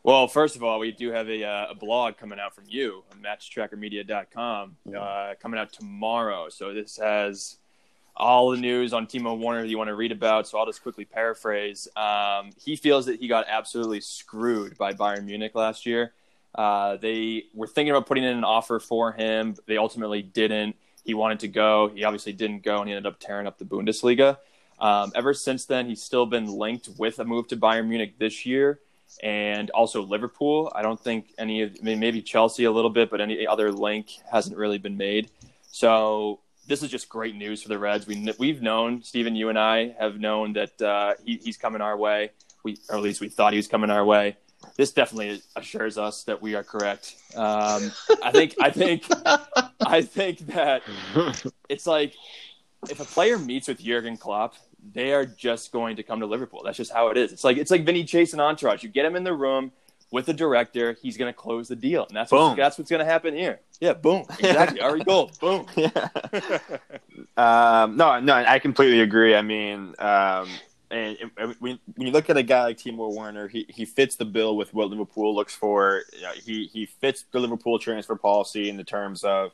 Well, 0.05 0.27
first 0.27 0.57
of 0.57 0.65
all, 0.65 0.81
we 0.81 0.91
do 0.91 1.13
have 1.13 1.29
a, 1.29 1.45
uh, 1.45 1.67
a 1.71 1.75
blog 1.77 2.17
coming 2.17 2.41
out 2.41 2.57
from 2.57 2.65
you, 2.67 3.05
matchtrackermedia.com, 3.23 4.77
uh, 4.99 5.35
coming 5.41 5.61
out 5.61 5.73
tomorrow. 5.73 6.49
So 6.49 6.75
this 6.75 6.97
has 6.97 7.59
all 8.17 8.51
the 8.51 8.57
news 8.57 8.93
on 8.93 9.07
Timo 9.07 9.39
Werner 9.39 9.63
that 9.63 9.69
you 9.69 9.79
want 9.79 9.89
to 9.89 9.95
read 9.95 10.11
about. 10.11 10.49
So 10.49 10.59
I'll 10.59 10.67
just 10.67 10.83
quickly 10.83 11.05
paraphrase. 11.05 11.87
Um, 11.95 12.51
he 12.61 12.75
feels 12.75 13.07
that 13.07 13.21
he 13.21 13.29
got 13.29 13.47
absolutely 13.49 14.01
screwed 14.01 14.77
by 14.77 14.93
Bayern 14.93 15.25
Munich 15.25 15.55
last 15.55 15.87
year. 15.87 16.13
Uh, 16.53 16.97
they 16.97 17.45
were 17.55 17.69
thinking 17.69 17.93
about 17.93 18.07
putting 18.07 18.25
in 18.25 18.37
an 18.37 18.45
offer 18.45 18.81
for 18.81 19.13
him. 19.13 19.55
They 19.67 19.77
ultimately 19.77 20.21
didn't. 20.21 20.75
He 21.05 21.15
wanted 21.15 21.39
to 21.41 21.49
go. 21.49 21.91
He 21.95 22.03
obviously 22.03 22.33
didn't 22.33 22.65
go, 22.65 22.81
and 22.81 22.89
he 22.89 22.95
ended 22.95 23.11
up 23.11 23.21
tearing 23.21 23.47
up 23.47 23.59
the 23.59 23.65
Bundesliga. 23.65 24.39
Um, 24.81 25.13
ever 25.15 25.33
since 25.33 25.65
then, 25.65 25.87
he's 25.87 26.03
still 26.03 26.27
been 26.27 26.47
linked 26.47 26.89
with 26.99 27.21
a 27.21 27.25
move 27.25 27.47
to 27.49 27.57
Bayern 27.57 27.87
Munich 27.87 28.19
this 28.19 28.45
year 28.45 28.81
and 29.23 29.71
also 29.71 30.03
Liverpool. 30.03 30.73
I 30.75 30.83
don't 30.83 31.01
think 31.01 31.35
any 31.39 31.63
of 31.63 31.77
I 31.81 31.85
mean, 31.85 32.01
maybe 32.01 32.23
Chelsea 32.23 32.65
a 32.65 32.71
little 32.71 32.91
bit, 32.91 33.11
but 33.11 33.21
any 33.21 33.47
other 33.47 33.73
link 33.73 34.11
hasn't 34.31 34.57
really 34.57 34.79
been 34.79 34.97
made. 34.97 35.31
So 35.71 36.41
this 36.67 36.83
is 36.83 36.91
just 36.91 37.09
great 37.09 37.35
news 37.35 37.63
for 37.63 37.69
the 37.69 37.79
Reds. 37.79 38.07
We 38.07 38.33
we've 38.39 38.63
known 38.63 39.03
Stephen, 39.03 39.35
you 39.35 39.49
and 39.49 39.59
I 39.59 39.95
have 39.99 40.19
known 40.19 40.53
that 40.55 40.81
uh, 40.81 41.15
he, 41.25 41.37
he's 41.37 41.57
coming 41.57 41.81
our 41.81 41.97
way. 41.97 42.31
We 42.63 42.77
or 42.89 42.97
at 42.97 43.03
least 43.03 43.21
we 43.21 43.29
thought 43.29 43.53
he 43.53 43.59
was 43.59 43.69
coming 43.69 43.91
our 43.91 44.05
way. 44.05 44.37
This 44.77 44.93
definitely 44.93 45.43
assures 45.57 45.99
us 45.99 46.23
that 46.25 46.41
we 46.41 46.55
are 46.55 46.63
correct. 46.63 47.17
Um, 47.35 47.91
I 48.23 48.31
think 48.31 48.55
I 48.61 48.71
think 48.71 49.05
I 49.81 50.03
think 50.03 50.39
that 50.49 50.83
it's 51.69 51.87
like 51.87 52.15
if 52.89 53.01
a 53.01 53.05
player 53.05 53.39
meets 53.39 53.69
with 53.69 53.81
Jurgen 53.81 54.17
Klopp 54.17 54.55
they 54.93 55.13
are 55.13 55.25
just 55.25 55.73
going 55.73 55.97
to 55.97 56.03
come 56.03 56.21
to 56.21 56.27
Liverpool. 56.27 56.63
That's 56.65 56.77
just 56.77 56.93
how 56.93 57.09
it 57.09 57.17
is. 57.17 57.33
It's 57.33 57.45
like 57.45 57.57
it's 57.57 57.71
like 57.71 57.85
Vinny 57.85 58.05
Chase 58.05 58.33
and 58.33 58.41
Entourage. 58.41 58.83
You 58.83 58.89
get 58.89 59.05
him 59.05 59.17
in 59.17 59.25
the 59.25 59.35
room 59.35 59.73
with 60.13 60.27
the 60.27 60.35
director, 60.35 60.97
he's 61.01 61.17
going 61.17 61.33
to 61.33 61.37
close 61.37 61.69
the 61.69 61.75
deal, 61.75 62.05
and 62.07 62.15
that's 62.15 62.31
what's, 62.31 62.57
that's 62.57 62.79
what's 62.79 62.91
going 62.91 63.01
to 63.01 63.11
happen 63.11 63.35
here. 63.35 63.61
Yeah, 63.81 63.95
boom, 63.95 64.25
exactly. 64.39 64.81
Ari 64.81 65.05
Gold, 65.05 65.37
boom. 65.41 65.67
Yeah. 65.77 66.59
um, 67.37 67.97
no, 67.97 68.21
no, 68.21 68.35
I 68.35 68.59
completely 68.59 69.01
agree. 69.01 69.35
I 69.35 69.41
mean, 69.41 69.95
um, 69.99 70.49
and 70.91 71.17
when, 71.59 71.79
you 71.97 72.11
look 72.11 72.29
at 72.29 72.37
a 72.37 72.43
guy 72.43 72.65
like 72.65 72.77
Timo 72.77 73.15
Werner, 73.17 73.49
he, 73.49 73.65
he 73.71 73.87
fits 73.87 74.17
the 74.17 74.27
bill 74.27 74.55
with 74.55 74.75
what 74.75 74.91
Liverpool 74.91 75.35
looks 75.35 75.55
for. 75.55 76.03
He 76.45 76.67
he 76.67 76.85
fits 76.85 77.25
the 77.33 77.41
Liverpool 77.41 77.79
transfer 77.79 78.15
policy 78.15 78.69
in 78.69 78.77
the 78.77 78.85
terms 78.85 79.25
of 79.25 79.53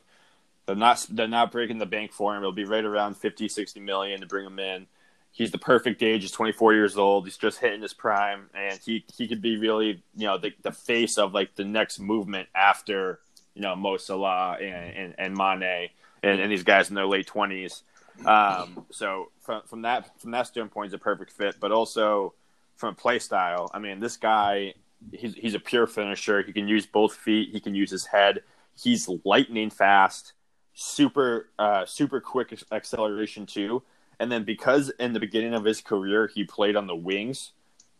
they're 0.65 0.75
not 0.75 1.07
they're 1.09 1.29
not 1.29 1.53
breaking 1.53 1.77
the 1.77 1.85
bank 1.85 2.11
for 2.11 2.35
him. 2.35 2.41
It'll 2.41 2.51
be 2.51 2.65
right 2.65 2.83
around 2.83 3.15
50, 3.15 3.47
60 3.47 3.79
million 3.79 4.19
to 4.19 4.27
bring 4.27 4.45
him 4.45 4.59
in 4.59 4.87
he's 5.31 5.51
the 5.51 5.57
perfect 5.57 6.03
age. 6.03 6.21
He's 6.21 6.31
24 6.31 6.73
years 6.73 6.97
old. 6.97 7.25
He's 7.25 7.37
just 7.37 7.59
hitting 7.59 7.81
his 7.81 7.93
prime, 7.93 8.49
and 8.53 8.79
he 8.79 9.05
he 9.15 9.27
could 9.27 9.41
be 9.41 9.57
really 9.57 10.03
you 10.15 10.27
know 10.27 10.37
the 10.37 10.51
the 10.61 10.71
face 10.71 11.17
of 11.17 11.33
like 11.33 11.55
the 11.55 11.65
next 11.65 11.99
movement 11.99 12.49
after 12.55 13.19
you 13.53 13.61
know 13.61 13.75
Mo 13.75 13.97
Salah 13.97 14.57
and 14.59 14.95
and, 14.95 15.15
and 15.17 15.37
Mane 15.37 15.89
and, 16.23 16.39
and 16.39 16.51
these 16.51 16.63
guys 16.63 16.89
in 16.89 16.95
their 16.95 17.07
late 17.07 17.27
20s. 17.27 17.81
Um, 18.25 18.85
so 18.91 19.31
from 19.39 19.61
from 19.63 19.83
that 19.83 20.19
from 20.19 20.31
that 20.31 20.47
standpoint, 20.47 20.87
he's 20.87 20.93
a 20.93 20.99
perfect 20.99 21.31
fit. 21.31 21.55
But 21.59 21.71
also 21.71 22.33
from 22.75 22.89
a 22.93 22.95
play 22.95 23.19
style, 23.19 23.69
I 23.73 23.79
mean, 23.79 23.99
this 23.99 24.17
guy 24.17 24.73
he's 25.13 25.35
he's 25.35 25.55
a 25.55 25.59
pure 25.59 25.87
finisher. 25.87 26.41
He 26.41 26.51
can 26.51 26.67
use 26.67 26.85
both 26.85 27.15
feet. 27.15 27.49
He 27.51 27.59
can 27.59 27.75
use 27.75 27.91
his 27.91 28.05
head. 28.05 28.43
He's 28.75 29.09
lightning 29.25 29.69
fast, 29.69 30.33
super 30.73 31.49
uh, 31.57 31.85
super 31.85 32.19
quick 32.19 32.61
acceleration 32.71 33.45
too 33.45 33.83
and 34.19 34.31
then 34.31 34.43
because 34.43 34.89
in 34.99 35.13
the 35.13 35.19
beginning 35.19 35.53
of 35.53 35.63
his 35.63 35.81
career 35.81 36.27
he 36.33 36.43
played 36.43 36.75
on 36.75 36.87
the 36.87 36.95
wings, 36.95 37.51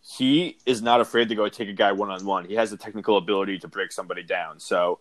he 0.02 0.58
is 0.66 0.82
not 0.82 1.02
afraid 1.02 1.30
to 1.30 1.36
go 1.36 1.48
take 1.50 1.70
a 1.70 1.74
guy 1.74 1.92
one 1.92 2.10
on 2.10 2.26
one. 2.26 2.46
He 2.46 2.56
has 2.56 2.72
the 2.72 2.78
technical 2.78 3.18
ability 3.18 3.60
to 3.60 3.68
break 3.68 3.92
somebody 3.92 4.24
down. 4.24 4.60
So 4.60 5.00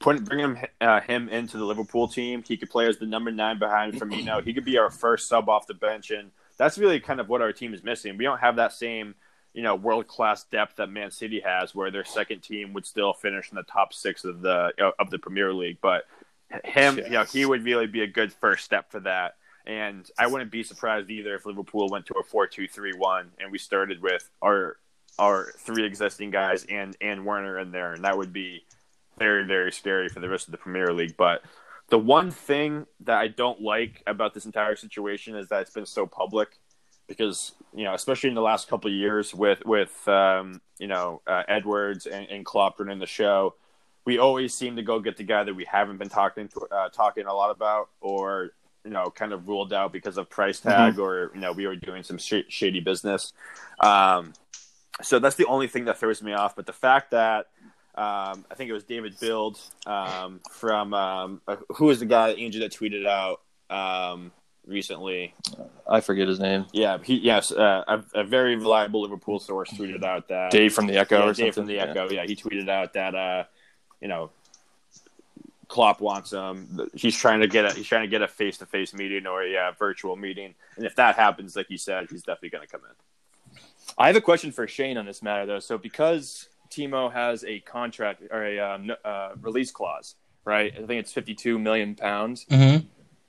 put 0.00 0.24
bring 0.24 0.40
him 0.40 0.58
uh, 0.80 1.00
him 1.00 1.28
into 1.28 1.58
the 1.58 1.64
Liverpool 1.64 2.08
team. 2.08 2.42
He 2.46 2.56
could 2.56 2.70
play 2.70 2.86
as 2.88 2.98
the 2.98 3.06
number 3.06 3.30
nine 3.30 3.58
behind 3.58 3.94
Firmino. 3.94 4.42
He 4.44 4.52
could 4.52 4.64
be 4.64 4.78
our 4.78 4.90
first 4.90 5.28
sub 5.28 5.48
off 5.48 5.66
the 5.66 5.74
bench, 5.74 6.10
and 6.10 6.30
that's 6.56 6.78
really 6.78 7.00
kind 7.00 7.20
of 7.20 7.28
what 7.28 7.42
our 7.42 7.52
team 7.52 7.74
is 7.74 7.84
missing. 7.84 8.16
We 8.16 8.24
don't 8.24 8.40
have 8.40 8.56
that 8.56 8.72
same 8.72 9.14
you 9.52 9.62
know 9.62 9.74
world 9.74 10.06
class 10.06 10.44
depth 10.44 10.76
that 10.76 10.90
Man 10.90 11.10
City 11.10 11.40
has, 11.44 11.74
where 11.74 11.90
their 11.90 12.04
second 12.04 12.40
team 12.40 12.72
would 12.72 12.86
still 12.86 13.12
finish 13.12 13.50
in 13.50 13.56
the 13.56 13.62
top 13.62 13.92
six 13.92 14.24
of 14.24 14.40
the 14.40 14.72
of 14.98 15.10
the 15.10 15.18
Premier 15.18 15.52
League. 15.52 15.78
But 15.80 16.04
him, 16.64 16.98
yes. 16.98 17.06
you 17.06 17.12
know, 17.12 17.24
he 17.24 17.46
would 17.46 17.64
really 17.64 17.86
be 17.86 18.02
a 18.02 18.06
good 18.06 18.32
first 18.32 18.64
step 18.64 18.90
for 18.90 19.00
that. 19.00 19.36
And 19.70 20.10
I 20.18 20.26
wouldn't 20.26 20.50
be 20.50 20.64
surprised 20.64 21.08
either 21.10 21.32
if 21.36 21.46
Liverpool 21.46 21.88
went 21.88 22.04
to 22.06 22.14
a 22.14 22.24
four-two-three-one 22.24 23.30
and 23.38 23.52
we 23.52 23.58
started 23.58 24.02
with 24.02 24.28
our 24.42 24.78
our 25.16 25.52
three 25.58 25.84
existing 25.84 26.32
guys 26.32 26.66
and 26.68 26.96
and 27.00 27.24
Werner 27.24 27.56
in 27.56 27.70
there, 27.70 27.92
and 27.92 28.02
that 28.04 28.18
would 28.18 28.32
be 28.32 28.64
very 29.16 29.44
very 29.46 29.70
scary 29.70 30.08
for 30.08 30.18
the 30.18 30.28
rest 30.28 30.48
of 30.48 30.52
the 30.52 30.58
Premier 30.58 30.92
League. 30.92 31.16
But 31.16 31.44
the 31.88 32.00
one 32.00 32.32
thing 32.32 32.86
that 33.00 33.18
I 33.18 33.28
don't 33.28 33.60
like 33.60 34.02
about 34.08 34.34
this 34.34 34.44
entire 34.44 34.74
situation 34.74 35.36
is 35.36 35.48
that 35.50 35.62
it's 35.62 35.70
been 35.70 35.86
so 35.86 36.04
public, 36.04 36.58
because 37.06 37.52
you 37.72 37.84
know, 37.84 37.94
especially 37.94 38.30
in 38.30 38.34
the 38.34 38.42
last 38.42 38.66
couple 38.66 38.90
years 38.90 39.32
with 39.32 39.64
with 39.64 40.08
um, 40.08 40.60
you 40.80 40.88
know 40.88 41.22
uh, 41.28 41.44
Edwards 41.46 42.06
and, 42.06 42.26
and 42.28 42.44
Klopp 42.44 42.80
running 42.80 42.98
the 42.98 43.06
show, 43.06 43.54
we 44.04 44.18
always 44.18 44.52
seem 44.52 44.74
to 44.74 44.82
go 44.82 44.98
get 44.98 45.16
the 45.16 45.22
guy 45.22 45.44
that 45.44 45.54
we 45.54 45.64
haven't 45.64 45.98
been 45.98 46.08
talking 46.08 46.48
to, 46.48 46.60
uh, 46.72 46.88
talking 46.88 47.26
a 47.26 47.34
lot 47.34 47.52
about, 47.52 47.90
or 48.00 48.50
you 48.84 48.90
know 48.90 49.10
kind 49.10 49.32
of 49.32 49.48
ruled 49.48 49.72
out 49.72 49.92
because 49.92 50.16
of 50.16 50.28
price 50.30 50.60
tag 50.60 50.94
mm-hmm. 50.94 51.02
or 51.02 51.30
you 51.34 51.40
know 51.40 51.52
we 51.52 51.66
were 51.66 51.76
doing 51.76 52.02
some 52.02 52.18
sh- 52.18 52.48
shady 52.48 52.80
business 52.80 53.32
um, 53.80 54.32
so 55.02 55.18
that's 55.18 55.36
the 55.36 55.46
only 55.46 55.66
thing 55.66 55.84
that 55.86 55.98
throws 55.98 56.22
me 56.22 56.32
off 56.32 56.56
but 56.56 56.66
the 56.66 56.72
fact 56.72 57.10
that 57.10 57.46
um, 57.94 58.46
I 58.50 58.54
think 58.54 58.70
it 58.70 58.72
was 58.72 58.84
David 58.84 59.18
Build 59.20 59.58
um, 59.84 60.40
from 60.50 60.94
um, 60.94 61.40
uh, 61.46 61.56
who 61.70 61.86
was 61.86 62.00
the 62.00 62.06
guy 62.06 62.30
Andrew 62.30 62.60
that 62.60 62.72
tweeted 62.72 63.06
out 63.06 63.40
um, 63.68 64.32
recently. 64.66 65.34
I 65.88 66.00
forget 66.00 66.28
his 66.28 66.38
name. 66.38 66.66
Yeah, 66.72 66.98
he 67.02 67.16
yes, 67.16 67.50
uh, 67.50 67.82
a, 67.86 68.20
a, 68.20 68.24
very 68.24 68.56
reliable 68.56 69.02
Liverpool 69.02 69.40
source 69.40 69.70
tweeted 69.70 70.04
out 70.04 70.28
that 70.28 70.50
Dave 70.50 70.72
from 70.72 70.86
the 70.86 70.96
Echo. 70.96 71.18
Yeah, 71.18 71.30
or 71.30 71.34
Dave 71.34 71.54
from 71.54 71.66
the 71.66 71.78
Echo. 71.78 72.08
Yeah. 72.08 72.22
yeah, 72.22 72.26
he 72.26 72.36
tweeted 72.36 72.68
out 72.68 72.92
that 72.94 73.14
uh, 73.14 73.44
you 74.00 74.08
know 74.08 74.30
Klopp 75.70 76.00
wants 76.00 76.32
him. 76.32 76.90
He's 76.94 77.16
trying 77.16 77.40
to 77.40 77.46
get 77.46 77.64
a 77.64 77.72
he's 77.72 77.86
trying 77.86 78.02
to 78.02 78.08
get 78.08 78.22
a 78.22 78.28
face 78.28 78.58
to 78.58 78.66
face 78.66 78.92
meeting 78.92 79.26
or 79.28 79.44
a 79.44 79.56
uh, 79.56 79.72
virtual 79.78 80.16
meeting, 80.16 80.56
and 80.76 80.84
if 80.84 80.96
that 80.96 81.14
happens, 81.14 81.54
like 81.54 81.70
you 81.70 81.78
said, 81.78 82.08
he's 82.10 82.24
definitely 82.24 82.50
going 82.50 82.66
to 82.66 82.70
come 82.70 82.80
in. 82.82 83.56
I 83.96 84.08
have 84.08 84.16
a 84.16 84.20
question 84.20 84.50
for 84.50 84.66
Shane 84.66 84.98
on 84.98 85.06
this 85.06 85.22
matter, 85.22 85.46
though. 85.46 85.60
So 85.60 85.78
because 85.78 86.48
Timo 86.70 87.12
has 87.12 87.44
a 87.44 87.60
contract 87.60 88.22
or 88.30 88.44
a 88.44 88.58
um, 88.58 88.90
uh, 89.04 89.30
release 89.40 89.70
clause, 89.70 90.16
right? 90.44 90.72
I 90.74 90.86
think 90.86 90.98
it's 91.00 91.12
fifty-two 91.12 91.56
million 91.58 91.94
pounds. 91.94 92.46
Mm-hmm. 92.50 92.86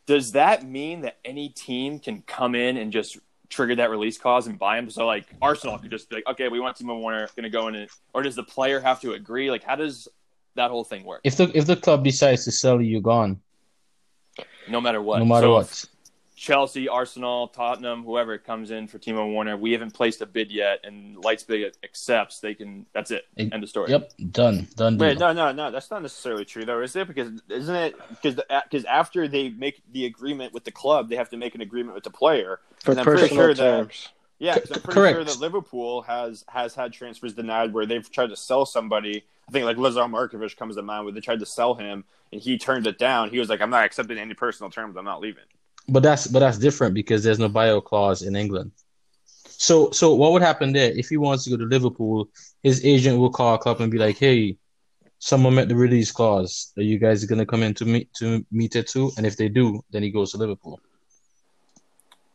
Does 0.08 0.32
that 0.32 0.66
mean 0.66 1.02
that 1.02 1.18
any 1.24 1.50
team 1.50 2.00
can 2.00 2.24
come 2.24 2.56
in 2.56 2.78
and 2.78 2.92
just 2.92 3.20
trigger 3.50 3.76
that 3.76 3.92
release 3.92 4.18
clause 4.18 4.48
and 4.48 4.58
buy 4.58 4.80
him? 4.80 4.90
So 4.90 5.06
like 5.06 5.28
Arsenal 5.42 5.78
could 5.78 5.92
just 5.92 6.10
be 6.10 6.16
like, 6.16 6.28
okay, 6.28 6.48
we 6.50 6.60
want 6.60 6.78
Timo 6.78 7.02
Werner, 7.04 7.30
going 7.36 7.44
to 7.44 7.52
go 7.52 7.68
in, 7.68 7.76
and, 7.76 7.90
or 8.14 8.24
does 8.24 8.36
the 8.36 8.44
player 8.44 8.80
have 8.80 9.00
to 9.02 9.14
agree? 9.14 9.52
Like, 9.52 9.64
how 9.64 9.76
does 9.76 10.08
that 10.56 10.72
whole 10.72 10.84
thing 10.84 11.04
work. 11.04 11.22
If 11.24 11.38
the 11.38 11.52
if 11.56 11.66
the 11.66 11.76
club 11.76 12.04
decides 12.04 12.46
to 12.46 12.52
sell 12.52 12.82
you, 12.82 13.02
gone. 13.02 13.42
No 14.70 14.82
matter 14.82 15.02
what. 15.02 15.20
No 15.20 15.26
matter 15.26 15.48
so 15.48 15.54
what. 15.54 15.86
Chelsea, 16.42 16.90
Arsenal, 16.90 17.50
Tottenham, 17.50 18.04
whoever 18.04 18.40
comes 18.40 18.72
in 18.72 18.88
for 18.88 18.98
Timo 18.98 19.32
Werner, 19.32 19.56
we 19.56 19.74
haven't 19.74 19.92
placed 19.92 20.22
a 20.22 20.26
bid 20.26 20.52
yet, 20.52 20.80
and 20.84 21.24
Leipzig 21.24 21.72
accepts. 21.84 22.40
They 22.40 22.56
can. 22.56 22.88
That's 22.94 23.12
it. 23.12 23.26
it 23.38 23.54
End 23.54 23.62
of 23.62 23.70
story. 23.70 23.92
Yep, 23.92 24.14
done, 24.32 24.68
done. 24.76 24.98
Wait, 24.98 25.20
no, 25.20 25.34
no, 25.34 25.52
no. 25.52 25.70
That's 25.70 25.92
not 25.92 26.02
necessarily 26.02 26.44
true, 26.44 26.66
though, 26.66 26.82
is 26.82 26.96
it? 26.96 27.08
Because 27.08 27.30
isn't 27.48 27.76
it 27.76 27.96
because 28.10 28.40
because 28.64 28.86
after 28.86 29.28
they 29.28 29.50
make 29.50 29.84
the 29.92 30.06
agreement 30.06 30.52
with 30.52 30.64
the 30.64 30.72
club, 30.72 31.10
they 31.10 31.16
have 31.16 31.30
to 31.30 31.38
make 31.38 31.54
an 31.54 31.62
agreement 31.62 31.94
with 31.94 32.04
the 32.04 32.10
player. 32.10 32.60
For 32.80 32.96
personal 32.96 33.28
sure 33.28 33.54
terms. 33.54 34.10
That, 34.10 34.21
yeah, 34.42 34.56
because 34.56 34.72
I'm 34.72 34.82
pretty 34.82 35.00
Correct. 35.00 35.16
sure 35.18 35.24
that 35.24 35.40
Liverpool 35.40 36.02
has 36.02 36.44
has 36.48 36.74
had 36.74 36.92
transfers 36.92 37.34
denied 37.36 37.74
where 37.74 37.86
they've 37.86 38.12
tried 38.12 38.30
to 38.30 38.36
sell 38.36 38.66
somebody. 38.66 39.24
I 39.48 39.52
think 39.52 39.66
like 39.66 39.78
Lazar 39.78 40.02
Markovic 40.02 40.58
comes 40.58 40.76
to 40.78 40.82
mind 40.82 41.06
where 41.06 41.14
they 41.14 41.20
tried 41.20 41.40
to 41.42 41.46
sell 41.46 41.76
him 41.76 42.04
and 42.32 42.42
he 42.42 42.58
turned 42.58 42.88
it 42.88 42.98
down. 42.98 43.30
He 43.30 43.38
was 43.38 43.50
like, 43.50 43.62
"I'm 43.62 43.70
not 43.70 43.86
accepting 43.86 44.18
any 44.18 44.34
personal 44.34 44.72
terms. 44.72 44.98
I'm 44.98 45.06
not 45.06 45.22
leaving." 45.22 45.44
But 45.88 46.02
that's 46.02 46.26
but 46.26 46.40
that's 46.40 46.58
different 46.58 46.96
because 46.96 47.24
there's 47.24 47.38
no 47.38 47.50
buyout 47.50 47.84
clause 47.84 48.24
in 48.24 48.36
England. 48.36 48.72
So 49.46 49.92
so 49.92 50.16
what 50.16 50.32
would 50.32 50.42
happen 50.42 50.74
there 50.74 50.92
if 50.92 51.10
he 51.10 51.18
wants 51.18 51.44
to 51.44 51.52
go 51.52 51.58
to 51.58 51.66
Liverpool? 51.66 52.28
His 52.64 52.84
agent 52.84 53.20
will 53.20 53.30
call 53.30 53.54
a 53.54 53.60
club 53.60 53.80
and 53.80 53.92
be 53.92 54.00
like, 54.00 54.18
"Hey, 54.18 54.58
someone 55.20 55.54
met 55.54 55.70
the 55.70 55.76
release 55.76 56.12
clause. 56.12 56.74
Are 56.78 56.82
you 56.82 56.98
guys 56.98 57.26
gonna 57.26 57.46
come 57.46 57.62
in 57.62 57.76
to 57.76 57.86
meet 57.86 58.12
to 58.16 58.44
meet 58.52 58.76
it 58.76 58.88
too?" 58.88 59.12
And 59.18 59.28
if 59.28 59.38
they 59.38 59.50
do, 59.50 59.84
then 59.92 60.02
he 60.02 60.10
goes 60.10 60.32
to 60.32 60.38
Liverpool. 60.38 60.80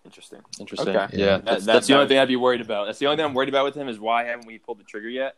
Interesting. 0.06 0.40
Interesting. 0.60 0.96
Okay. 0.96 1.18
Yeah, 1.18 1.38
that's, 1.38 1.66
that, 1.66 1.72
that's 1.72 1.86
the 1.88 1.94
only 1.94 2.06
thing 2.06 2.18
I'd 2.18 2.28
be 2.28 2.36
worried 2.36 2.60
about. 2.60 2.86
That's 2.86 3.00
the 3.00 3.06
only 3.06 3.16
thing 3.16 3.26
I'm 3.26 3.34
worried 3.34 3.48
about 3.48 3.64
with 3.64 3.74
him 3.74 3.88
is 3.88 3.98
why 3.98 4.24
haven't 4.24 4.46
we 4.46 4.56
pulled 4.56 4.78
the 4.78 4.84
trigger 4.84 5.08
yet? 5.08 5.36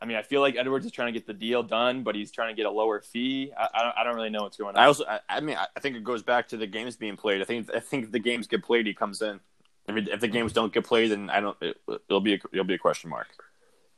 I 0.00 0.06
mean, 0.06 0.16
I 0.16 0.22
feel 0.22 0.40
like 0.40 0.56
Edwards 0.56 0.86
is 0.86 0.92
trying 0.92 1.12
to 1.12 1.18
get 1.18 1.26
the 1.26 1.34
deal 1.34 1.62
done, 1.62 2.02
but 2.02 2.14
he's 2.14 2.30
trying 2.30 2.48
to 2.48 2.56
get 2.56 2.66
a 2.66 2.70
lower 2.70 3.00
fee. 3.00 3.52
I, 3.56 3.68
I, 3.74 3.82
don't, 3.82 3.94
I 3.98 4.04
don't 4.04 4.14
really 4.14 4.30
know 4.30 4.42
what's 4.42 4.56
going 4.56 4.76
on. 4.76 4.82
I 4.82 4.86
also, 4.86 5.04
I, 5.06 5.20
I, 5.28 5.40
mean, 5.40 5.56
I 5.56 5.80
think 5.80 5.96
it 5.96 6.04
goes 6.04 6.22
back 6.22 6.48
to 6.48 6.56
the 6.56 6.66
games 6.66 6.96
being 6.96 7.16
played. 7.16 7.40
I 7.40 7.44
think, 7.44 7.70
I 7.74 7.80
think 7.80 8.04
if 8.04 8.12
the 8.12 8.18
games 8.18 8.46
get 8.46 8.62
played, 8.62 8.86
he 8.86 8.94
comes 8.94 9.20
in. 9.22 9.38
I 9.88 9.92
mean, 9.92 10.08
if 10.10 10.20
the 10.20 10.28
games 10.28 10.52
don't 10.52 10.72
get 10.72 10.84
played, 10.84 11.12
then 11.12 11.30
I 11.30 11.40
don't. 11.40 11.56
It, 11.60 11.76
will 12.08 12.20
be, 12.20 12.34
a, 12.34 12.38
it'll 12.52 12.64
be 12.64 12.74
a 12.74 12.78
question 12.78 13.08
mark. 13.08 13.28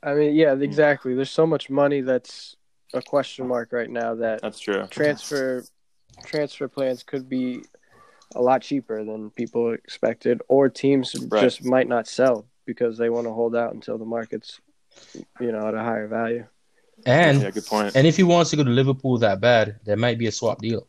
I 0.03 0.15
mean, 0.15 0.35
yeah, 0.35 0.55
exactly. 0.55 1.15
There's 1.15 1.31
so 1.31 1.47
much 1.47 1.71
money 1.71 2.03
that's 2.03 2.57
a 2.93 3.03
question 3.03 3.49
mark 3.49 3.73
right 3.73 3.91
now 3.91 4.15
that 4.17 4.43
That's 4.43 4.61
true. 4.61 4.87
transfer 4.91 5.65
transfer 6.25 6.69
plans 6.69 7.03
could 7.03 7.29
be 7.29 7.63
a 8.35 8.43
lot 8.43 8.63
cheaper 8.63 9.05
than 9.05 9.31
people 9.31 9.73
expected, 9.73 10.43
or 10.49 10.69
teams 10.69 11.15
Right. 11.29 11.43
just 11.43 11.65
might 11.65 11.89
not 11.89 12.07
sell 12.07 12.47
because 12.67 12.99
they 12.99 13.09
want 13.09 13.27
to 13.27 13.33
hold 13.33 13.57
out 13.57 13.73
until 13.75 13.97
the 13.99 14.05
market's, 14.05 14.61
you 15.41 15.53
know, 15.53 15.67
at 15.69 15.75
a 15.75 15.79
higher 15.83 16.07
value. 16.07 16.47
And 17.07 17.41
yeah, 17.41 17.51
good 17.51 17.67
point. 17.67 17.97
and 17.97 18.07
if 18.07 18.17
he 18.17 18.25
wants 18.25 18.51
to 18.51 18.57
go 18.57 18.65
to 18.65 18.71
Liverpool 18.71 19.19
that 19.19 19.41
bad, 19.41 19.77
there 19.85 19.97
might 19.97 20.19
be 20.19 20.27
a 20.27 20.33
swap 20.33 20.61
deal. 20.61 20.87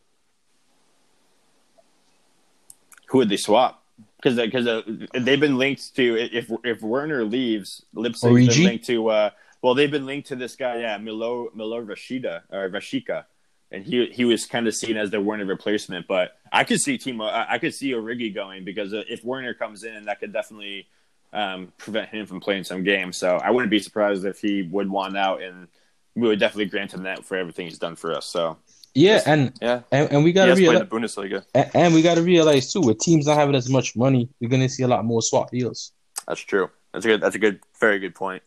Who 3.06 3.18
would 3.18 3.28
they 3.28 3.36
swap? 3.36 3.84
Because 4.16 4.36
because 4.36 4.66
uh, 4.66 4.82
they've 5.14 5.40
been 5.40 5.56
linked 5.56 5.94
to 5.96 6.16
if 6.16 6.50
if 6.64 6.82
Werner 6.82 7.24
leaves, 7.24 7.84
Leipzig's 7.94 8.56
been 8.56 8.64
linked 8.64 8.86
to. 8.86 9.08
Uh, 9.08 9.30
well, 9.62 9.74
they've 9.74 9.90
been 9.90 10.06
linked 10.06 10.28
to 10.28 10.36
this 10.36 10.56
guy, 10.56 10.80
yeah, 10.80 10.98
Milo 10.98 11.50
Milo 11.54 11.82
Rashida 11.82 12.42
or 12.50 12.68
Rashica, 12.70 13.24
and 13.70 13.84
he 13.84 14.06
he 14.06 14.24
was 14.24 14.46
kind 14.46 14.66
of 14.66 14.74
seen 14.74 14.96
as 14.96 15.10
the 15.10 15.20
Werner 15.20 15.44
replacement. 15.44 16.06
But 16.06 16.36
I 16.52 16.64
could 16.64 16.80
see 16.80 16.98
Timo, 16.98 17.30
I 17.30 17.54
I 17.54 17.58
could 17.58 17.74
see 17.74 17.92
Origi 17.92 18.34
going 18.34 18.64
because 18.64 18.92
uh, 18.92 19.04
if 19.08 19.24
Werner 19.24 19.54
comes 19.54 19.84
in, 19.84 20.06
that 20.06 20.20
could 20.20 20.32
definitely 20.32 20.86
um, 21.32 21.72
prevent 21.78 22.08
him 22.10 22.26
from 22.26 22.40
playing 22.40 22.64
some 22.64 22.82
games. 22.82 23.18
So 23.18 23.36
I 23.36 23.50
wouldn't 23.50 23.70
be 23.70 23.78
surprised 23.78 24.24
if 24.24 24.40
he 24.40 24.62
would 24.62 24.90
want 24.90 25.16
out, 25.16 25.42
and 25.42 25.68
we 26.14 26.28
would 26.28 26.40
definitely 26.40 26.66
grant 26.66 26.92
him 26.92 27.04
that 27.04 27.24
for 27.24 27.36
everything 27.36 27.66
he's 27.66 27.78
done 27.78 27.96
for 27.96 28.14
us. 28.14 28.26
So 28.26 28.58
Yeah, 28.94 29.22
and 29.26 29.52
Yeah, 29.62 29.82
and, 29.92 30.10
and 30.12 30.24
we 30.24 30.32
gotta 30.32 30.50
has 30.50 30.58
played 30.58 30.68
realize, 30.68 30.88
the 30.88 30.96
Bundesliga. 30.96 31.44
and, 31.54 31.70
and 31.74 31.94
we 31.94 32.02
gotta 32.02 32.22
realize 32.22 32.72
too, 32.72 32.80
with 32.80 32.98
teams 32.98 33.26
not 33.26 33.36
having 33.36 33.54
as 33.54 33.68
much 33.68 33.96
money, 33.96 34.28
we're 34.40 34.50
gonna 34.50 34.68
see 34.68 34.82
a 34.82 34.88
lot 34.88 35.04
more 35.04 35.22
swap 35.22 35.50
deals. 35.50 35.92
That's 36.26 36.40
true. 36.40 36.70
That's 36.92 37.04
a 37.04 37.08
good. 37.08 37.20
That's 37.20 37.36
a 37.36 37.38
good. 37.38 37.60
Very 37.78 37.98
good 37.98 38.14
point. 38.14 38.42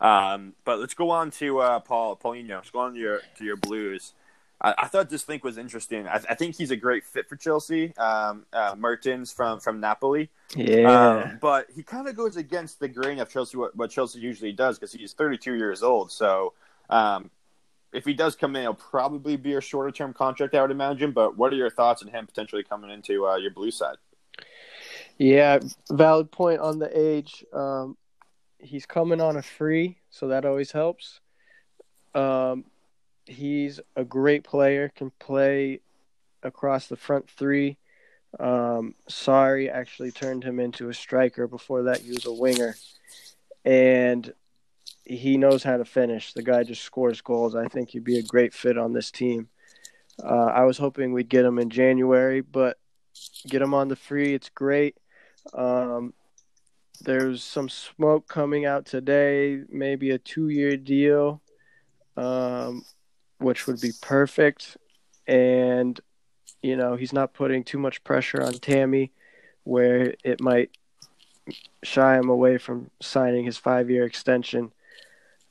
Um, 0.00 0.54
but 0.64 0.78
let's 0.78 0.94
go 0.94 1.10
on 1.10 1.30
to 1.32 1.58
uh, 1.58 1.80
Paul 1.80 2.16
Paulinho. 2.16 2.56
Let's 2.56 2.70
go 2.70 2.80
on 2.80 2.94
to 2.94 2.98
your 2.98 3.20
to 3.38 3.44
your 3.44 3.56
Blues. 3.56 4.12
I, 4.60 4.74
I 4.78 4.86
thought 4.88 5.08
this 5.10 5.28
link 5.28 5.42
was 5.44 5.58
interesting. 5.58 6.06
I, 6.06 6.20
I 6.28 6.34
think 6.34 6.56
he's 6.56 6.70
a 6.70 6.76
great 6.76 7.04
fit 7.04 7.28
for 7.28 7.36
Chelsea. 7.36 7.96
Um, 7.96 8.44
uh, 8.52 8.74
Mertens 8.78 9.32
from 9.32 9.60
from 9.60 9.80
Napoli, 9.80 10.28
Yeah. 10.54 10.90
um, 11.30 11.38
but 11.40 11.66
he 11.74 11.82
kind 11.82 12.08
of 12.08 12.16
goes 12.16 12.36
against 12.36 12.78
the 12.80 12.88
grain 12.88 13.18
of 13.20 13.28
Chelsea 13.30 13.56
what, 13.56 13.74
what 13.76 13.90
Chelsea 13.90 14.20
usually 14.20 14.52
does 14.52 14.78
because 14.78 14.92
he's 14.92 15.12
32 15.12 15.54
years 15.54 15.82
old. 15.82 16.12
So 16.12 16.52
um, 16.90 17.30
if 17.92 18.04
he 18.04 18.12
does 18.14 18.36
come 18.36 18.54
in, 18.56 18.62
it'll 18.62 18.74
probably 18.74 19.36
be 19.36 19.54
a 19.54 19.60
shorter 19.60 19.90
term 19.90 20.12
contract, 20.12 20.54
I 20.54 20.62
would 20.62 20.70
imagine. 20.70 21.12
But 21.12 21.36
what 21.38 21.52
are 21.52 21.56
your 21.56 21.70
thoughts 21.70 22.02
on 22.02 22.08
him 22.08 22.26
potentially 22.26 22.62
coming 22.62 22.90
into 22.90 23.26
uh, 23.26 23.36
your 23.36 23.50
Blue 23.52 23.70
side? 23.70 23.96
Yeah, 25.18 25.58
valid 25.90 26.30
point 26.30 26.60
on 26.60 26.78
the 26.78 26.90
age. 26.98 27.44
Um, 27.52 27.96
he's 28.58 28.86
coming 28.86 29.20
on 29.20 29.36
a 29.36 29.42
free, 29.42 29.98
so 30.10 30.28
that 30.28 30.44
always 30.46 30.72
helps. 30.72 31.20
Um, 32.14 32.64
he's 33.30 33.80
a 33.96 34.04
great 34.04 34.44
player, 34.44 34.90
can 34.94 35.10
play 35.18 35.80
across 36.42 36.86
the 36.86 36.96
front 36.96 37.28
three. 37.30 37.78
Um, 38.38 38.94
Sarri, 39.08 39.70
actually 39.70 40.10
turned 40.10 40.44
him 40.44 40.60
into 40.60 40.88
a 40.88 40.94
striker. 40.94 41.46
Before 41.46 41.84
that, 41.84 42.00
he 42.00 42.10
was 42.10 42.26
a 42.26 42.32
winger, 42.32 42.76
and 43.64 44.32
he 45.04 45.36
knows 45.36 45.62
how 45.62 45.76
to 45.76 45.84
finish. 45.84 46.32
The 46.32 46.42
guy 46.42 46.62
just 46.62 46.82
scores 46.82 47.20
goals. 47.20 47.56
I 47.56 47.66
think 47.66 47.90
he'd 47.90 48.04
be 48.04 48.18
a 48.18 48.22
great 48.22 48.54
fit 48.54 48.78
on 48.78 48.92
this 48.92 49.10
team. 49.10 49.48
Uh, 50.22 50.46
I 50.46 50.64
was 50.64 50.78
hoping 50.78 51.12
we'd 51.12 51.28
get 51.28 51.44
him 51.44 51.58
in 51.58 51.70
January, 51.70 52.40
but 52.40 52.78
get 53.48 53.62
him 53.62 53.74
on 53.74 53.88
the 53.88 53.96
free. 53.96 54.34
It's 54.34 54.50
great. 54.50 54.96
Um, 55.54 56.14
there's 57.00 57.42
some 57.42 57.68
smoke 57.68 58.28
coming 58.28 58.66
out 58.66 58.84
today, 58.84 59.62
maybe 59.70 60.10
a 60.10 60.18
two-year 60.18 60.76
deal, 60.76 61.40
um, 62.16 62.84
which 63.40 63.66
would 63.66 63.80
be 63.80 63.92
perfect. 64.00 64.76
And 65.26 66.00
you 66.62 66.76
know, 66.76 66.96
he's 66.96 67.12
not 67.12 67.32
putting 67.32 67.64
too 67.64 67.78
much 67.78 68.04
pressure 68.04 68.42
on 68.42 68.52
Tammy, 68.52 69.12
where 69.64 70.14
it 70.22 70.40
might 70.40 70.70
shy 71.82 72.18
him 72.18 72.28
away 72.28 72.58
from 72.58 72.90
signing 73.00 73.44
his 73.44 73.56
five-year 73.56 74.04
extension. 74.04 74.72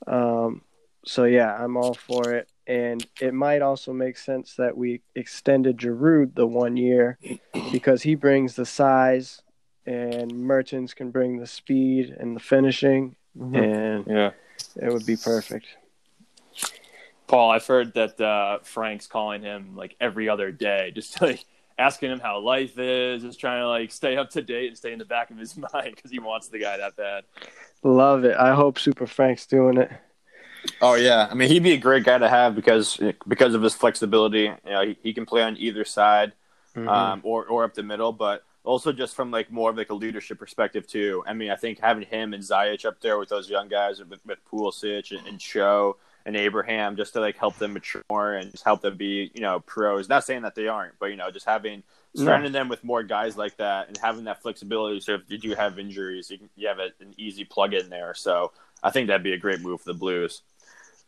Um, 0.06 0.62
so 1.04 1.24
yeah, 1.24 1.54
I'm 1.54 1.76
all 1.76 1.94
for 1.94 2.34
it. 2.34 2.48
And 2.66 3.04
it 3.20 3.34
might 3.34 3.62
also 3.62 3.92
make 3.92 4.16
sense 4.16 4.54
that 4.54 4.76
we 4.76 5.02
extended 5.16 5.78
Giroud 5.78 6.34
the 6.36 6.46
one 6.46 6.76
year 6.76 7.18
because 7.72 8.02
he 8.02 8.14
brings 8.14 8.54
the 8.54 8.66
size 8.66 9.42
and 9.86 10.30
Mertens 10.30 10.94
can 10.94 11.10
bring 11.10 11.38
the 11.38 11.46
speed 11.46 12.14
and 12.20 12.36
the 12.36 12.40
finishing 12.40 13.16
and 13.34 14.06
Yeah, 14.06 14.30
it 14.76 14.92
would 14.92 15.06
be 15.06 15.16
perfect. 15.16 15.66
Paul, 17.30 17.52
I've 17.52 17.64
heard 17.64 17.94
that 17.94 18.20
uh, 18.20 18.58
Frank's 18.64 19.06
calling 19.06 19.42
him 19.42 19.76
like 19.76 19.94
every 20.00 20.28
other 20.28 20.50
day, 20.50 20.90
just 20.94 21.22
like 21.22 21.44
asking 21.78 22.10
him 22.10 22.18
how 22.18 22.40
life 22.40 22.76
is, 22.76 23.22
just 23.22 23.38
trying 23.38 23.60
to 23.62 23.68
like 23.68 23.92
stay 23.92 24.16
up 24.16 24.30
to 24.30 24.42
date 24.42 24.66
and 24.66 24.76
stay 24.76 24.92
in 24.92 24.98
the 24.98 25.04
back 25.04 25.30
of 25.30 25.38
his 25.38 25.56
mind 25.72 25.94
because 25.94 26.10
he 26.10 26.18
wants 26.18 26.48
the 26.48 26.58
guy 26.58 26.76
that 26.76 26.96
bad. 26.96 27.22
Love 27.84 28.24
it. 28.24 28.36
I 28.36 28.52
hope 28.52 28.80
Super 28.80 29.06
Frank's 29.06 29.46
doing 29.46 29.78
it. 29.78 29.92
Oh 30.82 30.94
yeah, 30.94 31.28
I 31.30 31.34
mean 31.34 31.48
he'd 31.48 31.62
be 31.62 31.72
a 31.72 31.78
great 31.78 32.02
guy 32.02 32.18
to 32.18 32.28
have 32.28 32.56
because 32.56 33.00
because 33.28 33.54
of 33.54 33.62
his 33.62 33.74
flexibility. 33.74 34.50
You 34.64 34.70
know, 34.70 34.84
he, 34.84 34.98
he 35.00 35.12
can 35.14 35.24
play 35.24 35.42
on 35.42 35.56
either 35.56 35.84
side, 35.84 36.32
um, 36.76 37.20
or 37.22 37.46
or 37.46 37.62
up 37.62 37.74
the 37.74 37.84
middle, 37.84 38.12
but 38.12 38.42
also 38.64 38.92
just 38.92 39.14
from 39.14 39.30
like 39.30 39.52
more 39.52 39.70
of 39.70 39.76
like 39.76 39.90
a 39.90 39.94
leadership 39.94 40.40
perspective 40.40 40.84
too. 40.84 41.22
I 41.28 41.32
mean, 41.32 41.52
I 41.52 41.56
think 41.56 41.78
having 41.78 42.06
him 42.06 42.34
and 42.34 42.42
Ziyech 42.42 42.84
up 42.84 43.00
there 43.00 43.18
with 43.18 43.28
those 43.28 43.48
young 43.48 43.68
guys 43.68 44.00
with, 44.00 44.18
with 44.26 44.38
Pulisic 44.50 45.16
and, 45.16 45.26
and 45.28 45.38
Cho 45.38 45.96
and 46.26 46.36
Abraham 46.36 46.96
just 46.96 47.12
to 47.14 47.20
like 47.20 47.36
help 47.36 47.56
them 47.56 47.72
mature 47.72 48.02
more 48.10 48.34
and 48.34 48.50
just 48.50 48.64
help 48.64 48.80
them 48.82 48.96
be 48.96 49.30
you 49.34 49.40
know 49.40 49.60
pros. 49.60 50.08
Not 50.08 50.24
saying 50.24 50.42
that 50.42 50.54
they 50.54 50.68
aren't, 50.68 50.98
but 50.98 51.06
you 51.06 51.16
know 51.16 51.30
just 51.30 51.46
having 51.46 51.82
No. 52.14 52.24
surrounding 52.24 52.52
them 52.52 52.68
with 52.68 52.82
more 52.84 53.02
guys 53.02 53.36
like 53.36 53.56
that 53.58 53.88
and 53.88 53.96
having 53.96 54.24
that 54.24 54.42
flexibility. 54.42 55.00
So 55.00 55.14
if 55.14 55.22
you 55.28 55.38
do 55.38 55.54
have 55.54 55.78
injuries, 55.78 56.30
you, 56.30 56.38
can, 56.38 56.48
you 56.56 56.68
have 56.68 56.78
a, 56.78 56.90
an 57.00 57.14
easy 57.16 57.44
plug 57.44 57.72
in 57.74 57.88
there. 57.88 58.14
So 58.14 58.52
I 58.82 58.90
think 58.90 59.06
that'd 59.08 59.22
be 59.22 59.32
a 59.32 59.38
great 59.38 59.60
move 59.60 59.80
for 59.80 59.92
the 59.92 59.98
Blues. 59.98 60.42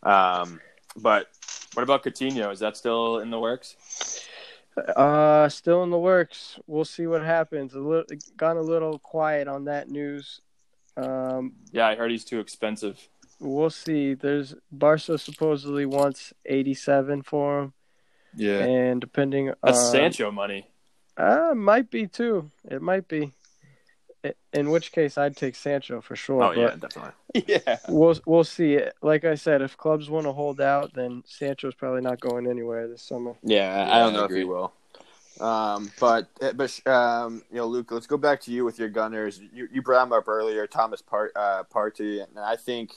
Um, 0.03 0.61
but 0.97 1.29
What 1.75 1.83
about 1.83 2.03
Coutinho? 2.05 2.53
Is 2.53 2.59
that 2.61 2.77
still 2.77 3.19
in 3.19 3.31
the 3.31 3.39
works? 3.41 3.77
Uh, 4.97 5.49
still 5.49 5.83
in 5.83 5.91
the 5.91 5.99
works. 5.99 6.59
We'll 6.67 6.85
see 6.87 7.07
what 7.07 7.23
happens. 7.23 7.75
A 7.75 7.79
little 7.81 8.07
gone 8.37 8.57
a 8.57 8.63
little 8.63 8.99
quiet 8.99 9.47
on 9.49 9.65
that 9.67 9.89
news. 9.91 10.41
Um, 10.97 11.53
Yeah, 11.73 11.89
I 11.89 11.95
heard 11.95 12.11
he's 12.11 12.25
too 12.25 12.41
expensive. 12.41 12.99
We'll 13.43 13.71
see. 13.71 14.15
There's 14.15 14.55
Barca 14.71 15.19
supposedly 15.19 15.85
wants 15.87 16.33
87 16.47 17.23
for 17.23 17.61
him, 17.61 17.73
Yeah, 18.35 18.61
and 18.65 19.01
depending 19.01 19.53
that's 19.63 19.79
on 19.79 19.93
Sancho 19.93 20.31
money. 20.31 20.69
Uh, 21.17 21.53
might 21.55 21.91
be 21.91 22.07
too. 22.07 22.51
It 22.71 22.81
might 22.81 23.09
be. 23.09 23.33
In 24.53 24.71
which 24.71 24.93
case, 24.93 25.19
I'd 25.19 25.37
take 25.37 25.57
Sancho 25.57 26.01
for 26.01 26.15
sure. 26.15 26.45
oh 26.45 26.53
yeah, 26.53 26.77
definitely. 26.77 27.13
yeah, 27.49 27.79
we'll 27.89 28.17
we'll 28.25 28.45
see. 28.45 28.79
Like 29.03 29.25
I 29.25 29.35
said, 29.35 29.63
if 29.63 29.77
clubs 29.77 30.09
want 30.09 30.27
to 30.27 30.33
hold 30.33 30.61
out, 30.61 30.95
then 30.95 31.25
Sancho's 31.27 31.75
probably 31.75 32.03
not 32.03 32.21
going 32.21 32.47
anywhere 32.47 32.87
this 32.87 33.03
summer. 33.03 33.35
Yeah, 33.43 33.87
Yeah, 33.87 33.95
I 33.95 33.99
don't 33.99 34.15
I 34.15 34.19
know 34.19 34.25
if 34.27 34.31
he 34.31 34.45
will. 34.45 34.73
Um, 35.41 35.91
but 35.99 36.29
but 36.55 36.87
um, 36.87 37.43
you 37.51 37.57
know, 37.57 37.67
Luke, 37.67 37.91
let's 37.91 38.07
go 38.07 38.17
back 38.17 38.41
to 38.43 38.53
you 38.53 38.65
with 38.65 38.79
your 38.79 38.89
Gunners. 38.91 39.41
You, 39.53 39.67
you 39.73 39.83
brought 39.83 40.05
him 40.07 40.13
up 40.13 40.29
earlier, 40.29 40.69
Thomas 40.69 41.03
Part 41.03 41.33
uh, 41.35 41.65
Partey, 41.75 42.23
and 42.23 42.39
I 42.39 42.55
think 42.55 42.93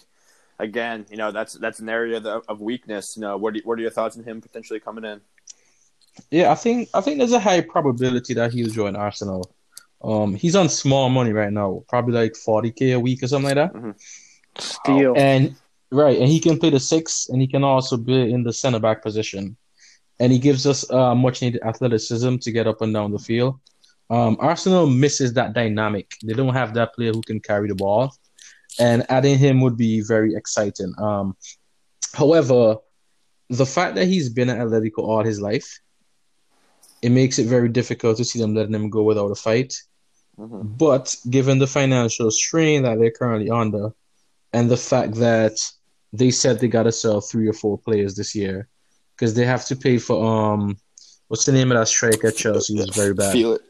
again, 0.60 1.06
you 1.10 1.18
know, 1.18 1.32
that's 1.32 1.54
that's 1.54 1.80
an 1.80 1.90
area 1.90 2.18
of, 2.18 2.44
of 2.48 2.62
weakness. 2.62 3.14
You 3.16 3.22
know, 3.22 3.38
what 3.38 3.56
are, 3.56 3.60
what 3.64 3.80
are 3.80 3.82
your 3.82 3.92
thoughts 3.92 4.18
on 4.18 4.24
him 4.24 4.42
potentially 4.42 4.80
coming 4.80 5.06
in? 5.06 5.22
Yeah, 6.32 6.52
I 6.52 6.56
think 6.56 6.90
I 6.94 7.02
think 7.02 7.18
there's 7.18 7.34
a 7.34 7.40
high 7.40 7.62
probability 7.62 8.34
that 8.36 8.54
he'll 8.54 8.70
join 8.70 8.96
Arsenal. 8.96 9.54
Um, 10.04 10.36
he's 10.36 10.56
on 10.56 10.70
small 10.70 11.10
money 11.10 11.34
right 11.34 11.52
now, 11.52 11.84
probably 11.88 12.14
like 12.14 12.34
40k 12.34 12.96
a 12.96 13.00
week 13.00 13.24
or 13.24 13.28
something 13.28 13.56
like 13.56 13.72
that. 13.74 13.96
Steal. 14.58 15.14
And 15.18 15.56
right, 15.92 16.18
and 16.18 16.30
he 16.30 16.40
can 16.40 16.60
play 16.60 16.70
the 16.70 16.80
six, 16.80 17.30
and 17.30 17.42
he 17.42 17.48
can 17.48 17.64
also 17.64 17.98
be 17.98 18.32
in 18.32 18.44
the 18.44 18.54
center 18.54 18.80
back 18.80 19.02
position, 19.02 19.58
and 20.20 20.32
he 20.32 20.40
gives 20.40 20.66
us 20.66 20.90
uh, 20.92 21.16
much 21.16 21.42
needed 21.42 21.62
athleticism 21.64 22.38
to 22.38 22.52
get 22.52 22.68
up 22.68 22.82
and 22.82 22.94
down 22.94 23.12
the 23.12 23.20
field. 23.20 23.60
Um, 24.10 24.38
Arsenal 24.40 24.86
misses 24.86 25.34
that 25.34 25.54
dynamic. 25.54 26.12
They 26.24 26.34
don't 26.34 26.54
have 26.54 26.76
that 26.76 26.94
player 26.94 27.12
who 27.12 27.22
can 27.22 27.40
carry 27.40 27.68
the 27.68 27.76
ball, 27.76 28.14
and 28.80 29.06
adding 29.10 29.38
him 29.38 29.62
would 29.62 29.78
be 29.78 30.02
very 30.02 30.36
exciting. 30.36 30.94
Um, 30.98 31.36
however, 32.14 32.78
the 33.50 33.66
fact 33.66 33.96
that 33.96 34.06
he's 34.08 34.30
been 34.30 34.50
at 34.50 34.58
Atletico 34.58 35.00
all 35.00 35.24
his 35.24 35.40
life, 35.40 35.80
it 37.02 37.10
makes 37.12 37.38
it 37.40 37.48
very 37.48 37.70
difficult 37.70 38.18
to 38.18 38.26
see 38.26 38.40
them 38.40 38.56
letting 38.56 38.74
him 38.74 38.90
go 38.90 39.04
without 39.04 39.32
a 39.32 39.36
fight. 39.36 39.76
Mhm. 40.40 40.78
But 40.78 41.16
given 41.30 41.60
the 41.60 41.68
financial 41.68 42.30
strain 42.32 42.84
that 42.84 43.00
they're 43.00 43.12
currently 43.12 43.50
under, 43.50 43.92
and 44.54 44.70
the 44.70 44.78
fact 44.78 45.16
that 45.16 45.54
they 46.14 46.32
said 46.32 46.60
they 46.60 46.68
gotta 46.68 46.92
sell 46.92 47.22
three 47.22 47.48
or 47.48 47.54
four 47.54 47.78
players 47.78 48.16
this 48.16 48.34
year, 48.36 48.68
because 49.16 49.34
they 49.34 49.46
have 49.46 49.66
to 49.66 49.76
pay 49.76 49.98
for 49.98 50.26
um, 50.26 50.78
what's 51.28 51.46
the 51.46 51.52
name 51.52 51.72
of 51.72 51.78
that 51.78 51.88
striker 51.88 52.32
Chelsea? 52.32 52.76
Who's 52.78 52.96
very 52.96 53.14
bad. 53.14 53.32
Feel 53.34 53.54
it. 53.54 53.62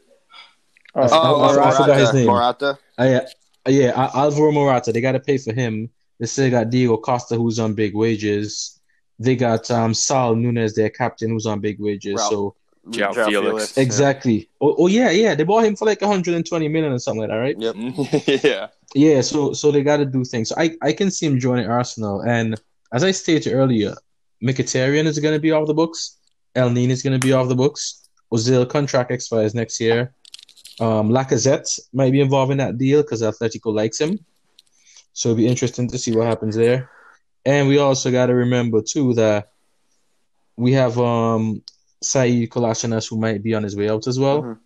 Oh, 0.94 1.02
I- 1.02 1.06
I- 1.06 1.48
I 1.50 1.52
Morata. 1.54 1.76
forgot 1.76 1.98
his 2.00 2.12
name. 2.14 2.26
Morata. 2.26 2.78
Uh, 2.98 3.20
yeah, 3.66 3.86
yeah, 3.86 3.92
Al- 4.00 4.24
Alvaro 4.24 4.52
Morata. 4.52 4.92
They 4.92 5.00
gotta 5.00 5.20
pay 5.20 5.38
for 5.38 5.52
him, 5.52 5.90
They 6.18 6.26
still 6.26 6.50
got 6.50 6.70
Diego 6.70 6.96
Costa, 6.96 7.36
who's 7.36 7.58
on 7.58 7.74
big 7.74 7.94
wages. 7.94 8.80
They 9.18 9.36
got 9.36 9.70
um, 9.70 9.94
Saul 9.94 10.36
Niguez, 10.36 10.74
their 10.74 10.90
captain, 10.90 11.30
who's 11.30 11.46
on 11.46 11.60
big 11.60 11.80
wages. 11.80 12.16
Ralph. 12.16 12.30
So 12.30 12.56
João 12.90 13.26
Felix. 13.26 13.76
exactly. 13.76 14.48
Oh, 14.60 14.74
oh 14.78 14.86
yeah, 14.86 15.10
yeah. 15.10 15.34
They 15.34 15.44
bought 15.44 15.64
him 15.64 15.74
for 15.74 15.86
like 15.86 16.00
120 16.00 16.68
million 16.68 16.92
or 16.92 16.98
something 16.98 17.22
like 17.22 17.30
that, 17.30 17.36
right? 17.36 17.56
Yep. 17.58 18.44
yeah. 18.44 18.68
Yeah. 18.94 19.20
So 19.22 19.52
so 19.52 19.70
they 19.70 19.82
got 19.82 19.96
to 19.98 20.04
do 20.06 20.24
things. 20.24 20.50
So 20.50 20.54
I 20.58 20.76
I 20.82 20.92
can 20.92 21.10
see 21.10 21.26
him 21.26 21.40
joining 21.40 21.66
Arsenal, 21.66 22.20
and 22.22 22.60
as 22.92 23.02
I 23.02 23.10
stated 23.10 23.52
earlier, 23.52 23.94
Mkhitaryan 24.42 25.06
is 25.06 25.18
going 25.18 25.34
to 25.34 25.40
be 25.40 25.50
off 25.50 25.66
the 25.66 25.74
books. 25.74 26.18
Elneny 26.54 26.90
is 26.90 27.02
going 27.02 27.18
to 27.18 27.24
be 27.26 27.32
off 27.32 27.48
the 27.48 27.56
books. 27.56 28.08
Ozil 28.32 28.68
contract 28.68 29.10
expires 29.10 29.54
next 29.54 29.80
year. 29.80 30.12
Um, 30.78 31.08
Lacazette 31.10 31.80
might 31.92 32.12
be 32.12 32.20
involved 32.20 32.52
in 32.52 32.58
that 32.58 32.76
deal 32.76 33.02
because 33.02 33.22
Atletico 33.22 33.72
likes 33.74 34.00
him. 34.00 34.18
So 35.12 35.30
it'll 35.30 35.38
be 35.38 35.46
interesting 35.46 35.88
to 35.88 35.98
see 35.98 36.14
what 36.14 36.26
happens 36.26 36.56
there. 36.56 36.90
And 37.46 37.68
we 37.68 37.78
also 37.78 38.10
got 38.10 38.26
to 38.26 38.34
remember 38.34 38.82
too 38.82 39.14
that 39.14 39.50
we 40.56 40.72
have 40.72 40.98
um 40.98 41.62
Sead 42.04 42.48
Kolasinac 42.50 43.08
who 43.08 43.16
might 43.18 43.42
be 43.42 43.54
on 43.54 43.62
his 43.62 43.74
way 43.76 43.88
out 43.88 44.06
as 44.06 44.18
well 44.18 44.42
Mhm. 44.42 44.58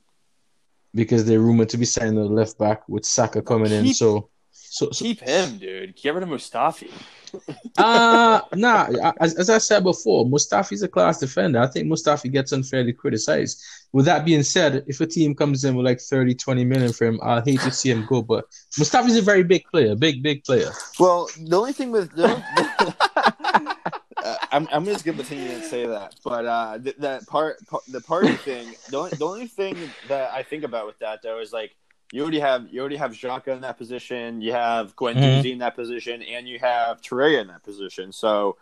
because 0.95 1.25
they're 1.25 1.41
rumored 1.41 1.69
to 1.71 1.79
be 1.79 1.85
signing 1.85 2.17
the 2.17 2.25
left 2.25 2.59
back 2.59 2.89
with 2.89 3.05
Saka 3.05 3.43
coming 3.43 3.71
in. 3.73 3.95
So, 3.95 4.31
so, 4.71 4.89
so 4.93 5.05
Keep 5.05 5.23
him, 5.23 5.59
dude. 5.59 5.97
Get 5.97 6.15
rid 6.15 6.23
of 6.23 6.29
Mustafi. 6.29 6.93
uh 7.77 8.41
nah. 8.55 9.13
As, 9.21 9.35
as 9.35 9.51
I 9.51 9.59
said 9.59 9.83
before, 9.83 10.25
Mustafi's 10.25 10.85
a 10.85 10.89
class 10.89 11.19
defender. 11.19 11.59
I 11.59 11.67
think 11.67 11.89
Mustafi 11.89 12.31
gets 12.31 12.53
unfairly 12.53 12.93
criticized. 12.93 13.61
With 13.93 14.05
that 14.05 14.25
being 14.25 14.45
said, 14.45 14.85
if 14.87 15.01
a 15.01 15.07
team 15.07 15.35
comes 15.35 15.65
in 15.65 15.75
with 15.75 15.87
like 15.87 16.01
30, 16.01 16.37
20 16.37 16.65
million 16.65 16.93
for 16.93 17.07
him, 17.07 17.19
I'll 17.21 17.43
hate 17.43 17.59
to 17.63 17.73
see 17.73 17.91
him 17.91 18.07
go. 18.07 18.23
But 18.23 18.49
Mustafi's 18.79 19.17
a 19.17 19.23
very 19.23 19.43
big 19.43 19.65
player, 19.65 19.97
big, 19.97 20.23
big 20.23 20.45
player. 20.45 20.71
Well, 21.01 21.29
the 21.37 21.59
only 21.59 21.73
thing 21.73 21.91
with 21.91 22.13
the 22.15 22.29
Uh, 24.23 24.37
I'm 24.53 24.69
I'm 24.71 24.85
just 24.85 25.05
gonna 25.05 25.17
continue 25.17 25.49
to 25.49 25.63
say 25.63 25.87
that, 25.87 26.15
but 26.23 26.45
uh, 26.45 26.79
th- 26.79 26.97
that 26.99 27.27
part, 27.27 27.67
part 27.67 27.83
the 27.89 28.03
party 28.03 28.35
thing. 28.35 28.75
The 28.91 28.99
only, 28.99 29.11
the 29.13 29.25
only 29.25 29.47
thing 29.47 29.79
that 30.09 30.31
I 30.33 30.43
think 30.43 30.63
about 30.63 30.87
with 30.87 30.99
that 30.99 31.23
though 31.23 31.41
is 31.41 31.55
like 31.55 31.75
you 32.13 32.23
already 32.23 32.41
have 32.41 32.69
you 32.73 32.81
already 32.81 32.97
have 32.97 33.13
Xhaka 33.13 33.49
in 33.49 33.61
that 33.63 33.79
position, 33.79 34.41
you 34.41 34.53
have 34.53 34.97
Guendouzi 34.97 35.43
Mhm. 35.45 35.53
in 35.53 35.59
that 35.59 35.77
position, 35.77 36.23
and 36.23 36.49
you 36.49 36.59
have 36.59 37.01
Torreira 37.03 37.41
in 37.43 37.47
that 37.49 37.63
position. 37.63 38.13
So, 38.13 38.57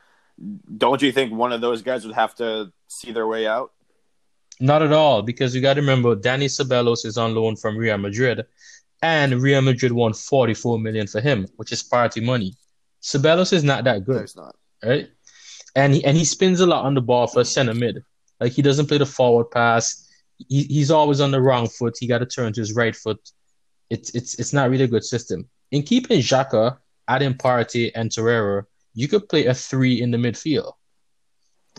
don't 0.77 1.01
you 1.03 1.13
think 1.13 1.33
one 1.33 1.53
of 1.53 1.61
those 1.61 1.83
guys 1.83 2.05
would 2.07 2.15
have 2.15 2.35
to 2.37 2.73
see 2.89 3.13
their 3.13 3.27
way 3.27 3.47
out? 3.47 3.73
Not 4.61 4.83
at 4.83 4.93
all, 4.93 5.23
because 5.23 5.55
you 5.55 5.61
got 5.63 5.75
to 5.75 5.81
remember 5.81 6.15
Danny 6.15 6.47
Ceballos 6.47 7.05
is 7.07 7.17
on 7.17 7.35
loan 7.35 7.57
from 7.57 7.77
Real 7.77 7.97
Madrid, 7.97 8.45
and 9.03 9.41
Real 9.41 9.63
Madrid 9.63 9.93
won 9.93 10.13
44 10.13 10.79
million 10.81 11.07
for 11.07 11.21
him, 11.21 11.47
which 11.57 11.71
is 11.73 11.83
party 11.83 12.21
money. 12.21 12.55
Ceballos 13.03 13.53
is 13.53 13.63
not 13.63 13.85
that 13.85 14.05
good. 14.05 14.17
There's 14.19 14.37
not. 14.37 14.57
right? 14.85 15.09
And 15.77 15.95
he 15.95 16.05
and 16.05 16.17
he 16.17 16.25
spins 16.25 16.61
a 16.61 16.67
lot 16.67 16.85
on 16.85 16.95
the 16.95 17.01
ball 17.01 17.27
for 17.29 17.45
center 17.45 17.75
mid. 17.75 18.03
Like 18.41 18.53
he 18.53 18.63
doesn't 18.63 18.87
play 18.87 18.99
the 18.99 19.07
forward 19.07 19.51
pass. 19.51 20.09
He, 20.49 20.63
he's 20.65 20.91
always 20.91 21.21
on 21.21 21.31
the 21.31 21.41
wrong 21.41 21.69
foot. 21.69 21.97
He 21.99 22.07
got 22.07 22.19
to 22.19 22.27
turn 22.27 22.53
to 22.53 22.61
his 22.61 22.73
right 22.75 22.95
foot. 22.95 23.21
It's 23.91 24.11
it's 24.15 24.39
it's 24.39 24.53
not 24.53 24.71
really 24.71 24.85
a 24.85 24.89
good 24.89 25.05
system. 25.05 25.49
In 25.71 25.83
keeping 25.83 26.21
Xhaka, 26.21 26.79
adding 27.09 27.35
Partey 27.35 27.91
and 27.95 28.11
Torreira, 28.11 28.65
you 28.95 29.09
could 29.09 29.29
play 29.29 29.47
a 29.47 29.55
three 29.55 30.01
in 30.01 30.11
the 30.11 30.19
midfield. 30.19 30.73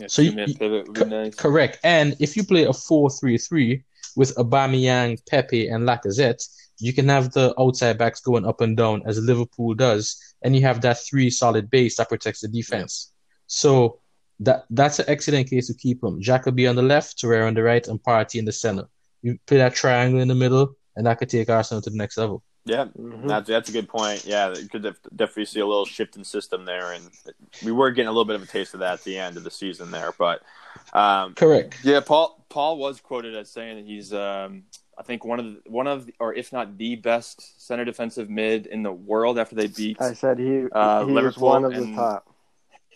Yeah, 0.00 0.06
So 0.08 0.22
you- 0.22 0.30
two-man 0.30 0.54
pivot 0.54 0.88
would 0.88 0.94
be 0.94 1.04
nice. 1.04 1.34
Correct. 1.34 1.78
And 1.84 2.16
if 2.20 2.36
you 2.36 2.44
play 2.44 2.64
a 2.64 2.72
4-3-3 2.72 3.82
with 4.16 4.34
Aubameyang, 4.36 5.18
Pepe, 5.28 5.68
and 5.68 5.86
Lacazette, 5.86 6.42
you 6.78 6.92
can 6.92 7.08
have 7.08 7.32
the 7.32 7.54
outside 7.60 7.98
backs 7.98 8.20
going 8.20 8.46
up 8.46 8.60
and 8.60 8.76
down 8.76 9.02
as 9.06 9.18
Liverpool 9.18 9.74
does, 9.74 10.16
and 10.42 10.56
you 10.56 10.62
have 10.62 10.80
that 10.80 10.98
three 10.98 11.28
solid 11.30 11.70
base 11.70 11.96
that 11.96 12.08
protects 12.08 12.40
the 12.40 12.48
defense. 12.48 13.12
So 13.46 14.00
that 14.40 14.64
that's 14.70 14.98
an 14.98 15.04
excellent 15.08 15.50
case 15.50 15.66
to 15.66 15.74
keep 15.74 16.02
will 16.02 16.16
be 16.54 16.66
on 16.66 16.76
the 16.76 16.82
left, 16.82 17.18
Torreira 17.18 17.46
on 17.46 17.54
the 17.54 17.62
right, 17.62 17.86
and 17.86 18.02
Partey 18.02 18.36
in 18.38 18.46
the 18.46 18.52
center. 18.52 18.88
You 19.22 19.38
play 19.46 19.58
that 19.58 19.74
triangle 19.74 20.20
in 20.20 20.28
the 20.28 20.34
middle, 20.34 20.76
and 21.00 21.06
that 21.06 21.18
could 21.18 21.30
take 21.30 21.48
Arsenal 21.48 21.80
to 21.80 21.88
the 21.88 21.96
next 21.96 22.18
level. 22.18 22.42
Yeah, 22.66 22.84
Mhm. 22.98 23.26
that's 23.26 23.48
that's 23.48 23.70
a 23.70 23.72
good 23.72 23.88
point. 23.88 24.26
Yeah, 24.26 24.54
you 24.54 24.68
could 24.68 24.82
def- 24.82 25.00
definitely 25.16 25.46
see 25.46 25.60
a 25.60 25.66
little 25.66 25.86
shift 25.86 26.16
in 26.16 26.24
system 26.24 26.66
there, 26.66 26.92
and 26.92 27.02
we 27.64 27.72
were 27.72 27.90
getting 27.90 28.08
a 28.08 28.10
little 28.10 28.26
bit 28.26 28.36
of 28.36 28.42
a 28.42 28.46
taste 28.46 28.74
of 28.74 28.80
that 28.80 28.92
at 28.92 29.04
the 29.04 29.18
end 29.18 29.38
of 29.38 29.44
the 29.44 29.50
season 29.50 29.90
there. 29.90 30.12
But 30.18 30.42
um, 30.92 31.34
Correct. 31.34 31.78
Yeah, 31.82 32.00
Paul 32.00 32.44
Paul 32.50 32.76
was 32.76 33.00
quoted 33.00 33.34
as 33.34 33.50
saying 33.50 33.76
that 33.76 33.86
he's 33.86 34.12
um, 34.12 34.64
I 34.98 35.02
think 35.02 35.24
one 35.24 35.40
of 35.40 35.46
the, 35.46 35.70
one 35.70 35.86
of 35.86 36.04
the, 36.04 36.14
or 36.20 36.34
if 36.34 36.52
not 36.52 36.76
the 36.76 36.96
best 36.96 37.66
center 37.66 37.86
defensive 37.86 38.28
mid 38.28 38.66
in 38.66 38.82
the 38.82 38.92
world 38.92 39.38
after 39.38 39.56
they 39.56 39.68
beat 39.68 39.96
I 39.98 40.12
said 40.12 40.38
he 40.38 40.66
Uh, 40.70 41.06
he 41.06 41.12
was 41.12 41.14
Liverpool 41.14 41.48
one 41.48 41.64
of 41.64 41.72
the 41.74 41.82
and- 41.82 41.96
top. 41.96 42.26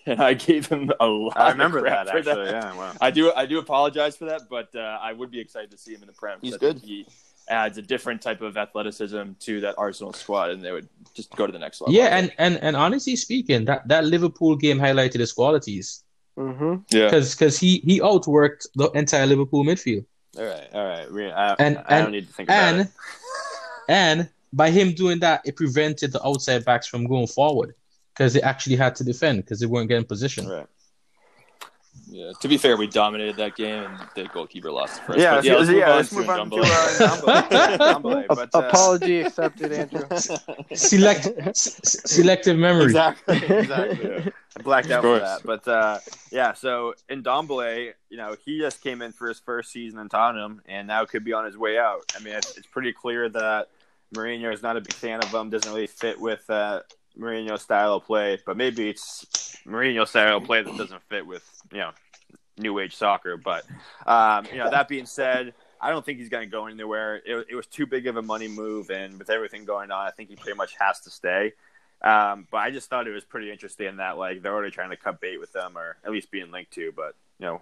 and 0.06 0.20
I 0.20 0.34
gave 0.34 0.66
him 0.66 0.90
a 1.00 1.06
lot. 1.06 1.38
I 1.38 1.46
of 1.48 1.54
remember 1.54 1.80
crap 1.80 2.04
that 2.04 2.12
for 2.12 2.18
actually. 2.18 2.50
Yeah, 2.50 2.76
wow. 2.76 2.92
I 3.00 3.10
do 3.10 3.32
I 3.34 3.46
do 3.46 3.58
apologize 3.58 4.14
for 4.14 4.26
that, 4.26 4.42
but 4.50 4.68
uh, 4.76 4.98
I 5.00 5.14
would 5.14 5.30
be 5.30 5.40
excited 5.40 5.70
to 5.70 5.78
see 5.78 5.94
him 5.94 6.02
in 6.02 6.08
the 6.08 6.12
Prem. 6.12 6.38
He's 6.42 6.58
good. 6.58 6.78
He 6.84 7.06
adds 7.48 7.78
a 7.78 7.82
different 7.82 8.20
type 8.22 8.40
of 8.40 8.56
athleticism 8.56 9.32
to 9.40 9.60
that 9.60 9.74
Arsenal 9.78 10.12
squad, 10.12 10.50
and 10.50 10.62
they 10.62 10.72
would 10.72 10.88
just 11.14 11.30
go 11.36 11.46
to 11.46 11.52
the 11.52 11.58
next 11.58 11.80
level. 11.80 11.94
Yeah, 11.94 12.16
and, 12.16 12.32
and 12.38 12.58
and 12.62 12.76
honestly 12.76 13.16
speaking, 13.16 13.64
that, 13.66 13.86
that 13.88 14.04
Liverpool 14.04 14.56
game 14.56 14.78
highlighted 14.78 15.20
his 15.20 15.32
qualities 15.32 16.02
hmm 16.36 16.76
yeah, 16.90 17.04
because 17.04 17.34
because 17.34 17.58
he 17.58 17.78
he 17.84 18.00
outworked 18.00 18.66
the 18.74 18.90
entire 18.90 19.26
Liverpool 19.26 19.64
midfield. 19.64 20.04
All 20.36 20.44
right, 20.44 20.68
all 20.74 20.84
right. 20.84 21.32
I, 21.32 21.54
And- 21.60 21.78
I 21.86 21.98
don't 21.98 22.02
and- 22.06 22.12
need 22.12 22.26
to 22.26 22.32
think 22.34 22.48
about 22.48 22.72
and 22.74 22.80
it. 22.80 22.88
and 23.88 24.28
by 24.52 24.70
him 24.70 24.92
doing 24.94 25.20
that, 25.20 25.42
it 25.44 25.54
prevented 25.56 26.10
the 26.12 26.26
outside 26.26 26.64
backs 26.64 26.86
from 26.88 27.06
going 27.06 27.26
forward 27.28 27.74
because 28.12 28.32
they 28.34 28.42
actually 28.42 28.76
had 28.76 28.94
to 28.96 29.04
defend 29.04 29.42
because 29.44 29.60
they 29.60 29.66
weren't 29.66 29.88
getting 29.88 30.04
position. 30.04 30.48
Right. 30.48 30.66
Yeah. 32.14 32.30
To 32.40 32.46
be 32.48 32.58
fair, 32.58 32.76
we 32.76 32.86
dominated 32.86 33.36
that 33.38 33.56
game, 33.56 33.82
and 33.82 33.98
the 34.14 34.24
goalkeeper 34.32 34.70
lost 34.70 34.94
the 34.96 35.00
first. 35.02 35.18
Yeah, 35.18 35.34
But 35.34 35.44
let's, 35.46 35.70
yeah, 35.70 35.94
let's 35.96 36.08
to 36.10 36.14
move 36.14 36.28
on 36.30 36.48
to 36.50 36.56
Ndombele. 36.56 37.00
uh, 37.00 37.16
Ndombele. 37.16 37.78
Ndombele, 37.78 38.26
but, 38.28 38.54
uh, 38.54 38.58
Apology 38.68 39.20
accepted, 39.22 39.72
Andrew. 39.72 40.06
Select 40.74 41.26
s- 41.26 41.80
s- 41.82 42.00
selective 42.12 42.56
memory. 42.56 42.84
exactly, 42.84 43.36
exactly. 43.58 44.32
I 44.56 44.62
blacked 44.62 44.90
out 44.92 45.02
for 45.02 45.18
that, 45.18 45.42
but 45.44 45.66
uh, 45.66 45.98
yeah. 46.30 46.52
So 46.52 46.94
Ndombele, 47.10 47.94
you 48.10 48.16
know, 48.16 48.36
he 48.44 48.60
just 48.60 48.80
came 48.80 49.02
in 49.02 49.10
for 49.10 49.26
his 49.26 49.40
first 49.40 49.72
season 49.72 49.98
in 49.98 50.08
Tottenham, 50.08 50.62
and 50.66 50.86
now 50.86 51.04
could 51.06 51.24
be 51.24 51.32
on 51.32 51.44
his 51.46 51.56
way 51.58 51.78
out. 51.78 52.12
I 52.16 52.22
mean, 52.22 52.34
it's, 52.34 52.56
it's 52.56 52.66
pretty 52.68 52.92
clear 52.92 53.28
that 53.30 53.70
Mourinho 54.14 54.52
is 54.54 54.62
not 54.62 54.76
a 54.76 54.80
big 54.80 54.92
fan 54.92 55.18
of 55.18 55.34
him. 55.34 55.50
Doesn't 55.50 55.72
really 55.72 55.88
fit 55.88 56.20
with 56.20 56.48
uh, 56.48 56.82
Mourinho's 57.18 57.62
style 57.62 57.94
of 57.94 58.04
play, 58.04 58.38
but 58.46 58.56
maybe 58.56 58.88
it's 58.88 59.56
Mourinho's 59.66 60.10
style 60.10 60.36
of 60.36 60.44
play 60.44 60.62
that 60.62 60.76
doesn't 60.76 61.02
fit 61.08 61.26
with 61.26 61.42
you 61.72 61.78
know 61.78 61.90
new 62.58 62.78
age 62.78 62.96
soccer. 62.96 63.36
But 63.36 63.64
um, 64.06 64.46
you 64.50 64.58
know, 64.58 64.70
that 64.70 64.88
being 64.88 65.06
said. 65.06 65.54
I 65.80 65.90
don't 65.90 66.02
think 66.02 66.18
he's 66.18 66.30
going 66.30 66.48
to 66.48 66.50
go 66.50 66.66
anywhere. 66.66 67.16
It, 67.26 67.48
it 67.50 67.54
was 67.54 67.66
too 67.66 67.84
big 67.84 68.06
of 68.06 68.16
a 68.16 68.22
money 68.22 68.48
move, 68.48 68.88
and 68.88 69.18
with 69.18 69.28
everything 69.28 69.66
going 69.66 69.90
on, 69.90 70.06
I 70.06 70.12
think 70.12 70.30
he 70.30 70.36
pretty 70.36 70.56
much 70.56 70.74
has 70.78 71.00
to 71.00 71.10
stay. 71.10 71.52
Um, 72.00 72.46
but 72.50 72.58
I 72.58 72.70
just 72.70 72.88
thought 72.88 73.06
it 73.06 73.12
was 73.12 73.24
pretty 73.24 73.50
interesting 73.50 73.96
that 73.96 74.16
like 74.16 74.40
they're 74.40 74.54
already 74.54 74.70
trying 74.70 74.90
to 74.90 74.96
cut 74.96 75.20
bait 75.20 75.38
with 75.38 75.52
them, 75.52 75.76
or 75.76 75.96
at 76.04 76.10
least 76.10 76.30
being 76.30 76.50
linked 76.50 76.72
to. 76.72 76.90
But 76.96 77.14
you 77.38 77.46
know, 77.46 77.60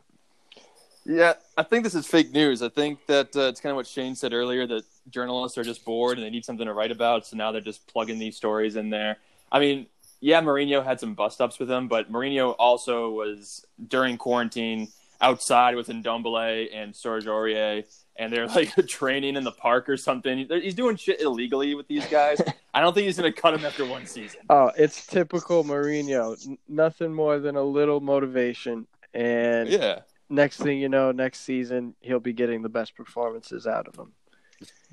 Yeah, 1.05 1.35
I 1.57 1.65
think 1.65 1.83
this 1.83 1.95
is 1.95 2.07
fake 2.07 2.33
news. 2.33 2.63
I 2.63 2.69
think 2.69 3.07
that 3.07 3.35
uh, 3.35 3.43
it's 3.43 3.61
kind 3.61 3.71
of 3.73 3.77
what 3.77 3.87
Shane 3.87 4.15
said 4.15 4.33
earlier 4.33 4.67
that 4.69 4.85
journalists 5.11 5.59
are 5.59 5.65
just 5.65 5.85
bored 5.85 6.17
and 6.17 6.25
they 6.25 6.31
need 6.31 6.45
something 6.45 6.67
to 6.67 6.73
write 6.73 6.93
about, 6.93 7.27
so 7.27 7.37
now 7.37 7.51
they're 7.51 7.61
just 7.61 7.87
plugging 7.89 8.19
these 8.19 8.37
stories 8.37 8.77
in 8.77 8.91
there. 8.91 9.17
I 9.51 9.59
mean, 9.59 9.87
yeah, 10.23 10.41
Mourinho 10.41 10.83
had 10.83 10.99
some 11.01 11.13
bust 11.15 11.41
ups 11.43 11.59
with 11.59 11.71
him, 11.71 11.89
but 11.89 12.11
Mourinho 12.11 12.55
also 12.59 13.11
was 13.11 13.67
during 13.89 14.17
quarantine 14.17 14.89
outside 15.21 15.77
with 15.77 15.89
Ndombele 15.89 16.69
and 16.75 16.97
Serge 16.97 17.27
Aurier, 17.27 17.85
and 18.17 18.33
they're 18.33 18.47
like 18.59 18.75
training 18.87 19.37
in 19.37 19.45
the 19.45 19.53
park 19.53 19.89
or 19.89 19.97
something. 19.97 20.47
He's 20.49 20.75
doing 20.75 20.97
shit 20.97 21.21
illegally 21.21 21.75
with 21.75 21.87
these 21.89 22.07
guys. 22.07 22.41
I 22.75 22.81
don't 22.81 22.95
think 22.95 23.07
he's 23.07 23.19
going 23.19 23.31
to 23.33 23.39
cut 23.41 23.53
him 23.53 23.65
after 23.67 23.85
one 23.85 24.07
season. 24.07 24.41
Oh, 24.49 24.71
it's 24.79 25.07
typical 25.07 25.63
Mourinho. 25.65 26.35
N- 26.47 26.57
nothing 26.69 27.13
more 27.13 27.39
than 27.39 27.57
a 27.57 27.63
little 27.63 28.01
motivation, 28.01 28.87
and 29.13 29.69
Yeah. 29.69 30.01
next 30.31 30.59
thing 30.59 30.79
you 30.79 30.89
know, 30.89 31.13
next 31.13 31.41
season 31.41 31.95
he'll 32.01 32.21
be 32.21 32.33
getting 32.33 32.63
the 32.63 32.69
best 32.71 32.95
performances 32.97 33.67
out 33.67 33.89
of 33.89 33.97
him. 33.97 34.13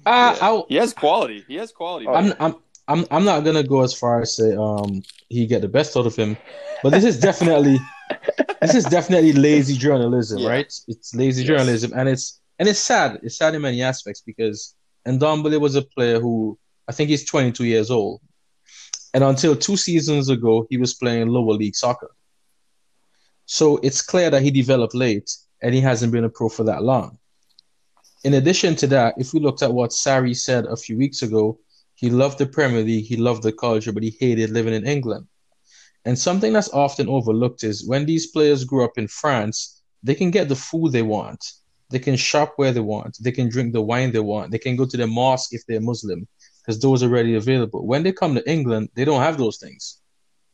Uh, 0.05 0.36
Yeah. 0.36 0.38
I'll- 0.41 0.65
He 0.69 0.75
has 0.75 0.93
quality. 0.93 1.43
He 1.47 1.55
has 1.55 1.71
quality. 1.71 2.07
Oh, 2.07 2.13
I'm, 2.13 2.34
I'm, 2.39 2.55
I'm, 2.89 3.05
I'm 3.11 3.23
not 3.23 3.45
gonna 3.45 3.63
go 3.63 3.81
as 3.83 3.93
far 3.93 4.21
as 4.21 4.35
say 4.35 4.55
um 4.55 5.03
he 5.29 5.45
get 5.45 5.61
the 5.61 5.67
best 5.69 5.95
out 5.95 6.07
of 6.07 6.15
him, 6.15 6.35
but 6.83 6.89
this 6.91 7.05
is 7.05 7.19
definitely 7.19 7.77
this 8.61 8.75
is 8.75 8.85
definitely 8.85 9.33
lazy 9.33 9.75
journalism, 9.77 10.41
Yeah. 10.41 10.49
right? 10.49 10.73
It's 10.87 11.13
lazy 11.15 11.43
Yes. 11.43 11.47
journalism, 11.47 11.93
and 11.95 12.09
it's 12.09 12.41
and 12.57 12.67
it's 12.67 12.79
sad. 12.79 13.19
It's 13.23 13.37
sad 13.37 13.55
in 13.55 13.61
many 13.61 13.81
aspects 13.81 14.21
because 14.21 14.75
Ndombele 15.07 15.59
was 15.61 15.75
a 15.75 15.83
player 15.83 16.19
who 16.19 16.57
I 16.87 16.91
think 16.91 17.09
he's 17.09 17.25
22 17.25 17.65
years 17.65 17.91
old, 17.91 18.21
and 19.13 19.23
until 19.23 19.55
two 19.55 19.77
seasons 19.77 20.29
ago 20.29 20.65
he 20.69 20.77
was 20.77 20.95
playing 20.95 21.27
lower 21.29 21.53
league 21.53 21.75
soccer. 21.75 22.11
So 23.45 23.77
it's 23.77 24.01
clear 24.01 24.29
that 24.29 24.41
he 24.41 24.51
developed 24.51 24.95
late, 24.95 25.29
and 25.61 25.73
he 25.73 25.81
hasn't 25.81 26.11
been 26.11 26.23
a 26.23 26.29
pro 26.29 26.49
for 26.49 26.63
that 26.65 26.83
long. 26.83 27.17
In 28.23 28.33
addition 28.33 28.75
to 28.77 28.87
that, 28.87 29.15
if 29.17 29.33
we 29.33 29.39
looked 29.39 29.61
at 29.63 29.73
what 29.73 29.93
Sari 29.93 30.33
said 30.33 30.65
a 30.65 30.75
few 30.75 30.97
weeks 30.97 31.21
ago, 31.21 31.57
he 31.99 32.09
loved 32.09 32.37
the 32.37 32.45
Premier 32.45 32.81
League, 32.81 33.05
he 33.05 33.17
loved 33.17 33.43
the 33.43 33.51
culture, 33.51 33.91
but 33.91 34.03
he 34.03 34.15
hated 34.19 34.51
living 34.51 34.73
in 34.73 34.87
England. 34.87 35.27
And 36.05 36.17
something 36.17 36.53
that's 36.53 36.73
often 36.73 37.09
overlooked 37.09 37.65
is 37.65 37.85
when 37.85 38.05
these 38.05 38.27
players 38.27 38.63
grow 38.63 38.85
up 38.85 38.97
in 38.97 39.09
France, 39.09 39.81
they 40.01 40.15
can 40.15 40.31
get 40.31 40.47
the 40.47 40.55
food 40.55 40.93
they 40.93 41.01
want. 41.01 41.43
They 41.89 41.99
can 41.99 42.15
shop 42.15 42.53
where 42.55 42.71
they 42.71 42.79
want. 42.79 43.17
They 43.19 43.33
can 43.33 43.49
drink 43.49 43.73
the 43.73 43.81
wine 43.81 44.13
they 44.13 44.19
want. 44.19 44.51
They 44.51 44.59
can 44.59 44.77
go 44.77 44.85
to 44.85 44.95
the 44.95 45.07
mosque 45.07 45.53
if 45.53 45.65
they're 45.67 45.81
Muslim, 45.81 46.25
because 46.61 46.79
those 46.79 47.03
are 47.03 47.09
ready 47.09 47.35
available. 47.35 47.85
When 47.85 48.03
they 48.03 48.13
come 48.13 48.33
to 48.35 48.49
England, 48.49 48.89
they 48.95 49.03
don't 49.03 49.21
have 49.21 49.37
those 49.37 49.57
things. 49.57 49.99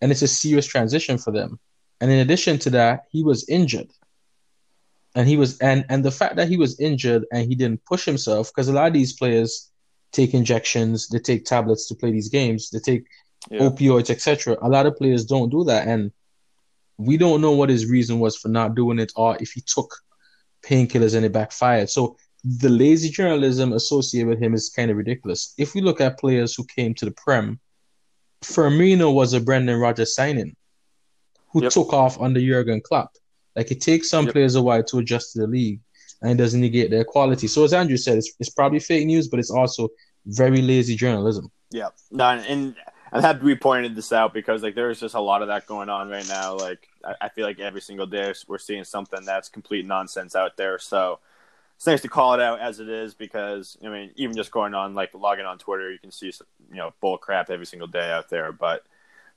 And 0.01 0.11
it's 0.11 0.23
a 0.23 0.27
serious 0.27 0.65
transition 0.65 1.19
for 1.19 1.31
them. 1.31 1.59
And 2.01 2.09
in 2.09 2.19
addition 2.19 2.57
to 2.59 2.69
that, 2.71 3.03
he 3.11 3.21
was 3.23 3.47
injured. 3.47 3.91
And 5.13 5.27
he 5.27 5.37
was 5.37 5.59
and 5.59 5.85
and 5.89 6.03
the 6.03 6.11
fact 6.19 6.35
that 6.37 6.49
he 6.49 6.57
was 6.57 6.79
injured 6.79 7.23
and 7.31 7.47
he 7.47 7.55
didn't 7.55 7.85
push 7.85 8.03
himself, 8.03 8.49
because 8.49 8.67
a 8.67 8.73
lot 8.73 8.87
of 8.87 8.93
these 8.93 9.13
players 9.13 9.71
take 10.16 10.34
injections, 10.34 11.07
they 11.09 11.20
take 11.20 11.45
tablets 11.45 11.88
to 11.88 11.95
play 11.95 12.11
these 12.11 12.30
games, 12.30 12.70
they 12.70 12.80
take 12.80 13.05
yeah. 13.49 13.59
opioids, 13.59 14.09
etc. 14.09 14.57
A 14.61 14.70
lot 14.70 14.86
of 14.86 14.97
players 14.97 15.26
don't 15.26 15.49
do 15.49 15.63
that, 15.66 15.88
and 15.88 16.11
we 16.97 17.18
don't 17.18 17.41
know 17.41 17.51
what 17.51 17.70
his 17.70 17.86
reason 17.86 18.20
was 18.20 18.38
for 18.38 18.47
not 18.47 18.76
doing 18.76 18.99
it, 18.99 19.11
or 19.16 19.38
if 19.39 19.51
he 19.51 19.61
took 19.61 19.93
painkillers 20.66 21.16
and 21.16 21.26
it 21.26 21.34
backfired. 21.34 21.89
So 21.89 22.18
the 22.43 22.70
lazy 22.70 23.09
journalism 23.09 23.74
associated 23.74 24.28
with 24.28 24.41
him 24.41 24.53
is 24.53 24.70
kind 24.70 24.89
of 24.91 24.97
ridiculous. 24.97 25.53
If 25.57 25.74
we 25.74 25.82
look 25.82 25.99
at 25.99 26.20
players 26.20 26.55
who 26.55 26.66
came 26.66 26.93
to 26.95 27.05
the 27.05 27.11
Prem, 27.11 27.59
Firmino 28.43 29.13
was 29.13 29.34
a 29.34 29.41
Brendan 29.41 29.80
Rodgers 29.80 30.16
signing 30.16 30.55
who 31.51 31.63
yep. 31.63 31.72
took 31.72 31.93
off 31.93 32.20
under 32.20 32.39
Jurgen 32.39 32.82
Klopp. 32.82 33.11
Like 33.55 33.72
it 33.72 33.82
takes 33.82 34.09
some 34.09 34.26
yep. 34.26 34.34
players 34.34 34.55
a 34.55 34.61
while 34.61 34.84
to 34.84 34.99
adjust 34.99 35.34
to 35.34 35.39
the 35.39 35.47
league, 35.47 35.80
and 36.22 36.32
it 36.32 36.38
doesn't 36.41 36.61
negate 36.61 36.89
their 36.89 37.03
quality. 37.03 37.47
So 37.47 37.63
as 37.63 37.74
Andrew 37.74 37.97
said, 37.97 38.18
it's, 38.18 38.32
it's 38.39 38.49
probably 38.49 38.80
fake 38.80 39.05
news, 39.05 39.28
but 39.28 39.39
it's 39.39 39.51
also 39.51 39.89
very 40.26 40.61
lazy 40.61 40.95
journalism. 40.95 41.51
Yeah, 41.72 41.89
no, 42.11 42.26
and 42.26 42.76
I'm 43.11 43.22
happy 43.22 43.45
we 43.45 43.55
pointed 43.55 43.95
this 43.95 44.11
out 44.11 44.34
because 44.34 44.63
like 44.63 44.76
there's 44.76 44.99
just 44.99 45.16
a 45.16 45.20
lot 45.20 45.41
of 45.41 45.47
that 45.47 45.66
going 45.68 45.89
on 45.89 46.09
right 46.09 46.28
now. 46.28 46.55
Like 46.55 46.88
I, 47.03 47.13
I 47.22 47.30
feel 47.30 47.45
like 47.45 47.59
every 47.59 47.82
single 47.82 48.05
day 48.05 48.34
we're 48.47 48.57
seeing 48.57 48.84
something 48.84 49.24
that's 49.24 49.49
complete 49.49 49.86
nonsense 49.86 50.36
out 50.36 50.57
there. 50.57 50.80
So 50.80 51.20
it's 51.78 51.88
nice 51.88 52.01
to 52.01 52.09
call 52.09 52.34
it 52.34 52.41
out 52.41 52.59
as 52.59 52.80
it 52.80 52.89
is 52.89 53.13
because 53.13 53.78
I 53.84 53.89
mean 53.89 54.11
even 54.16 54.36
just 54.36 54.51
going 54.51 54.74
on 54.74 54.95
like 54.95 55.13
logging 55.13 55.45
on 55.45 55.57
Twitter, 55.57 55.91
you 55.91 55.99
can 55.99 56.11
see 56.11 56.28
you 56.70 56.76
know 56.76 56.93
bull 56.99 57.18
crap 57.18 57.49
every 57.49 57.66
single 57.66 57.88
day 57.88 58.11
out 58.11 58.30
there. 58.30 58.51
But 58.51 58.84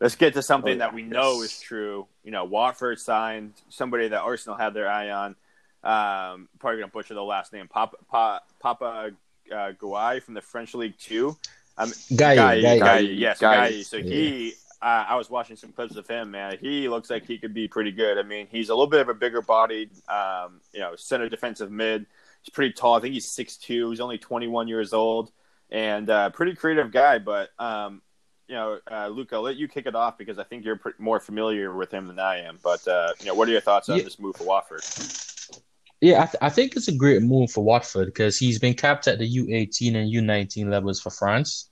let's 0.01 0.17
get 0.17 0.35
to 0.35 0.43
something 0.43 0.71
oh, 0.71 0.75
yeah. 0.75 0.79
that 0.79 0.95
we 0.95 1.03
know 1.03 1.43
is 1.43 1.61
true. 1.61 2.07
You 2.25 2.33
know, 2.33 2.45
Watford 2.45 2.99
signed 2.99 3.55
somebody 3.69 4.09
that 4.09 4.21
Arsenal 4.21 4.57
had 4.57 4.75
their 4.75 4.89
eye 4.89 5.11
on. 5.11 5.37
Um, 5.85 6.49
probably 6.59 6.81
gonna 6.81 6.93
butcher 6.93 7.15
the 7.15 7.23
last 7.23 7.53
name, 7.53 7.69
Papa 7.69 7.97
Papa, 8.09 8.43
Papa 8.61 9.11
uh, 9.53 9.73
Gueye 9.81 10.23
from 10.23 10.35
the 10.35 10.43
French 10.43 10.75
League 10.75 10.99
Two. 10.99 11.37
Um, 11.77 11.93
Guy, 12.15 12.35
Guy, 12.35 12.61
Guy, 12.61 12.79
Guy, 12.79 12.99
yes, 12.99 13.39
Guy. 13.39 13.71
Guy. 13.71 13.83
So 13.83 13.97
yeah. 13.99 14.05
he, 14.05 14.53
uh, 14.83 15.05
I 15.09 15.17
was 15.17 15.31
watching 15.31 15.57
some 15.57 15.73
clips 15.73 15.97
of 15.97 16.09
him. 16.09 16.33
Man, 16.33 16.59
he 16.61 16.89
looks 16.89 17.09
like 17.09 17.27
he 17.27 17.39
could 17.39 17.55
be 17.55 17.69
pretty 17.69 17.93
good. 17.93 18.19
I 18.19 18.23
mean, 18.23 18.49
he's 18.51 18.69
a 18.69 18.75
little 18.75 18.89
bit 18.89 19.01
of 19.01 19.09
a 19.09 19.15
bigger 19.15 19.43
bodied, 19.43 19.91
um, 20.09 20.61
you 20.73 20.81
know, 20.81 20.97
center 20.97 21.29
defensive 21.29 21.71
mid. 21.71 22.07
He's 22.43 22.53
pretty 22.53 22.73
tall. 22.73 22.97
I 22.97 23.01
think 23.01 23.15
he's 23.15 23.29
six 23.29 23.57
two. 23.57 23.91
He's 23.91 24.01
only 24.01 24.19
21 24.19 24.69
years 24.69 24.93
old, 24.93 25.31
and 25.71 26.11
uh, 26.11 26.31
pretty 26.31 26.55
creative 26.55 26.91
guy. 26.91 27.19
But 27.19 27.51
um, 27.59 28.03
you 28.49 28.55
know, 28.55 28.79
uh, 28.91 29.09
Luke, 29.09 29.33
I'll 29.33 29.43
let 29.43 29.57
you 29.57 29.69
kick 29.69 29.87
it 29.87 29.95
off 29.95 30.19
because 30.19 30.39
I 30.39 30.45
think 30.45 30.65
you're 30.65 30.81
more 30.99 31.21
familiar 31.21 31.73
with 31.75 31.93
him 31.93 32.09
than 32.09 32.19
I 32.19 32.41
am. 32.41 32.59
But 32.63 32.87
uh, 32.89 33.13
you 33.21 33.27
know, 33.27 33.35
what 33.35 33.49
are 33.49 33.53
your 33.53 33.61
thoughts 33.61 33.89
on 33.89 33.99
yeah. 33.99 34.05
this 34.05 34.19
move 34.19 34.37
for 34.37 34.45
Watford? 34.45 34.83
Yeah, 36.01 36.23
I, 36.23 36.27
th- 36.27 36.37
I, 36.41 36.49
think 36.49 36.77
it's 36.77 36.89
a 36.89 36.95
great 36.95 37.23
move 37.23 37.51
for 37.51 37.65
Watford 37.65 38.07
because 38.07 38.39
he's 38.39 38.59
been 38.59 38.75
capped 38.75 39.09
at 39.09 39.19
the 39.19 39.29
U18 39.29 39.97
and 39.97 40.13
U19 40.13 40.71
levels 40.71 41.01
for 41.01 41.11
France, 41.11 41.71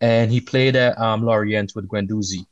and 0.00 0.30
he 0.32 0.40
played 0.40 0.74
at 0.74 0.98
um, 0.98 1.22
Lorient 1.22 1.72
with 1.74 1.88
Guendouzi, 1.88 2.46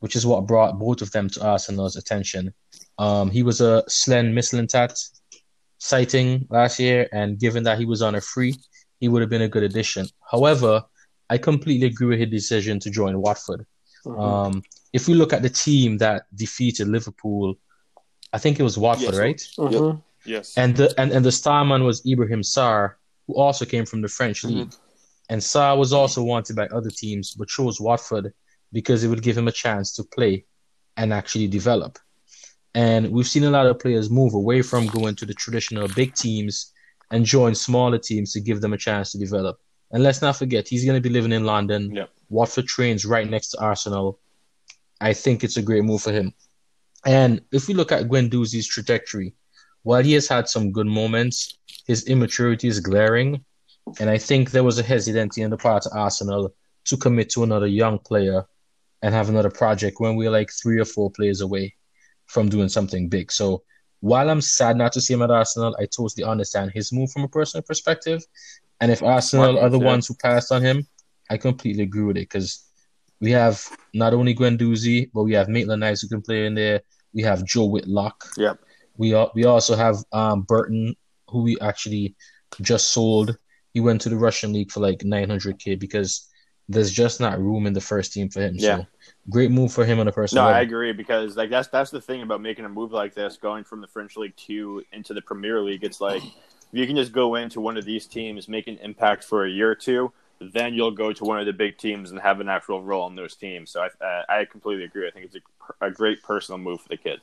which 0.00 0.16
is 0.16 0.26
what 0.26 0.46
brought 0.46 0.78
both 0.78 1.02
of 1.02 1.12
them 1.12 1.30
to 1.30 1.46
Arsenal's 1.46 1.96
attention. 1.96 2.52
Um, 2.98 3.30
he 3.30 3.44
was 3.44 3.60
a 3.60 3.84
Sven 3.88 4.34
Mislintat 4.34 4.98
sighting 5.78 6.46
last 6.50 6.80
year, 6.80 7.08
and 7.12 7.38
given 7.38 7.62
that 7.64 7.78
he 7.78 7.84
was 7.84 8.02
on 8.02 8.16
a 8.16 8.20
free, 8.20 8.56
he 8.98 9.08
would 9.08 9.22
have 9.22 9.30
been 9.30 9.42
a 9.42 9.48
good 9.48 9.62
addition. 9.62 10.06
However, 10.30 10.82
I 11.30 11.38
completely 11.38 11.86
agree 11.86 12.08
with 12.08 12.18
his 12.18 12.28
decision 12.30 12.80
to 12.80 12.90
join 12.90 13.20
Watford. 13.20 13.66
Mm-hmm. 14.04 14.20
Um, 14.20 14.62
if 14.92 15.06
we 15.06 15.14
look 15.14 15.32
at 15.32 15.42
the 15.42 15.48
team 15.48 15.98
that 15.98 16.24
defeated 16.34 16.88
Liverpool, 16.88 17.54
I 18.32 18.38
think 18.38 18.58
it 18.58 18.64
was 18.64 18.76
Watford, 18.76 19.14
yes. 19.14 19.18
right? 19.18 19.46
Mm-hmm. 19.58 19.98
Yes. 20.24 20.56
And 20.56 20.76
the 20.76 20.94
and, 20.98 21.12
and 21.12 21.24
the 21.24 21.32
starman 21.32 21.84
was 21.84 22.04
Ibrahim 22.06 22.42
Sarr, 22.42 22.94
who 23.26 23.34
also 23.36 23.64
came 23.64 23.86
from 23.86 24.02
the 24.02 24.08
French 24.08 24.42
mm-hmm. 24.42 24.58
league. 24.58 24.74
And 25.28 25.40
Sarr 25.40 25.78
was 25.78 25.92
also 25.92 26.22
wanted 26.22 26.56
by 26.56 26.66
other 26.66 26.90
teams, 26.90 27.34
but 27.34 27.48
chose 27.48 27.80
Watford 27.80 28.32
because 28.72 29.04
it 29.04 29.08
would 29.08 29.22
give 29.22 29.38
him 29.38 29.48
a 29.48 29.52
chance 29.52 29.94
to 29.94 30.02
play 30.02 30.44
and 30.96 31.12
actually 31.12 31.46
develop. 31.46 31.98
And 32.74 33.10
we've 33.10 33.28
seen 33.28 33.44
a 33.44 33.50
lot 33.50 33.66
of 33.66 33.78
players 33.78 34.10
move 34.10 34.34
away 34.34 34.62
from 34.62 34.86
going 34.86 35.14
to 35.16 35.26
the 35.26 35.34
traditional 35.34 35.88
big 35.88 36.14
teams 36.14 36.72
and 37.10 37.24
join 37.24 37.54
smaller 37.54 37.98
teams 37.98 38.32
to 38.32 38.40
give 38.40 38.60
them 38.60 38.72
a 38.72 38.78
chance 38.78 39.12
to 39.12 39.18
develop. 39.18 39.58
And 39.92 40.02
let's 40.02 40.22
not 40.22 40.36
forget, 40.36 40.68
he's 40.68 40.84
going 40.84 41.00
to 41.00 41.08
be 41.08 41.12
living 41.12 41.32
in 41.32 41.44
London. 41.44 41.94
Yep. 41.94 42.10
Watford 42.28 42.66
trains 42.66 43.04
right 43.04 43.28
next 43.28 43.50
to 43.50 43.60
Arsenal. 43.60 44.20
I 45.00 45.12
think 45.12 45.42
it's 45.42 45.56
a 45.56 45.62
great 45.62 45.82
move 45.82 46.02
for 46.02 46.12
him. 46.12 46.32
And 47.04 47.40
if 47.50 47.66
we 47.66 47.74
look 47.74 47.90
at 47.90 48.08
Guendouzi's 48.08 48.68
trajectory, 48.68 49.34
while 49.82 50.02
he 50.02 50.12
has 50.12 50.28
had 50.28 50.48
some 50.48 50.72
good 50.72 50.86
moments, 50.86 51.58
his 51.86 52.04
immaturity 52.06 52.68
is 52.68 52.80
glaring. 52.80 53.44
And 53.98 54.10
I 54.10 54.18
think 54.18 54.50
there 54.50 54.64
was 54.64 54.78
a 54.78 54.82
hesitancy 54.82 55.42
on 55.42 55.50
the 55.50 55.56
part 55.56 55.86
of 55.86 55.92
Arsenal 55.94 56.54
to 56.84 56.96
commit 56.96 57.30
to 57.30 57.42
another 57.42 57.66
young 57.66 57.98
player 57.98 58.44
and 59.02 59.14
have 59.14 59.28
another 59.28 59.50
project 59.50 59.96
when 59.98 60.16
we're 60.16 60.30
like 60.30 60.50
three 60.50 60.78
or 60.80 60.84
four 60.84 61.10
players 61.10 61.40
away 61.40 61.74
from 62.26 62.48
doing 62.48 62.68
something 62.68 63.08
big. 63.08 63.32
So 63.32 63.62
while 64.00 64.30
I'm 64.30 64.40
sad 64.40 64.76
not 64.76 64.92
to 64.92 65.00
see 65.00 65.14
him 65.14 65.22
at 65.22 65.30
Arsenal, 65.30 65.76
I 65.78 65.86
totally 65.86 66.24
understand 66.24 66.72
his 66.72 66.92
move 66.92 67.10
from 67.10 67.24
a 67.24 67.28
personal 67.28 67.62
perspective. 67.62 68.22
And 68.80 68.90
if 68.90 69.02
Arsenal 69.02 69.58
are 69.58 69.68
the 69.68 69.78
ones 69.78 70.06
who 70.06 70.14
passed 70.14 70.52
on 70.52 70.62
him, 70.62 70.86
I 71.28 71.36
completely 71.36 71.82
agree 71.82 72.04
with 72.04 72.16
it 72.16 72.28
because 72.28 72.64
we 73.20 73.30
have 73.32 73.62
not 73.92 74.14
only 74.14 74.34
Guendouzi, 74.34 75.10
but 75.12 75.24
we 75.24 75.32
have 75.34 75.48
Maitland 75.48 75.80
Niles 75.80 76.00
who 76.00 76.08
can 76.08 76.22
play 76.22 76.46
in 76.46 76.54
there. 76.54 76.80
We 77.12 77.22
have 77.22 77.44
Joe 77.44 77.66
Willock. 77.66 78.24
Yep. 78.36 78.60
We 79.00 79.14
are, 79.14 79.30
we 79.34 79.46
also 79.46 79.76
have 79.76 79.96
um, 80.12 80.42
Burton, 80.42 80.94
who 81.28 81.42
we 81.42 81.58
actually 81.60 82.14
just 82.60 82.92
sold. 82.92 83.38
He 83.72 83.80
went 83.80 84.02
to 84.02 84.10
the 84.10 84.16
Russian 84.18 84.52
league 84.52 84.70
for 84.70 84.80
like 84.80 84.98
900k 84.98 85.80
because 85.80 86.28
there's 86.68 86.92
just 86.92 87.18
not 87.18 87.40
room 87.40 87.66
in 87.66 87.72
the 87.72 87.80
first 87.80 88.12
team 88.12 88.28
for 88.28 88.42
him. 88.42 88.56
Yeah. 88.56 88.76
So 88.76 88.86
great 89.30 89.50
move 89.50 89.72
for 89.72 89.86
him 89.86 90.00
on 90.00 90.08
a 90.08 90.12
personal. 90.12 90.44
No, 90.44 90.48
level. 90.48 90.60
I 90.60 90.62
agree 90.62 90.92
because 90.92 91.34
like 91.34 91.48
that's 91.48 91.68
that's 91.68 91.90
the 91.90 92.00
thing 92.02 92.20
about 92.20 92.42
making 92.42 92.66
a 92.66 92.68
move 92.68 92.92
like 92.92 93.14
this, 93.14 93.38
going 93.38 93.64
from 93.64 93.80
the 93.80 93.86
French 93.86 94.18
league 94.18 94.36
two 94.36 94.84
into 94.92 95.14
the 95.14 95.22
Premier 95.22 95.62
League. 95.62 95.82
It's 95.82 96.02
like 96.02 96.22
if 96.22 96.78
you 96.78 96.86
can 96.86 96.94
just 96.94 97.12
go 97.12 97.36
into 97.36 97.58
one 97.62 97.78
of 97.78 97.86
these 97.86 98.06
teams, 98.06 98.48
make 98.48 98.68
an 98.68 98.76
impact 98.82 99.24
for 99.24 99.46
a 99.46 99.50
year 99.50 99.70
or 99.70 99.74
two, 99.74 100.12
then 100.40 100.74
you'll 100.74 100.90
go 100.90 101.10
to 101.10 101.24
one 101.24 101.40
of 101.40 101.46
the 101.46 101.54
big 101.54 101.78
teams 101.78 102.10
and 102.10 102.20
have 102.20 102.40
an 102.40 102.50
actual 102.50 102.82
role 102.82 103.06
in 103.06 103.14
those 103.14 103.34
teams. 103.34 103.70
So 103.70 103.80
I, 103.80 104.04
uh, 104.04 104.24
I 104.28 104.44
completely 104.44 104.84
agree. 104.84 105.08
I 105.08 105.10
think 105.10 105.24
it's 105.24 105.36
a, 105.36 105.86
a, 105.86 105.90
great 105.90 106.22
personal 106.22 106.58
move 106.58 106.82
for 106.82 106.88
the 106.88 106.96
kid. 106.96 107.20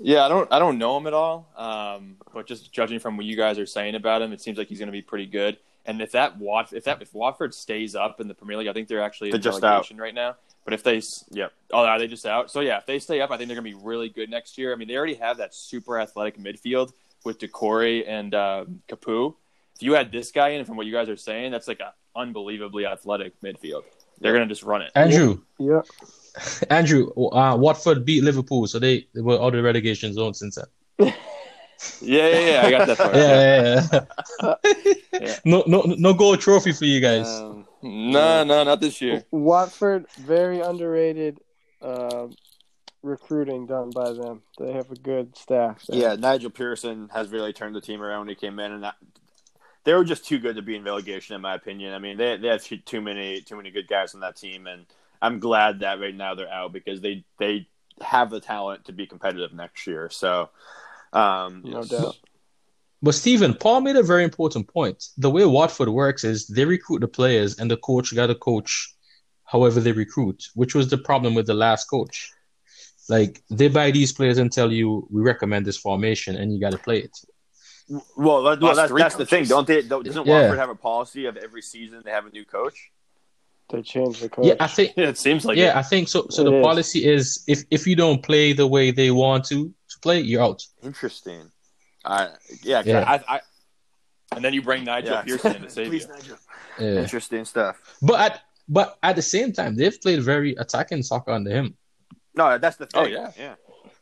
Yeah, 0.00 0.24
I 0.24 0.28
don't 0.28 0.50
I 0.52 0.58
don't 0.58 0.78
know 0.78 0.96
him 0.96 1.06
at 1.06 1.14
all, 1.14 1.48
um, 1.56 2.16
but 2.32 2.46
just 2.46 2.72
judging 2.72 2.98
from 2.98 3.16
what 3.16 3.26
you 3.26 3.36
guys 3.36 3.58
are 3.58 3.66
saying 3.66 3.94
about 3.94 4.22
him, 4.22 4.32
it 4.32 4.40
seems 4.40 4.56
like 4.58 4.68
he's 4.68 4.78
going 4.78 4.88
to 4.88 4.92
be 4.92 5.02
pretty 5.02 5.26
good. 5.26 5.58
And 5.86 6.00
if 6.00 6.12
that 6.12 6.38
Wat 6.38 6.72
if 6.72 6.84
that 6.84 7.02
if 7.02 7.14
Watford 7.14 7.54
stays 7.54 7.94
up 7.94 8.20
in 8.20 8.28
the 8.28 8.34
Premier 8.34 8.56
League, 8.56 8.68
I 8.68 8.72
think 8.72 8.88
they're 8.88 9.02
actually 9.02 9.30
they're 9.30 9.40
just 9.40 9.62
out 9.62 9.90
right 9.96 10.14
now. 10.14 10.36
But 10.64 10.74
if 10.74 10.82
they, 10.82 11.02
yeah, 11.30 11.48
Oh, 11.72 11.84
are 11.84 11.98
they 11.98 12.06
just 12.06 12.26
out? 12.26 12.50
So 12.50 12.60
yeah, 12.60 12.78
if 12.78 12.86
they 12.86 12.98
stay 12.98 13.20
up, 13.20 13.30
I 13.30 13.36
think 13.36 13.48
they're 13.48 13.60
going 13.60 13.72
to 13.72 13.78
be 13.78 13.84
really 13.84 14.08
good 14.08 14.30
next 14.30 14.58
year. 14.58 14.72
I 14.72 14.76
mean, 14.76 14.88
they 14.88 14.96
already 14.96 15.14
have 15.14 15.38
that 15.38 15.54
super 15.54 15.98
athletic 15.98 16.38
midfield 16.38 16.92
with 17.24 17.38
Doucouré 17.38 18.04
and 18.06 18.34
uh, 18.34 18.64
Capoue. 18.88 19.34
If 19.76 19.82
you 19.82 19.94
had 19.94 20.12
this 20.12 20.30
guy 20.30 20.50
in, 20.50 20.64
from 20.64 20.76
what 20.76 20.86
you 20.86 20.92
guys 20.92 21.08
are 21.08 21.16
saying, 21.16 21.52
that's 21.52 21.66
like 21.66 21.80
an 21.80 21.92
unbelievably 22.14 22.86
athletic 22.86 23.40
midfield. 23.40 23.84
They're 24.20 24.32
going 24.32 24.46
to 24.46 24.52
just 24.52 24.62
run 24.62 24.82
it. 24.82 24.92
Andrew. 24.94 25.40
Yeah. 25.58 25.82
Andrew, 26.70 27.10
uh, 27.16 27.56
Watford 27.56 28.04
beat 28.04 28.22
Liverpool, 28.22 28.66
so 28.66 28.78
they, 28.78 29.06
they 29.14 29.20
were 29.20 29.34
out 29.34 29.48
of 29.48 29.52
the 29.54 29.62
relegation 29.62 30.12
zone 30.12 30.34
since 30.34 30.56
then. 30.56 30.66
yeah, 32.00 32.28
yeah, 32.28 32.38
yeah. 32.38 32.62
I 32.64 32.70
got 32.70 32.86
that 32.86 32.98
part. 32.98 33.14
yeah, 33.14 33.86
yeah, 33.92 34.54
yeah. 35.12 35.20
yeah. 35.20 35.36
No, 35.44 35.64
no, 35.66 35.82
no 35.98 36.14
gold 36.14 36.40
trophy 36.40 36.72
for 36.72 36.84
you 36.84 37.00
guys. 37.00 37.26
Um, 37.26 37.66
no, 37.82 38.44
no, 38.44 38.62
not 38.64 38.80
this 38.80 39.00
year. 39.00 39.24
Watford, 39.30 40.06
very 40.18 40.60
underrated. 40.60 41.38
Uh, 41.80 42.28
recruiting 43.02 43.66
done 43.66 43.90
by 43.90 44.12
them. 44.12 44.42
They 44.58 44.72
have 44.72 44.90
a 44.90 44.94
good 44.94 45.36
staff. 45.36 45.84
There. 45.88 45.98
Yeah, 45.98 46.16
Nigel 46.16 46.50
Pearson 46.50 47.08
has 47.12 47.30
really 47.30 47.52
turned 47.52 47.74
the 47.74 47.80
team 47.80 48.02
around 48.02 48.20
when 48.20 48.28
he 48.28 48.34
came 48.34 48.58
in, 48.58 48.72
and 48.72 48.84
that, 48.84 48.96
they 49.84 49.94
were 49.94 50.04
just 50.04 50.24
too 50.24 50.38
good 50.38 50.56
to 50.56 50.62
be 50.62 50.76
in 50.76 50.84
relegation, 50.84 51.34
in 51.34 51.40
my 51.40 51.54
opinion. 51.54 51.94
I 51.94 51.98
mean, 51.98 52.16
they 52.16 52.36
they 52.36 52.48
have 52.48 52.62
too 52.62 53.00
many 53.00 53.40
too 53.40 53.56
many 53.56 53.70
good 53.70 53.88
guys 53.88 54.14
on 54.14 54.20
that 54.20 54.36
team, 54.36 54.66
and 54.66 54.86
I'm 55.22 55.38
glad 55.38 55.80
that 55.80 56.00
right 56.00 56.14
now 56.14 56.34
they're 56.34 56.52
out 56.52 56.72
because 56.72 57.00
they 57.00 57.24
they 57.38 57.68
have 58.00 58.30
the 58.30 58.40
talent 58.40 58.86
to 58.86 58.92
be 58.92 59.06
competitive 59.06 59.52
next 59.52 59.86
year. 59.86 60.10
So, 60.10 60.50
um, 61.12 61.62
no 61.64 61.82
doubt. 61.82 62.16
But 63.02 63.14
Stephen, 63.14 63.54
Paul 63.54 63.80
made 63.80 63.96
a 63.96 64.02
very 64.02 64.24
important 64.24 64.68
point. 64.68 65.06
The 65.16 65.30
way 65.30 65.46
Watford 65.46 65.88
works 65.88 66.22
is 66.22 66.46
they 66.46 66.66
recruit 66.66 67.00
the 67.00 67.08
players, 67.08 67.58
and 67.58 67.70
the 67.70 67.78
coach 67.78 68.14
got 68.14 68.26
to 68.26 68.34
coach 68.34 68.94
however 69.44 69.80
they 69.80 69.92
recruit, 69.92 70.48
which 70.54 70.74
was 70.74 70.88
the 70.88 70.98
problem 70.98 71.34
with 71.34 71.46
the 71.46 71.54
last 71.54 71.86
coach. 71.86 72.32
Like 73.08 73.42
they 73.50 73.68
buy 73.68 73.90
these 73.90 74.12
players 74.12 74.38
and 74.38 74.52
tell 74.52 74.70
you 74.70 75.08
we 75.10 75.22
recommend 75.22 75.66
this 75.66 75.76
formation 75.76 76.36
and 76.36 76.52
you 76.52 76.60
got 76.60 76.70
to 76.70 76.78
play 76.78 76.98
it. 76.98 77.18
Well, 78.16 78.42
well 78.44 78.74
that's, 78.74 78.92
that's 78.92 79.16
the 79.16 79.26
thing, 79.26 79.44
don't 79.44 79.66
they? 79.66 79.82
Don't, 79.82 80.04
doesn't 80.04 80.26
yeah. 80.26 80.42
Watford 80.42 80.58
have 80.58 80.70
a 80.70 80.76
policy 80.76 81.26
of 81.26 81.36
every 81.36 81.62
season 81.62 82.02
they 82.04 82.12
have 82.12 82.26
a 82.26 82.30
new 82.30 82.44
coach? 82.44 82.90
They 83.68 83.82
change 83.82 84.20
the 84.20 84.28
coach. 84.28 84.46
Yeah, 84.46 84.54
I 84.60 84.68
think 84.68 84.92
yeah, 84.96 85.08
it 85.08 85.18
seems 85.18 85.44
like 85.44 85.56
yeah, 85.56 85.70
it. 85.70 85.76
I 85.76 85.82
think 85.82 86.08
so. 86.08 86.26
So 86.30 86.42
it 86.42 86.44
the 86.46 86.56
is. 86.56 86.62
policy 86.62 87.04
is 87.04 87.44
if 87.48 87.64
if 87.70 87.86
you 87.86 87.96
don't 87.96 88.22
play 88.22 88.52
the 88.52 88.66
way 88.66 88.90
they 88.90 89.10
want 89.10 89.44
to 89.46 89.72
to 89.88 89.98
play, 90.00 90.20
you're 90.20 90.42
out. 90.42 90.64
Interesting. 90.82 91.50
Uh, 92.04 92.28
yeah, 92.62 92.82
yeah. 92.84 93.04
I, 93.06 93.36
I, 93.36 93.40
and 94.34 94.44
then 94.44 94.54
you 94.54 94.62
bring 94.62 94.84
Nigel 94.84 95.10
yeah. 95.10 95.22
Pearson 95.22 95.56
in 95.56 95.62
to 95.62 95.70
save 95.78 95.88
Please, 95.88 96.06
you. 96.06 96.14
Nigel. 96.14 96.36
Yeah. 96.78 97.02
Interesting 97.02 97.44
stuff. 97.44 97.98
But 98.00 98.20
at 98.20 98.40
but 98.68 98.98
at 99.02 99.16
the 99.16 99.22
same 99.22 99.52
time, 99.52 99.76
they've 99.76 100.00
played 100.00 100.22
very 100.22 100.54
attacking 100.54 101.02
soccer 101.02 101.32
under 101.32 101.50
him. 101.50 101.76
No, 102.34 102.56
that's 102.56 102.76
the 102.76 102.88
oh, 102.94 103.04
thing. 103.04 103.16
Oh 103.16 103.18
yeah, 103.18 103.32
yeah. 103.36 103.54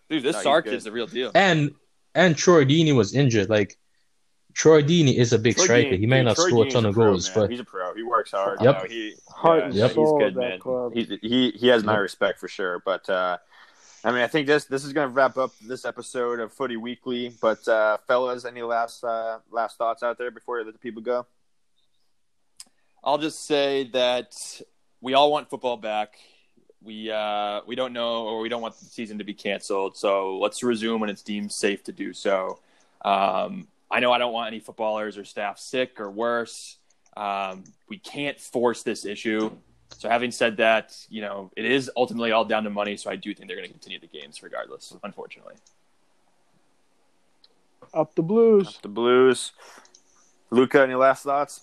Dude, 0.08 0.22
this 0.22 0.36
no, 0.36 0.42
Sark 0.42 0.66
is 0.66 0.84
the 0.84 0.92
real 0.92 1.06
deal. 1.06 1.30
And 1.34 1.74
and 2.14 2.36
Troy 2.36 2.64
Deeney 2.64 2.94
was 2.94 3.14
injured. 3.14 3.48
Like 3.48 3.78
Troy 4.54 4.82
Deeney 4.82 5.16
is 5.16 5.32
a 5.32 5.38
big 5.38 5.56
Troy 5.56 5.64
striker. 5.64 5.90
Deeney, 5.90 5.98
he 5.98 6.06
may 6.06 6.22
not 6.22 6.36
Troy 6.36 6.48
score 6.48 6.64
Deeney's 6.64 6.74
a 6.74 6.76
ton 6.76 6.86
of 6.86 6.94
pro, 6.94 7.10
goals, 7.10 7.28
man. 7.28 7.34
but 7.34 7.50
he's 7.50 7.60
a 7.60 7.64
pro. 7.64 7.94
He 7.94 8.02
works 8.02 8.30
hard. 8.32 8.60
Yep. 8.60 8.82
You 8.82 8.88
know, 8.88 8.94
he 8.94 9.14
heart 9.28 9.64
and 9.64 9.74
yep. 9.74 9.92
he's 9.92 10.12
good, 10.18 10.36
man. 10.36 10.58
Club. 10.58 10.94
He, 10.94 11.18
he 11.22 11.50
he 11.52 11.68
has 11.68 11.84
my 11.84 11.94
yep. 11.94 12.02
respect 12.02 12.38
for 12.38 12.48
sure. 12.48 12.80
But 12.84 13.08
uh, 13.08 13.38
I 14.04 14.10
mean, 14.10 14.22
I 14.22 14.26
think 14.26 14.46
this 14.46 14.64
this 14.64 14.84
is 14.84 14.92
going 14.92 15.08
to 15.08 15.14
wrap 15.14 15.36
up 15.36 15.52
this 15.60 15.84
episode 15.84 16.40
of 16.40 16.52
Footy 16.52 16.76
Weekly. 16.76 17.32
But 17.40 17.66
uh, 17.68 17.98
fellas, 18.06 18.44
any 18.44 18.62
last 18.62 19.04
uh, 19.04 19.38
last 19.50 19.76
thoughts 19.78 20.02
out 20.02 20.18
there 20.18 20.30
before 20.30 20.62
the 20.64 20.72
people 20.72 21.02
go? 21.02 21.26
I'll 23.02 23.18
just 23.18 23.46
say 23.46 23.84
that 23.92 24.34
we 25.00 25.14
all 25.14 25.30
want 25.30 25.50
football 25.50 25.76
back. 25.76 26.18
We 26.82 27.10
uh, 27.10 27.60
we 27.66 27.74
don't 27.74 27.92
know, 27.92 28.24
or 28.24 28.40
we 28.40 28.48
don't 28.48 28.62
want 28.62 28.78
the 28.78 28.84
season 28.84 29.18
to 29.18 29.24
be 29.24 29.34
canceled. 29.34 29.96
So 29.96 30.38
let's 30.38 30.62
resume 30.62 31.00
when 31.00 31.10
it's 31.10 31.22
deemed 31.22 31.52
safe 31.52 31.82
to 31.84 31.92
do 31.92 32.12
so. 32.12 32.60
Um, 33.04 33.66
I 33.90 34.00
know 34.00 34.12
I 34.12 34.18
don't 34.18 34.32
want 34.32 34.48
any 34.48 34.60
footballers 34.60 35.18
or 35.18 35.24
staff 35.24 35.58
sick 35.58 36.00
or 36.00 36.10
worse. 36.10 36.76
Um, 37.16 37.64
we 37.88 37.98
can't 37.98 38.38
force 38.38 38.82
this 38.82 39.04
issue. 39.04 39.50
So 39.96 40.08
having 40.08 40.30
said 40.30 40.58
that, 40.58 40.96
you 41.08 41.22
know, 41.22 41.50
it 41.56 41.64
is 41.64 41.90
ultimately 41.96 42.30
all 42.30 42.44
down 42.44 42.64
to 42.64 42.70
money. 42.70 42.96
So 42.96 43.10
I 43.10 43.16
do 43.16 43.34
think 43.34 43.48
they're 43.48 43.56
going 43.56 43.66
to 43.66 43.72
continue 43.72 43.98
the 43.98 44.06
games 44.06 44.42
regardless, 44.42 44.94
unfortunately. 45.02 45.54
Up 47.94 48.14
the 48.14 48.22
Blues. 48.22 48.68
Up 48.68 48.82
the 48.82 48.88
Blues. 48.88 49.52
Luca, 50.50 50.82
any 50.82 50.94
last 50.94 51.24
thoughts? 51.24 51.62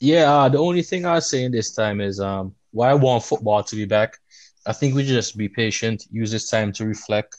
Yeah, 0.00 0.32
uh, 0.32 0.48
the 0.48 0.58
only 0.58 0.82
thing 0.82 1.06
I 1.06 1.14
was 1.14 1.28
saying 1.28 1.52
this 1.52 1.72
time 1.74 2.00
is 2.00 2.20
um, 2.20 2.54
why 2.72 2.90
I 2.90 2.94
want 2.94 3.24
football 3.24 3.62
to 3.62 3.76
be 3.76 3.84
back. 3.84 4.16
I 4.66 4.72
think 4.72 4.94
we 4.94 5.04
just 5.04 5.36
be 5.36 5.48
patient, 5.48 6.04
use 6.10 6.30
this 6.30 6.50
time 6.50 6.72
to 6.74 6.86
reflect, 6.86 7.36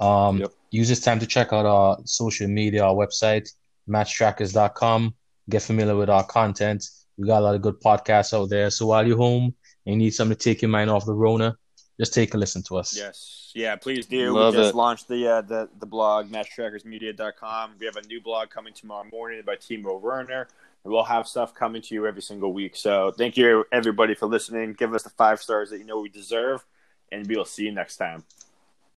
um, 0.00 0.38
yep. 0.38 0.52
use 0.70 0.88
this 0.88 1.00
time 1.00 1.20
to 1.20 1.26
check 1.26 1.52
out 1.52 1.66
our 1.66 1.98
social 2.04 2.48
media, 2.48 2.84
our 2.84 2.94
website, 2.94 3.48
matchtrackers.com, 3.88 5.14
get 5.50 5.62
familiar 5.62 5.96
with 5.96 6.08
our 6.08 6.24
content. 6.24 6.84
We 7.18 7.26
got 7.28 7.40
a 7.40 7.44
lot 7.44 7.54
of 7.54 7.62
good 7.62 7.80
podcasts 7.80 8.32
out 8.32 8.48
there. 8.48 8.70
So 8.70 8.86
while 8.86 9.06
you're 9.06 9.16
home 9.16 9.54
and 9.86 9.94
you 9.94 9.96
need 9.96 10.14
something 10.14 10.36
to 10.36 10.42
take 10.42 10.62
your 10.62 10.70
mind 10.70 10.90
off 10.90 11.04
the 11.04 11.12
Rona, 11.12 11.56
just 12.00 12.14
take 12.14 12.34
a 12.34 12.38
listen 12.38 12.62
to 12.64 12.76
us. 12.78 12.96
Yes. 12.96 13.52
Yeah, 13.54 13.76
please 13.76 14.06
do. 14.06 14.32
Love 14.32 14.54
we 14.54 14.60
just 14.60 14.74
it. 14.74 14.76
launched 14.76 15.06
the, 15.06 15.28
uh, 15.28 15.40
the 15.42 15.68
the 15.78 15.86
blog, 15.86 16.28
matchtrackersmedia.com. 16.28 17.76
We 17.78 17.86
have 17.86 17.96
a 17.96 18.02
new 18.02 18.20
blog 18.20 18.50
coming 18.50 18.74
tomorrow 18.74 19.06
morning 19.12 19.42
by 19.46 19.54
Timo 19.54 20.00
Werner. 20.00 20.48
We'll 20.84 21.04
have 21.04 21.26
stuff 21.26 21.54
coming 21.54 21.80
to 21.82 21.94
you 21.94 22.06
every 22.06 22.20
single 22.20 22.52
week. 22.52 22.76
So 22.76 23.10
thank 23.16 23.38
you, 23.38 23.64
everybody, 23.72 24.14
for 24.14 24.26
listening. 24.26 24.74
Give 24.74 24.92
us 24.92 25.02
the 25.02 25.10
five 25.10 25.40
stars 25.40 25.70
that 25.70 25.78
you 25.78 25.84
know 25.84 26.00
we 26.00 26.10
deserve, 26.10 26.64
and 27.10 27.26
we 27.26 27.36
will 27.36 27.46
see 27.46 27.64
you 27.64 27.72
next 27.72 27.96
time. 27.96 28.24